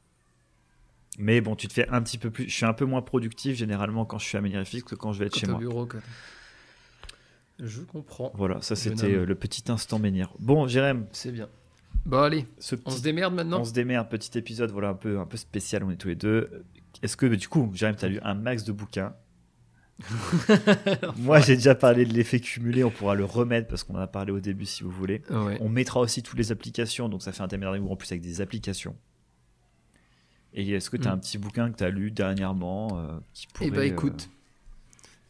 Mais 1.18 1.40
bon 1.40 1.56
tu 1.56 1.68
te 1.68 1.72
fais 1.72 1.88
un 1.88 2.02
petit 2.02 2.18
peu 2.18 2.30
plus 2.30 2.44
je 2.48 2.54
suis 2.54 2.66
un 2.66 2.74
peu 2.74 2.84
moins 2.84 3.00
productif 3.00 3.56
généralement 3.56 4.04
quand 4.04 4.18
je 4.18 4.26
suis 4.26 4.36
à 4.36 4.42
Ménirifix 4.42 4.82
que 4.82 4.94
quand 4.94 5.12
je 5.12 5.20
vais 5.20 5.26
être 5.26 5.38
chez 5.38 5.46
moi. 5.46 5.58
bureau, 5.58 5.88
je 7.58 7.80
comprends. 7.80 8.30
Voilà 8.34 8.60
ça 8.60 8.76
c'était 8.76 9.14
euh, 9.14 9.24
le 9.24 9.34
petit 9.34 9.72
instant 9.72 9.98
Ménir 9.98 10.34
bon 10.38 10.66
Jérém. 10.68 11.06
C'est 11.12 11.32
bien. 11.32 11.48
Bon 12.06 12.18
allez, 12.18 12.46
on 12.86 12.90
se 12.90 13.02
démerde 13.02 13.34
maintenant. 13.34 13.60
On 13.60 13.64
se 13.64 13.72
démerde, 13.72 14.08
petit 14.08 14.36
épisode, 14.38 14.70
voilà 14.70 14.90
un 14.90 14.94
peu 14.94 15.18
un 15.18 15.26
peu 15.26 15.36
spécial, 15.36 15.84
on 15.84 15.90
est 15.90 15.96
tous 15.96 16.08
les 16.08 16.14
deux. 16.14 16.64
Est-ce 17.02 17.16
que, 17.16 17.26
du 17.26 17.48
coup, 17.48 17.70
Jérémy, 17.74 17.98
tu 17.98 18.04
as 18.04 18.08
lu 18.08 18.20
un 18.22 18.34
max 18.34 18.64
de 18.64 18.72
bouquins 18.72 19.14
Moi, 21.18 21.40
j'ai 21.40 21.56
déjà 21.56 21.74
parlé 21.74 22.04
de 22.04 22.12
l'effet 22.12 22.40
cumulé, 22.40 22.84
on 22.84 22.90
pourra 22.90 23.14
le 23.14 23.24
remettre 23.24 23.68
parce 23.68 23.84
qu'on 23.84 23.94
en 23.94 24.00
a 24.00 24.06
parlé 24.06 24.32
au 24.32 24.40
début 24.40 24.66
si 24.66 24.82
vous 24.82 24.90
voulez. 24.90 25.22
On 25.60 25.68
mettra 25.68 26.00
aussi 26.00 26.22
toutes 26.22 26.38
les 26.38 26.52
applications, 26.52 27.08
donc 27.08 27.22
ça 27.22 27.32
fait 27.32 27.42
un 27.42 27.48
thème 27.48 27.64
en 27.64 27.96
plus 27.96 28.12
avec 28.12 28.22
des 28.22 28.40
applications. 28.40 28.96
Et 30.52 30.68
est-ce 30.72 30.90
que 30.90 30.96
tu 30.96 31.06
as 31.06 31.12
mm. 31.12 31.14
un 31.14 31.18
petit 31.18 31.38
bouquin 31.38 31.70
que 31.70 31.76
tu 31.76 31.84
as 31.84 31.90
lu 31.90 32.10
dernièrement 32.10 32.88
euh, 32.94 33.18
qui 33.34 33.46
pourrait, 33.46 33.68
Eh 33.68 33.70
bah 33.70 33.84
écoute, 33.84 34.28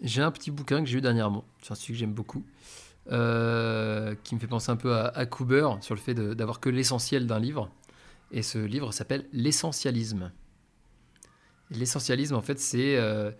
j'ai 0.00 0.22
un 0.22 0.30
petit 0.30 0.50
bouquin 0.50 0.80
que 0.82 0.86
j'ai 0.86 0.96
lu 0.96 1.02
dernièrement, 1.02 1.44
c'est 1.62 1.72
un 1.72 1.74
sujet 1.74 1.92
que 1.92 1.98
j'aime 2.00 2.14
beaucoup, 2.14 2.42
euh, 3.12 4.14
qui 4.24 4.34
me 4.34 4.40
fait 4.40 4.46
penser 4.46 4.70
un 4.70 4.76
peu 4.76 4.94
à, 4.94 5.08
à 5.08 5.26
Cooper 5.26 5.68
sur 5.82 5.94
le 5.94 6.00
fait 6.00 6.14
d'avoir 6.14 6.58
que 6.58 6.70
l'essentiel 6.70 7.26
d'un 7.26 7.38
livre. 7.38 7.70
Et 8.32 8.42
ce 8.42 8.58
livre 8.58 8.92
s'appelle 8.92 9.26
L'essentialisme. 9.32 10.30
L'essentialisme, 11.70 12.34
en 12.34 12.42
fait, 12.42 12.58
c'est 12.58 12.96
euh, 12.96 13.30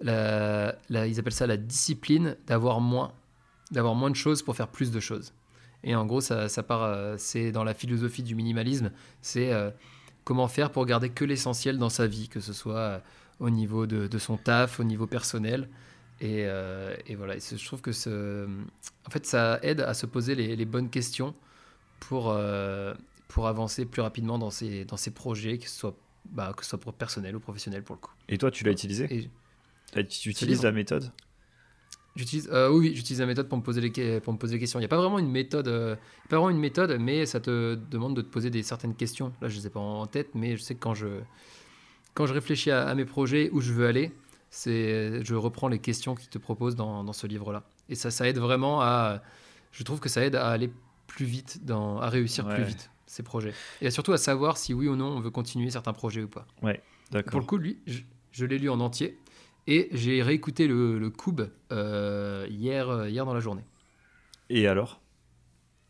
la, 0.00 0.74
ils 1.06 1.18
appellent 1.18 1.32
ça 1.32 1.46
la 1.46 1.56
discipline 1.56 2.36
d'avoir 2.46 2.80
moins, 2.80 3.12
d'avoir 3.70 3.94
moins 3.94 4.10
de 4.10 4.16
choses 4.16 4.42
pour 4.42 4.56
faire 4.56 4.68
plus 4.68 4.90
de 4.90 5.00
choses. 5.00 5.32
Et 5.82 5.94
en 5.94 6.06
gros, 6.06 6.20
ça, 6.20 6.48
part, 6.62 7.18
c'est 7.18 7.52
dans 7.52 7.62
la 7.62 7.74
philosophie 7.74 8.22
du 8.22 8.34
minimalisme, 8.34 8.90
c'est 9.20 9.52
comment 10.24 10.48
faire 10.48 10.70
pour 10.70 10.86
garder 10.86 11.10
que 11.10 11.26
l'essentiel 11.26 11.76
dans 11.76 11.90
sa 11.90 12.06
vie, 12.06 12.28
que 12.28 12.40
ce 12.40 12.54
soit 12.54 13.02
au 13.38 13.50
niveau 13.50 13.86
de, 13.86 14.18
son 14.18 14.38
taf, 14.38 14.80
au 14.80 14.84
niveau 14.84 15.06
personnel. 15.06 15.68
Et, 16.22 16.46
voilà, 17.16 17.34
je 17.38 17.66
trouve 17.66 17.82
que 17.82 17.90
en 19.06 19.10
fait, 19.10 19.26
ça 19.26 19.58
aide 19.62 19.82
à 19.82 19.92
se 19.92 20.06
poser 20.06 20.34
les, 20.34 20.64
bonnes 20.64 20.88
questions 20.88 21.34
pour, 22.00 22.34
pour 23.28 23.46
avancer 23.46 23.84
plus 23.84 24.00
rapidement 24.00 24.38
dans 24.38 24.50
ses, 24.50 24.86
dans 24.86 24.96
ses 24.96 25.10
projets, 25.10 25.58
que 25.58 25.68
ce 25.68 25.76
soit 25.76 25.96
bah, 26.30 26.52
que 26.56 26.62
ce 26.62 26.70
soit 26.70 26.80
pour 26.80 26.94
personnel 26.94 27.36
ou 27.36 27.40
professionnel 27.40 27.82
pour 27.82 27.96
le 27.96 28.00
coup. 28.00 28.12
Et 28.28 28.38
toi, 28.38 28.50
tu 28.50 28.64
l'as 28.64 28.72
utilisé 28.72 29.30
Tu 30.08 30.30
utilises 30.30 30.62
la 30.62 30.72
méthode 30.72 31.12
J'utilise, 32.16 32.48
euh, 32.52 32.70
oui, 32.70 32.92
j'utilise 32.94 33.20
la 33.20 33.26
méthode 33.26 33.48
pour 33.48 33.58
me 33.58 33.62
poser 33.62 33.80
les, 33.80 34.20
pour 34.20 34.32
me 34.32 34.38
poser 34.38 34.54
des 34.54 34.60
questions. 34.60 34.78
Il 34.78 34.82
n'y 34.82 34.86
a 34.86 34.88
pas 34.88 34.98
vraiment 34.98 35.18
une 35.18 35.30
méthode, 35.30 35.66
euh, 35.66 35.96
pas 36.28 36.36
vraiment 36.36 36.50
une 36.50 36.60
méthode, 36.60 36.96
mais 37.00 37.26
ça 37.26 37.40
te 37.40 37.74
demande 37.74 38.14
de 38.14 38.22
te 38.22 38.28
poser 38.28 38.50
des 38.50 38.62
certaines 38.62 38.94
questions. 38.94 39.32
Là, 39.40 39.48
je 39.48 39.56
ne 39.56 39.60
les 39.60 39.66
ai 39.66 39.70
pas 39.70 39.80
en 39.80 40.06
tête, 40.06 40.28
mais 40.32 40.56
je 40.56 40.62
sais 40.62 40.76
que 40.76 40.80
quand 40.80 40.94
je, 40.94 41.08
quand 42.14 42.26
je 42.26 42.32
réfléchis 42.32 42.70
à, 42.70 42.94
mes 42.94 43.04
projets, 43.04 43.50
où 43.50 43.60
je 43.60 43.72
veux 43.72 43.88
aller, 43.88 44.12
c'est, 44.48 45.24
je 45.24 45.34
reprends 45.34 45.66
les 45.66 45.80
questions 45.80 46.14
qu'ils 46.14 46.28
te 46.28 46.38
proposent 46.38 46.76
dans, 46.76 47.02
dans 47.02 47.12
ce 47.12 47.26
livre-là. 47.26 47.64
Et 47.88 47.96
ça, 47.96 48.12
ça 48.12 48.28
aide 48.28 48.38
vraiment 48.38 48.80
à, 48.80 49.20
je 49.72 49.82
trouve 49.82 49.98
que 49.98 50.08
ça 50.08 50.24
aide 50.24 50.36
à 50.36 50.50
aller 50.50 50.70
plus 51.08 51.26
vite, 51.26 51.64
dans, 51.64 51.98
à 51.98 52.08
réussir 52.08 52.46
plus 52.46 52.62
vite 52.62 52.90
ces 53.14 53.22
projets. 53.22 53.54
Et 53.80 53.90
surtout 53.90 54.12
à 54.12 54.18
savoir 54.18 54.56
si 54.56 54.74
oui 54.74 54.88
ou 54.88 54.96
non 54.96 55.06
on 55.06 55.20
veut 55.20 55.30
continuer 55.30 55.70
certains 55.70 55.92
projets 55.92 56.22
ou 56.22 56.28
pas. 56.28 56.46
Ouais, 56.62 56.82
d'accord. 57.10 57.30
Pour 57.30 57.40
le 57.40 57.46
coup, 57.46 57.56
lui, 57.56 57.78
je, 58.32 58.44
l'ai 58.44 58.58
lu 58.58 58.68
en 58.68 58.80
entier 58.80 59.18
et 59.66 59.88
j'ai 59.92 60.22
réécouté 60.22 60.66
le, 60.66 60.98
le 60.98 61.10
Cube 61.10 61.42
euh, 61.72 62.46
hier, 62.50 62.88
euh, 62.88 63.08
hier 63.08 63.24
dans 63.24 63.34
la 63.34 63.40
journée. 63.40 63.64
Et 64.50 64.66
alors? 64.66 65.00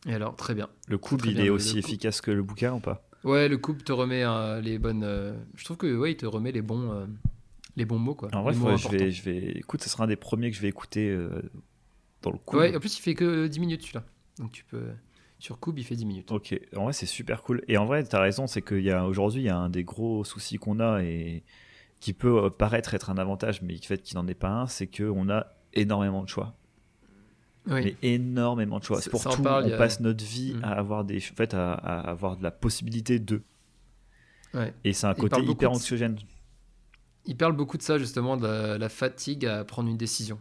Et 0.06 0.12
alors, 0.12 0.36
très 0.36 0.54
bien. 0.54 0.68
Le 0.86 0.98
Cube, 0.98 1.24
il 1.24 1.40
est 1.40 1.48
aussi 1.48 1.78
efficace 1.78 2.20
que 2.20 2.30
le 2.30 2.42
bouquin 2.42 2.74
ou 2.74 2.80
pas? 2.80 3.08
Ouais, 3.24 3.48
le 3.48 3.56
Cube 3.56 3.82
te 3.82 3.92
remet 3.92 4.22
euh, 4.22 4.60
les 4.60 4.78
bonnes. 4.78 5.34
je 5.54 5.64
trouve 5.64 5.78
que 5.78 5.96
ouais, 5.96 6.12
il 6.12 6.16
te 6.16 6.26
remet 6.26 6.52
les 6.52 6.60
bons, 6.60 7.08
les 7.76 7.86
bons 7.86 7.98
mots 7.98 8.14
quoi. 8.14 8.28
En 8.34 8.42
vrai, 8.42 8.52
je 8.52 8.88
vais, 8.88 9.10
je 9.10 9.22
vais, 9.22 9.52
écoute, 9.52 9.82
ce 9.82 9.88
sera 9.88 10.04
un 10.04 10.08
des 10.08 10.16
premiers 10.16 10.50
que 10.50 10.56
je 10.56 10.62
vais 10.62 10.68
écouter 10.68 11.16
dans 12.20 12.30
le 12.30 12.38
Cube. 12.46 12.60
Ouais, 12.60 12.76
en 12.76 12.80
plus 12.80 12.98
il 12.98 13.00
fait 13.00 13.14
que 13.14 13.46
10 13.46 13.60
minutes 13.60 13.80
celui-là, 13.80 14.04
donc 14.38 14.52
tu 14.52 14.62
peux. 14.64 14.90
Sur 15.44 15.60
Cube, 15.60 15.78
il 15.78 15.84
fait 15.84 15.94
10 15.94 16.06
minutes. 16.06 16.32
Ok, 16.32 16.58
en 16.74 16.84
vrai, 16.84 16.94
c'est 16.94 17.04
super 17.04 17.42
cool. 17.42 17.62
Et 17.68 17.76
en 17.76 17.84
vrai, 17.84 18.02
tu 18.02 18.16
as 18.16 18.18
raison, 18.18 18.46
c'est 18.46 18.62
qu'aujourd'hui, 18.62 19.42
il 19.42 19.44
y 19.44 19.50
a 19.50 19.58
un 19.58 19.68
des 19.68 19.84
gros 19.84 20.24
soucis 20.24 20.56
qu'on 20.56 20.80
a 20.80 21.02
et 21.02 21.42
qui 22.00 22.14
peut 22.14 22.44
euh, 22.44 22.48
paraître 22.48 22.94
être 22.94 23.10
un 23.10 23.18
avantage, 23.18 23.60
mais 23.60 23.74
qui 23.74 23.86
fait 23.86 24.00
qu'il 24.00 24.16
n'en 24.16 24.26
est 24.26 24.32
pas 24.32 24.48
un, 24.48 24.66
c'est 24.66 24.86
qu'on 24.86 25.28
a 25.28 25.48
énormément 25.74 26.22
de 26.22 26.30
choix. 26.30 26.54
Oui. 27.66 27.84
Mais 27.84 27.96
énormément 28.00 28.78
de 28.78 28.84
choix. 28.84 28.98
Pour 29.10 29.22
tout, 29.22 29.42
on 29.46 29.76
passe 29.76 30.00
notre 30.00 30.24
vie 30.24 30.54
mm. 30.54 30.64
à 30.64 30.68
avoir 30.68 31.04
des, 31.04 31.18
en 31.18 31.34
fait, 31.36 31.52
à, 31.52 31.74
avoir 31.74 32.38
de 32.38 32.42
la 32.42 32.50
possibilité 32.50 33.18
de. 33.18 33.42
Ouais. 34.54 34.72
Et 34.82 34.94
c'est 34.94 35.08
un 35.08 35.14
côté 35.14 35.42
hyper 35.42 35.72
anxiogène. 35.72 36.16
Il 37.26 37.36
parle 37.36 37.52
beaucoup 37.52 37.76
de 37.76 37.82
ça 37.82 37.98
justement, 37.98 38.38
de 38.38 38.78
la, 38.78 38.88
fatigue 38.88 39.44
à 39.44 39.62
prendre 39.64 39.90
une 39.90 39.98
décision. 39.98 40.40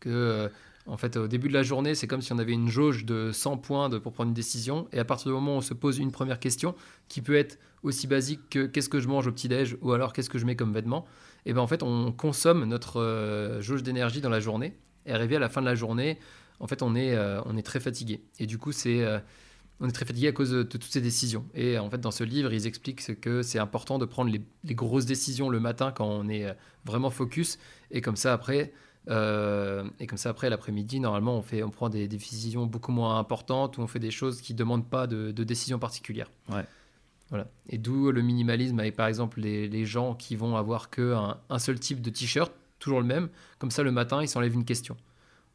Que 0.00 0.08
euh, 0.08 0.48
en 0.88 0.96
fait, 0.96 1.16
au 1.16 1.28
début 1.28 1.48
de 1.48 1.54
la 1.54 1.62
journée, 1.62 1.94
c'est 1.94 2.06
comme 2.06 2.22
si 2.22 2.32
on 2.32 2.38
avait 2.38 2.52
une 2.52 2.68
jauge 2.68 3.04
de 3.04 3.30
100 3.30 3.58
points 3.58 3.90
pour 4.00 4.12
prendre 4.12 4.28
une 4.28 4.34
décision. 4.34 4.88
Et 4.92 4.98
à 4.98 5.04
partir 5.04 5.26
du 5.26 5.34
moment 5.34 5.54
où 5.54 5.58
on 5.58 5.60
se 5.60 5.74
pose 5.74 5.98
une 5.98 6.10
première 6.10 6.40
question, 6.40 6.74
qui 7.08 7.20
peut 7.20 7.36
être 7.36 7.58
aussi 7.82 8.06
basique 8.06 8.40
que 8.50 8.66
qu'est-ce 8.66 8.88
que 8.88 8.98
je 8.98 9.06
mange 9.06 9.26
au 9.26 9.32
petit-déj? 9.32 9.76
ou 9.82 9.92
alors 9.92 10.12
qu'est-ce 10.12 10.30
que 10.30 10.38
je 10.38 10.46
mets 10.46 10.56
comme 10.56 10.72
vêtement, 10.72 11.04
et 11.46 11.52
bien 11.52 11.62
en 11.62 11.66
fait, 11.66 11.82
on 11.82 12.12
consomme 12.12 12.64
notre 12.64 13.00
euh, 13.00 13.60
jauge 13.60 13.82
d'énergie 13.82 14.20
dans 14.20 14.30
la 14.30 14.40
journée. 14.40 14.74
Et 15.06 15.12
arrivé 15.12 15.36
à 15.36 15.38
la 15.38 15.48
fin 15.48 15.60
de 15.60 15.66
la 15.66 15.74
journée, 15.74 16.18
en 16.60 16.66
fait, 16.66 16.82
on 16.82 16.94
est, 16.94 17.14
euh, 17.14 17.40
on 17.44 17.56
est 17.56 17.62
très 17.62 17.80
fatigué. 17.80 18.22
Et 18.38 18.46
du 18.46 18.58
coup, 18.58 18.72
c'est. 18.72 19.02
Euh, 19.02 19.18
on 19.80 19.88
est 19.88 19.92
très 19.92 20.04
fatigué 20.04 20.26
à 20.26 20.32
cause 20.32 20.50
de, 20.50 20.64
toutes 20.64 20.82
ces 20.82 21.00
décisions. 21.00 21.46
Et 21.54 21.78
en 21.78 21.88
fait, 21.88 22.00
dans 22.00 22.10
ce 22.10 22.24
livre, 22.24 22.52
ils 22.52 22.66
expliquent 22.66 23.20
que 23.20 23.42
c'est 23.42 23.60
important 23.60 23.98
de 23.98 24.06
prendre 24.06 24.28
les, 24.28 24.74
grosses 24.74 25.06
décisions 25.06 25.50
le 25.50 25.60
matin 25.60 25.92
quand 25.92 26.04
on 26.04 26.28
est 26.28 26.52
vraiment 26.84 27.10
focus. 27.10 27.60
Et 27.92 28.00
comme 28.00 28.16
ça, 28.16 28.32
après, 28.32 28.72
euh, 29.08 29.84
et 30.00 30.06
comme 30.06 30.18
ça, 30.18 30.30
après, 30.30 30.50
l'après-midi, 30.50 31.00
normalement, 31.00 31.36
on, 31.36 31.42
fait, 31.42 31.62
on 31.62 31.70
prend 31.70 31.88
des, 31.88 32.08
décisions 32.08 32.66
beaucoup 32.66 32.92
moins 32.92 33.18
importantes 33.18 33.78
ou 33.78 33.82
on 33.82 33.86
fait 33.86 33.98
des 33.98 34.10
choses 34.10 34.40
qui 34.40 34.52
ne 34.52 34.58
demandent 34.58 34.88
pas 34.88 35.06
de, 35.06 35.30
de 35.30 35.44
décision 35.44 35.78
particulière. 35.78 36.30
Ouais. 36.50 36.64
Voilà. 37.30 37.46
Et 37.68 37.78
d'où 37.78 38.10
le 38.10 38.22
minimalisme 38.22 38.78
avec, 38.80 38.96
par 38.96 39.06
exemple, 39.06 39.40
les, 39.40 39.68
les 39.68 39.84
gens 39.84 40.14
qui 40.14 40.36
vont 40.36 40.56
avoir 40.56 40.90
qu'un 40.90 41.36
un 41.50 41.58
seul 41.58 41.78
type 41.78 42.00
de 42.00 42.10
t-shirt, 42.10 42.52
toujours 42.78 43.00
le 43.00 43.06
même. 43.06 43.28
Comme 43.58 43.70
ça, 43.70 43.82
le 43.82 43.92
matin, 43.92 44.22
ils 44.22 44.28
s'enlèvent 44.28 44.54
une 44.54 44.64
question. 44.64 44.96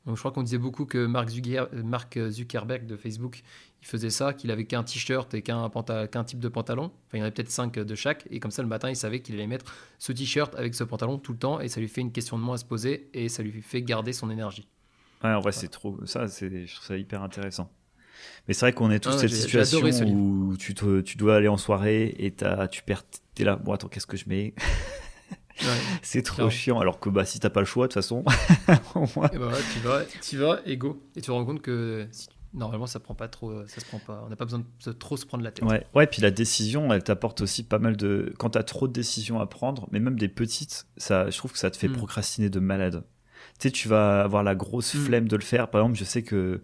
Donc, 0.05 0.15
je 0.15 0.21
crois 0.21 0.31
qu'on 0.31 0.43
disait 0.43 0.57
beaucoup 0.57 0.85
que 0.85 1.05
Mark, 1.05 2.19
Zuckerberg 2.29 2.85
de 2.85 2.97
Facebook, 2.97 3.41
il 3.81 3.87
faisait 3.87 4.09
ça, 4.09 4.33
qu'il 4.33 4.51
avait 4.51 4.65
qu'un 4.65 4.83
t-shirt 4.83 5.33
et 5.33 5.41
qu'un 5.41 6.23
type 6.25 6.39
de 6.39 6.49
pantalon. 6.49 6.85
Enfin, 6.85 7.13
il 7.13 7.17
y 7.19 7.21
en 7.21 7.23
avait 7.23 7.31
peut-être 7.31 7.51
cinq 7.51 7.79
de 7.79 7.95
chaque. 7.95 8.27
Et 8.29 8.39
comme 8.39 8.51
ça, 8.51 8.61
le 8.61 8.67
matin, 8.67 8.89
il 8.89 8.97
savait 8.97 9.21
qu'il 9.21 9.35
allait 9.35 9.47
mettre 9.47 9.73
ce 9.99 10.11
t-shirt 10.11 10.53
avec 10.55 10.75
ce 10.75 10.83
pantalon 10.83 11.17
tout 11.17 11.31
le 11.31 11.37
temps. 11.37 11.61
Et 11.61 11.69
ça 11.69 11.79
lui 11.79 11.87
fait 11.87 12.01
une 12.01 12.11
question 12.11 12.37
de 12.37 12.43
moins 12.43 12.55
à 12.55 12.57
se 12.57 12.65
poser 12.65 13.09
et 13.13 13.29
ça 13.29 13.43
lui 13.43 13.61
fait 13.61 13.81
garder 13.81 14.11
son 14.11 14.29
énergie. 14.29 14.67
Ouais, 15.23 15.33
en 15.33 15.39
vrai, 15.39 15.53
c'est 15.53 15.69
trop. 15.69 15.97
Ça, 16.05 16.25
je 16.27 16.73
trouve 16.73 16.85
ça 16.85 16.97
hyper 16.97 17.23
intéressant. 17.23 17.71
Mais 18.47 18.53
c'est 18.53 18.65
vrai 18.65 18.73
qu'on 18.73 18.91
est 18.91 18.99
tous 18.99 19.11
dans 19.11 19.17
cette 19.17 19.31
situation 19.31 19.79
où 19.81 20.57
tu, 20.57 20.73
tu, 20.73 21.17
dois 21.17 21.35
aller 21.35 21.47
en 21.47 21.57
soirée 21.57 22.13
et 22.19 22.33
as, 22.43 22.67
tu 22.67 22.83
perds. 22.83 23.03
T'es 23.35 23.43
là, 23.43 23.55
bon, 23.55 23.71
attends, 23.71 23.87
qu'est-ce 23.87 24.07
que 24.07 24.17
je 24.17 24.27
mets? 24.27 24.53
C'est 26.01 26.23
trop 26.23 26.49
chiant. 26.49 26.79
Alors 26.79 26.99
que 26.99 27.09
bah, 27.09 27.25
si 27.25 27.39
t'as 27.39 27.49
pas 27.49 27.59
le 27.59 27.65
choix, 27.65 27.87
de 27.87 27.93
toute 27.93 28.01
façon. 28.01 28.23
et 28.67 29.37
bah 29.37 29.51
tu 29.73 29.79
vas, 29.79 30.01
tu 30.21 30.37
vas 30.37 30.59
et 30.65 30.77
go. 30.77 31.01
Et 31.15 31.21
tu 31.21 31.27
te 31.27 31.31
rends 31.31 31.45
compte 31.45 31.61
que 31.61 32.07
normalement, 32.53 32.87
ça 32.87 32.99
prend 32.99 33.15
pas 33.15 33.27
trop. 33.27 33.65
Ça 33.67 33.81
se 33.81 33.85
prend 33.85 33.99
pas. 33.99 34.23
On 34.25 34.29
n'a 34.29 34.35
pas 34.35 34.45
besoin 34.45 34.63
de 34.85 34.91
trop 34.91 35.17
se 35.17 35.25
prendre 35.25 35.43
la 35.43 35.51
tête. 35.51 35.65
Ouais, 35.65 35.85
ouais. 35.95 36.07
Puis 36.07 36.21
la 36.21 36.31
décision, 36.31 36.91
elle 36.93 37.03
t'apporte 37.03 37.41
aussi 37.41 37.63
pas 37.63 37.79
mal 37.79 37.97
de. 37.97 38.33
Quand 38.37 38.51
t'as 38.51 38.63
trop 38.63 38.87
de 38.87 38.93
décisions 38.93 39.39
à 39.39 39.45
prendre, 39.45 39.87
mais 39.91 39.99
même 39.99 40.17
des 40.17 40.27
petites, 40.29 40.87
ça, 40.97 41.29
je 41.29 41.37
trouve 41.37 41.51
que 41.51 41.59
ça 41.59 41.71
te 41.71 41.77
fait 41.77 41.87
hmm. 41.87 41.93
procrastiner 41.93 42.49
de 42.49 42.59
malade. 42.59 43.03
Tu 43.59 43.67
sais, 43.67 43.71
tu 43.71 43.87
vas 43.87 44.21
avoir 44.21 44.43
la 44.43 44.55
grosse 44.55 44.93
hmm. 44.93 45.05
flemme 45.05 45.27
de 45.27 45.35
le 45.35 45.43
faire. 45.43 45.69
Par 45.69 45.81
exemple, 45.81 45.97
je 45.97 46.03
sais 46.03 46.23
que 46.23 46.61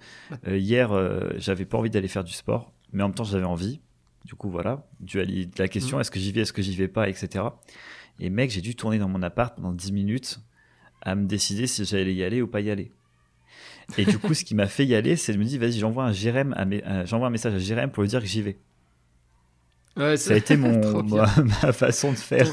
euh, 0.47 0.57
hier, 0.57 0.91
euh, 0.91 1.29
j'avais 1.37 1.65
pas 1.65 1.77
envie 1.77 1.89
d'aller 1.89 2.07
faire 2.07 2.23
du 2.23 2.33
sport, 2.33 2.71
mais 2.93 3.03
en 3.03 3.09
même 3.09 3.15
temps, 3.15 3.23
j'avais 3.23 3.45
envie. 3.45 3.81
Du 4.25 4.35
coup, 4.35 4.49
voilà, 4.49 4.85
du 4.99 5.49
la 5.57 5.67
question, 5.67 5.97
hmm. 5.97 6.01
est-ce 6.01 6.11
que 6.11 6.19
j'y 6.19 6.31
vais, 6.31 6.41
est-ce 6.41 6.53
que 6.53 6.61
j'y 6.61 6.75
vais 6.75 6.87
pas, 6.87 7.09
etc. 7.09 7.45
Et 8.19 8.29
mec, 8.29 8.51
j'ai 8.51 8.61
dû 8.61 8.75
tourner 8.75 8.99
dans 8.99 9.07
mon 9.07 9.21
appart 9.21 9.55
pendant 9.55 9.71
10 9.71 9.91
minutes 9.91 10.39
à 11.01 11.15
me 11.15 11.25
décider 11.25 11.67
si 11.67 11.85
j'allais 11.85 12.13
y 12.13 12.23
aller 12.23 12.41
ou 12.41 12.47
pas 12.47 12.61
y 12.61 12.69
aller. 12.69 12.91
Et 13.97 14.05
du 14.05 14.19
coup, 14.19 14.33
ce 14.33 14.43
qui 14.43 14.55
m'a 14.55 14.67
fait 14.67 14.85
y 14.85 14.93
aller, 14.93 15.15
c'est 15.15 15.33
de 15.33 15.37
me 15.37 15.45
dire, 15.45 15.59
vas-y, 15.59 15.79
j'envoie 15.79 16.03
un 16.03 16.11
Jérém, 16.11 16.53
euh, 16.57 17.05
j'envoie 17.05 17.27
un 17.27 17.31
message 17.31 17.55
à 17.55 17.59
Jérém 17.59 17.89
pour 17.89 18.03
lui 18.03 18.09
dire 18.09 18.19
que 18.19 18.27
j'y 18.27 18.41
vais. 18.41 18.57
Ouais, 19.97 20.17
ça 20.17 20.33
a 20.33 20.37
été 20.37 20.57
mon, 20.57 21.03
ma, 21.03 21.73
façon 21.73 22.11
de 22.11 22.17
faire. 22.17 22.47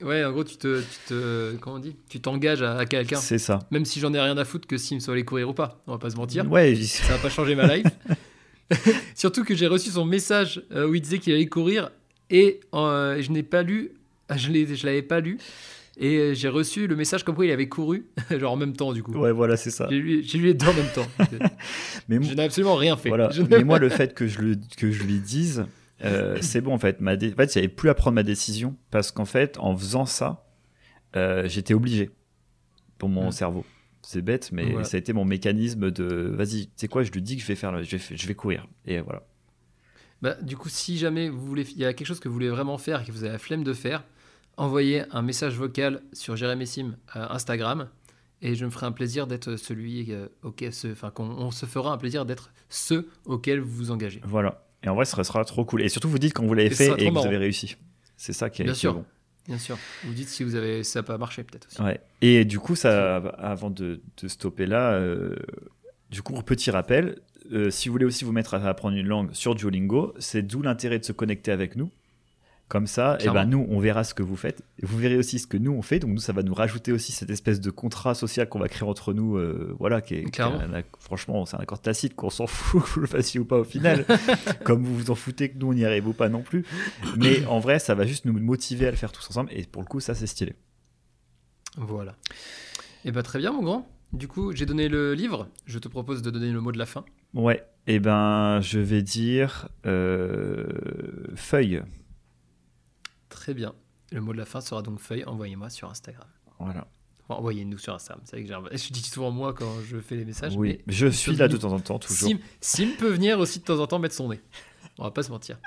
Ouais, 0.00 0.24
en 0.24 0.32
gros, 0.32 0.44
tu 0.44 0.56
te, 0.56 0.80
tu 0.80 0.98
te 1.08 1.56
comment 1.56 1.76
on 1.76 1.78
dit, 1.78 1.94
tu 2.08 2.20
t'engages 2.20 2.62
à, 2.62 2.84
quelqu'un. 2.86 3.18
C'est 3.18 3.38
ça. 3.38 3.60
Même 3.70 3.84
si 3.84 4.00
j'en 4.00 4.12
ai 4.14 4.20
rien 4.20 4.36
à 4.38 4.44
foutre 4.44 4.66
que 4.66 4.78
s'il 4.78 4.96
me 4.96 5.00
soit 5.00 5.12
allé 5.12 5.24
courir 5.24 5.50
ou 5.50 5.54
pas, 5.54 5.82
on 5.86 5.92
va 5.92 5.98
pas 5.98 6.10
se 6.10 6.16
mentir. 6.16 6.50
Ouais, 6.50 6.74
ça 6.74 7.12
va 7.12 7.18
pas 7.18 7.28
changer 7.28 7.54
ma 7.54 7.76
life. 7.76 7.86
Surtout 9.14 9.44
que 9.44 9.54
j'ai 9.54 9.66
reçu 9.66 9.90
son 9.90 10.04
message 10.04 10.62
euh, 10.72 10.88
où 10.88 10.94
il 10.94 11.00
disait 11.00 11.18
qu'il 11.18 11.34
allait 11.34 11.46
courir 11.46 11.90
et 12.30 12.60
euh, 12.74 13.20
je 13.20 13.30
n'ai 13.30 13.42
pas 13.42 13.62
lu 13.62 13.92
je 14.36 14.50
ne 14.50 14.84
l'avais 14.86 15.02
pas 15.02 15.20
lu. 15.20 15.38
Et 15.98 16.16
euh, 16.16 16.34
j'ai 16.34 16.48
reçu 16.48 16.86
le 16.86 16.96
message 16.96 17.24
comme 17.24 17.34
quoi 17.34 17.44
il 17.44 17.50
avait 17.50 17.68
couru, 17.68 18.06
genre 18.30 18.52
en 18.52 18.56
même 18.56 18.74
temps 18.74 18.92
du 18.92 19.02
coup. 19.02 19.12
Ouais, 19.12 19.32
voilà, 19.32 19.56
c'est 19.56 19.70
ça. 19.70 19.86
J'ai 19.90 19.98
lu, 19.98 20.22
lu 20.22 20.56
en 20.62 20.72
même 20.72 20.90
temps. 20.94 21.06
mais 22.08 22.22
je 22.22 22.34
n'ai 22.34 22.44
absolument 22.44 22.76
rien 22.76 22.96
fait. 22.96 23.08
Voilà. 23.08 23.30
mais 23.50 23.64
moi, 23.64 23.78
le 23.78 23.88
fait 23.88 24.14
que 24.14 24.26
je, 24.26 24.40
le, 24.40 24.56
que 24.76 24.90
je 24.90 25.02
lui 25.02 25.18
dise, 25.18 25.66
euh, 26.04 26.38
c'est 26.40 26.60
bon 26.60 26.72
en 26.72 26.78
fait. 26.78 27.00
Ma 27.00 27.14
En 27.14 27.18
fait, 27.18 27.52
j'avais 27.52 27.68
plus 27.68 27.90
à 27.90 27.94
prendre 27.94 28.14
ma 28.14 28.22
décision 28.22 28.76
parce 28.90 29.10
qu'en 29.10 29.24
fait, 29.24 29.58
en 29.58 29.76
faisant 29.76 30.06
ça, 30.06 30.46
euh, 31.16 31.48
j'étais 31.48 31.74
obligé 31.74 32.10
pour 32.98 33.08
mon 33.08 33.28
mm. 33.28 33.32
cerveau. 33.32 33.66
C'est 34.02 34.22
bête, 34.22 34.50
mais 34.52 34.82
ça 34.84 34.96
a 34.96 35.00
été 35.00 35.12
mon 35.12 35.26
mécanisme 35.26 35.90
de 35.90 36.32
vas-y, 36.34 36.66
tu 36.66 36.72
sais 36.76 36.88
quoi, 36.88 37.02
je 37.02 37.12
lui 37.12 37.20
dis 37.20 37.36
que 37.36 37.42
je 37.42 37.46
vais 37.46 37.54
faire, 37.54 37.84
je 37.84 37.96
vais, 37.96 38.16
je 38.16 38.26
vais 38.26 38.34
courir. 38.34 38.66
Et 38.86 39.00
voilà. 39.00 39.22
Bah, 40.22 40.36
du 40.40 40.56
coup, 40.56 40.68
si 40.68 40.98
jamais 40.98 41.28
vous 41.28 41.46
voulez, 41.46 41.66
il 41.70 41.78
y 41.78 41.84
a 41.84 41.92
quelque 41.92 42.06
chose 42.06 42.18
que 42.18 42.28
vous 42.28 42.34
voulez 42.34 42.48
vraiment 42.48 42.78
faire 42.78 43.02
et 43.02 43.04
que 43.04 43.12
vous 43.12 43.24
avez 43.24 43.32
la 43.32 43.38
flemme 43.38 43.62
de 43.62 43.72
faire, 43.72 44.04
envoyez 44.60 45.04
un 45.10 45.22
message 45.22 45.54
vocal 45.56 46.02
sur 46.12 46.36
Jérémy 46.36 46.66
Sim 46.66 46.96
Instagram 47.14 47.88
et 48.42 48.54
je 48.54 48.64
me 48.64 48.70
ferai 48.70 48.86
un 48.86 48.92
plaisir 48.92 49.26
d'être 49.26 49.56
celui 49.56 50.12
euh, 50.12 50.26
auquel, 50.42 50.72
enfin, 50.92 51.12
on, 51.18 51.50
se 51.50 51.66
fera 51.66 51.92
un 51.92 51.98
plaisir 51.98 52.24
d'être 52.24 52.52
ceux 52.68 53.08
auxquels 53.24 53.60
vous 53.60 53.70
vous 53.70 53.90
engagez. 53.90 54.20
Voilà. 54.24 54.64
Et 54.82 54.88
en 54.88 54.94
vrai, 54.94 55.04
ce 55.04 55.22
sera 55.22 55.44
trop 55.44 55.64
cool. 55.64 55.82
Et 55.82 55.88
surtout, 55.88 56.08
vous 56.08 56.18
dites 56.18 56.32
quand 56.32 56.46
vous 56.46 56.54
l'avez 56.54 56.70
fait 56.70 56.90
et 56.98 57.08
que 57.08 57.12
vous 57.12 57.26
avez 57.26 57.36
réussi. 57.36 57.76
C'est 58.16 58.32
ça 58.32 58.48
qui 58.48 58.62
est, 58.62 58.64
bien 58.66 58.74
sûr. 58.74 58.94
Bon. 58.94 59.04
Bien 59.46 59.58
sûr. 59.58 59.78
Vous 60.04 60.12
dites 60.12 60.28
si 60.28 60.44
vous 60.44 60.54
avez, 60.54 60.84
ça 60.84 61.02
peut 61.02 61.16
marcher 61.16 61.42
peut-être 61.42 61.66
aussi. 61.66 61.82
Ouais. 61.82 62.00
Et 62.20 62.44
du 62.44 62.58
coup, 62.58 62.76
ça, 62.76 63.16
avant 63.16 63.70
de, 63.70 64.00
stopper 64.26 64.66
là, 64.66 64.92
euh, 64.92 65.36
du 66.10 66.22
coup, 66.22 66.34
petit 66.42 66.70
rappel, 66.70 67.20
euh, 67.52 67.70
si 67.70 67.88
vous 67.88 67.92
voulez 67.92 68.04
aussi 68.04 68.24
vous 68.24 68.32
mettre 68.32 68.54
à 68.54 68.68
apprendre 68.68 68.96
une 68.96 69.06
langue 69.06 69.32
sur 69.32 69.54
Duolingo, 69.54 70.14
c'est 70.18 70.42
d'où 70.42 70.62
l'intérêt 70.62 70.98
de 70.98 71.04
se 71.04 71.12
connecter 71.12 71.50
avec 71.50 71.76
nous 71.76 71.90
Comme 72.70 72.86
ça, 72.86 73.18
et 73.18 73.24
eh 73.24 73.30
ben 73.30 73.46
nous, 73.46 73.66
on 73.68 73.80
verra 73.80 74.04
ce 74.04 74.14
que 74.14 74.22
vous 74.22 74.36
faites. 74.36 74.62
Vous 74.80 74.96
verrez 74.96 75.16
aussi 75.16 75.40
ce 75.40 75.48
que 75.48 75.56
nous 75.56 75.72
on 75.72 75.82
fait. 75.82 75.98
Donc 75.98 76.10
nous, 76.10 76.20
ça 76.20 76.32
va 76.32 76.44
nous 76.44 76.54
rajouter 76.54 76.92
aussi 76.92 77.10
cette 77.10 77.28
espèce 77.28 77.60
de 77.60 77.68
contrat 77.68 78.14
social 78.14 78.48
qu'on 78.48 78.60
va 78.60 78.68
créer 78.68 78.88
entre 78.88 79.12
nous. 79.12 79.38
Euh, 79.38 79.74
voilà, 79.80 80.00
qui 80.00 80.14
est, 80.14 80.40
franchement, 81.00 81.44
c'est 81.46 81.56
un 81.56 81.58
accord 81.58 81.80
tacite 81.80 82.14
qu'on 82.14 82.30
s'en 82.30 82.46
fout 82.46 82.80
que 82.84 82.88
vous 82.90 83.00
le 83.00 83.08
fassiez 83.08 83.40
ou 83.40 83.44
pas 83.44 83.58
au 83.58 83.64
final. 83.64 84.06
Comme 84.64 84.84
vous 84.84 84.94
vous 84.94 85.10
en 85.10 85.16
foutez 85.16 85.48
que 85.48 85.58
nous 85.58 85.66
on 85.66 85.74
n'y 85.74 85.84
arrive 85.84 86.06
ou 86.06 86.12
pas 86.12 86.28
non 86.28 86.42
plus. 86.42 86.64
Mais 87.16 87.44
en 87.46 87.58
vrai, 87.58 87.80
ça 87.80 87.96
va 87.96 88.06
juste 88.06 88.24
nous 88.24 88.32
motiver 88.38 88.86
à 88.86 88.92
le 88.92 88.96
faire 88.96 89.10
tous 89.10 89.28
ensemble. 89.28 89.50
Et 89.52 89.64
pour 89.64 89.82
le 89.82 89.88
coup, 89.88 89.98
ça 89.98 90.14
c'est 90.14 90.28
stylé. 90.28 90.54
Voilà. 91.76 92.12
Et 93.04 93.08
eh 93.08 93.10
ben 93.10 93.24
très 93.24 93.40
bien, 93.40 93.50
mon 93.50 93.64
grand. 93.64 93.88
Du 94.12 94.28
coup, 94.28 94.52
j'ai 94.54 94.64
donné 94.64 94.88
le 94.88 95.14
livre. 95.14 95.48
Je 95.66 95.80
te 95.80 95.88
propose 95.88 96.22
de 96.22 96.30
donner 96.30 96.52
le 96.52 96.60
mot 96.60 96.70
de 96.70 96.78
la 96.78 96.86
fin. 96.86 97.04
Ouais. 97.34 97.64
Et 97.88 97.96
eh 97.96 97.98
ben, 97.98 98.60
je 98.60 98.78
vais 98.78 99.02
dire 99.02 99.68
euh, 99.86 100.68
feuille. 101.34 101.82
Très 103.50 103.54
bien. 103.56 103.74
Le 104.12 104.20
mot 104.20 104.32
de 104.32 104.38
la 104.38 104.44
fin 104.44 104.60
sera 104.60 104.80
donc 104.80 105.00
feuille. 105.00 105.24
Envoyez-moi 105.24 105.70
sur 105.70 105.90
Instagram. 105.90 106.28
Voilà. 106.60 106.86
Envoyez-nous 107.28 107.78
sur 107.78 107.92
Instagram. 107.92 108.22
C'est 108.24 108.36
vrai 108.40 108.44
que 108.44 108.76
je 108.76 108.92
dis 108.92 109.02
souvent 109.02 109.32
moi 109.32 109.54
quand 109.54 109.80
je 109.82 109.98
fais 109.98 110.14
les 110.14 110.24
messages. 110.24 110.54
Oui, 110.54 110.78
je 110.86 111.08
suis 111.08 111.34
là 111.34 111.48
de 111.48 111.56
temps 111.56 111.72
en 111.72 111.80
temps, 111.80 111.98
toujours. 111.98 112.30
Sim, 112.60 112.90
peut 112.96 113.08
venir 113.08 113.40
aussi 113.40 113.58
de 113.58 113.64
temps 113.64 113.80
en 113.80 113.88
temps 113.88 113.98
mettre 113.98 114.14
son 114.14 114.28
nez. 114.28 114.40
On 114.98 115.02
va 115.02 115.10
pas 115.10 115.24
se 115.24 115.32
mentir. 115.32 115.58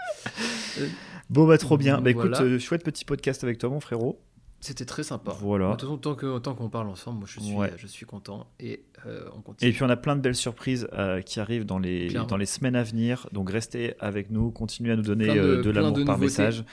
bon, 1.29 1.45
bah, 1.45 1.57
trop 1.57 1.77
bien. 1.77 1.99
Bah, 1.99 2.11
écoute, 2.11 2.39
euh, 2.39 2.57
chouette 2.57 2.85
petit 2.85 3.03
podcast 3.03 3.43
avec 3.43 3.57
toi, 3.57 3.69
mon 3.69 3.81
frérot. 3.81 4.17
C'était 4.63 4.85
très 4.85 5.03
sympa. 5.03 5.35
Voilà. 5.41 5.65
De 5.65 5.71
toute 5.71 5.81
façon, 5.81 5.97
tant 5.97 6.15
qu'on 6.15 6.39
tant 6.39 6.55
qu'on 6.55 6.69
parle 6.69 6.87
ensemble, 6.87 7.19
moi 7.19 7.27
je 7.27 7.37
suis, 7.41 7.53
je 7.75 7.85
suis 7.85 8.05
content 8.05 8.47
et 8.61 8.85
euh, 9.05 9.27
on 9.35 9.41
continue. 9.41 9.69
Et 9.69 9.73
puis 9.73 9.83
on 9.83 9.89
a 9.89 9.97
plein 9.97 10.15
de 10.15 10.21
belles 10.21 10.37
surprises 10.37 10.87
euh, 10.93 11.19
qui 11.19 11.41
arrivent 11.41 11.65
dans 11.65 11.79
les, 11.79 12.07
dans 12.07 12.37
les 12.37 12.45
semaines 12.45 12.77
à 12.77 12.83
venir. 12.83 13.27
Donc 13.33 13.49
restez 13.49 13.95
avec 13.99 14.31
nous, 14.31 14.51
continuez 14.51 14.93
à 14.93 14.95
nous 14.95 15.01
donner 15.01 15.25
de, 15.25 15.67
euh, 15.67 15.71
l'amour 15.73 16.05
par 16.05 16.17
message, 16.17 16.63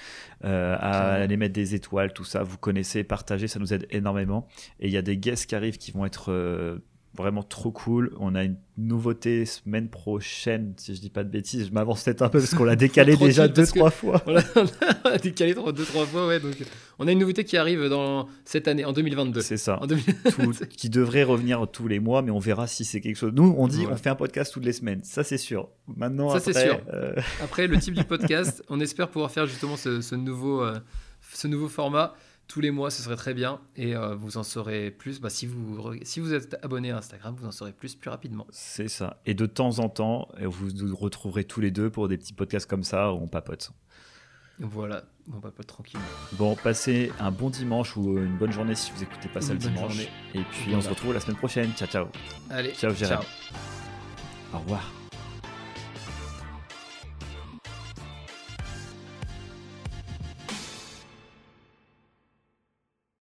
à 0.40 1.14
aller 1.14 1.36
mettre 1.36 1.52
des 1.52 1.74
étoiles, 1.74 2.12
tout 2.12 2.22
ça. 2.22 2.44
Vous 2.44 2.58
connaissez, 2.58 3.02
partagez, 3.02 3.48
ça 3.48 3.58
nous 3.58 3.74
aide 3.74 3.88
énormément. 3.90 4.46
Et 4.78 4.86
il 4.86 4.92
y 4.92 4.96
a 4.96 5.02
des 5.02 5.16
guests 5.16 5.46
qui 5.46 5.56
arrivent 5.56 5.76
qui 5.76 5.90
vont 5.90 6.06
être 6.06 6.80
vraiment 7.14 7.42
trop 7.42 7.70
cool. 7.70 8.12
On 8.18 8.34
a 8.34 8.44
une 8.44 8.56
nouveauté 8.78 9.44
semaine 9.44 9.88
prochaine, 9.88 10.74
si 10.76 10.94
je 10.94 11.00
dis 11.00 11.10
pas 11.10 11.24
de 11.24 11.28
bêtises. 11.28 11.66
Je 11.66 11.72
m'avance 11.72 12.04
peut-être 12.04 12.22
un 12.22 12.28
peu 12.28 12.38
parce 12.38 12.54
qu'on 12.54 12.64
l'a 12.64 12.76
décalé 12.76 13.16
déjà 13.16 13.48
deux, 13.48 13.66
trois 13.66 13.90
fois. 13.90 14.22
On 14.26 14.32
l'a 14.32 15.18
décalé 15.18 15.54
deux, 15.54 15.84
trois 15.84 16.06
fois, 16.06 16.28
ouais. 16.28 16.40
Donc, 16.40 16.54
on 16.98 17.08
a 17.08 17.12
une 17.12 17.18
nouveauté 17.18 17.44
qui 17.44 17.56
arrive 17.56 17.88
dans 17.88 18.28
cette 18.44 18.68
année, 18.68 18.84
en 18.84 18.92
2022. 18.92 19.40
C'est 19.40 19.56
ça. 19.56 19.80
qui 20.70 20.88
devrait 20.88 21.24
revenir 21.24 21.66
tous 21.70 21.88
les 21.88 21.98
mois, 21.98 22.22
mais 22.22 22.30
on 22.30 22.38
verra 22.38 22.66
si 22.66 22.84
c'est 22.84 23.00
quelque 23.00 23.16
chose. 23.16 23.32
Nous, 23.34 23.54
on 23.58 23.66
dit, 23.66 23.86
on 23.90 23.96
fait 23.96 24.10
un 24.10 24.14
podcast 24.14 24.52
toutes 24.52 24.64
les 24.64 24.72
semaines. 24.72 25.00
Ça, 25.02 25.24
c'est 25.24 25.38
sûr. 25.38 25.68
Maintenant, 25.96 26.30
ça, 26.30 26.40
c'est 26.40 26.52
sûr. 26.52 26.80
Euh, 26.92 27.14
après, 27.42 27.66
le 27.66 27.78
type 27.78 27.94
du 27.94 28.04
podcast, 28.04 28.62
on 28.68 28.80
espère 28.80 29.08
pouvoir 29.08 29.30
faire 29.30 29.46
justement 29.46 29.76
ce, 29.76 30.14
nouveau, 30.14 30.62
euh, 30.62 30.78
ce 31.32 31.48
nouveau 31.48 31.68
format 31.68 32.14
tous 32.50 32.60
les 32.60 32.72
mois, 32.72 32.90
ce 32.90 33.00
serait 33.00 33.14
très 33.14 33.32
bien. 33.32 33.60
Et 33.76 33.94
euh, 33.94 34.16
vous 34.16 34.36
en 34.36 34.42
saurez 34.42 34.90
plus. 34.90 35.20
Bah, 35.20 35.30
si, 35.30 35.46
vous, 35.46 35.94
si 36.02 36.18
vous 36.18 36.34
êtes 36.34 36.58
abonné 36.62 36.90
à 36.90 36.96
Instagram, 36.98 37.36
vous 37.38 37.46
en 37.46 37.52
saurez 37.52 37.72
plus 37.72 37.94
plus 37.94 38.10
rapidement. 38.10 38.44
C'est 38.50 38.88
ça. 38.88 39.20
Et 39.24 39.34
de 39.34 39.46
temps 39.46 39.78
en 39.78 39.88
temps, 39.88 40.28
vous 40.42 40.72
nous 40.72 40.96
retrouverez 40.96 41.44
tous 41.44 41.60
les 41.60 41.70
deux 41.70 41.90
pour 41.90 42.08
des 42.08 42.18
petits 42.18 42.32
podcasts 42.32 42.68
comme 42.68 42.82
ça 42.82 43.12
où 43.12 43.18
on 43.18 43.28
papote. 43.28 43.70
Voilà, 44.58 45.04
on 45.32 45.40
papote 45.40 45.68
tranquillement. 45.68 46.04
Bon, 46.32 46.56
passez 46.56 47.12
un 47.20 47.30
bon 47.30 47.50
dimanche 47.50 47.96
ou 47.96 48.18
une 48.18 48.36
bonne 48.36 48.52
journée 48.52 48.74
si 48.74 48.90
vous 48.92 49.02
écoutez 49.02 49.28
pas 49.28 49.40
ça 49.40 49.52
le 49.52 49.58
dimanche. 49.60 50.08
Et 50.34 50.42
puis 50.42 50.74
on 50.74 50.80
se 50.80 50.88
retrouve 50.88 51.14
la 51.14 51.20
semaine 51.20 51.36
prochaine. 51.36 51.70
Ciao, 51.76 51.88
ciao. 51.88 52.08
Allez, 52.50 52.72
ciao, 52.72 52.92
Ciao. 52.92 53.22
Au 54.52 54.58
revoir. 54.58 54.99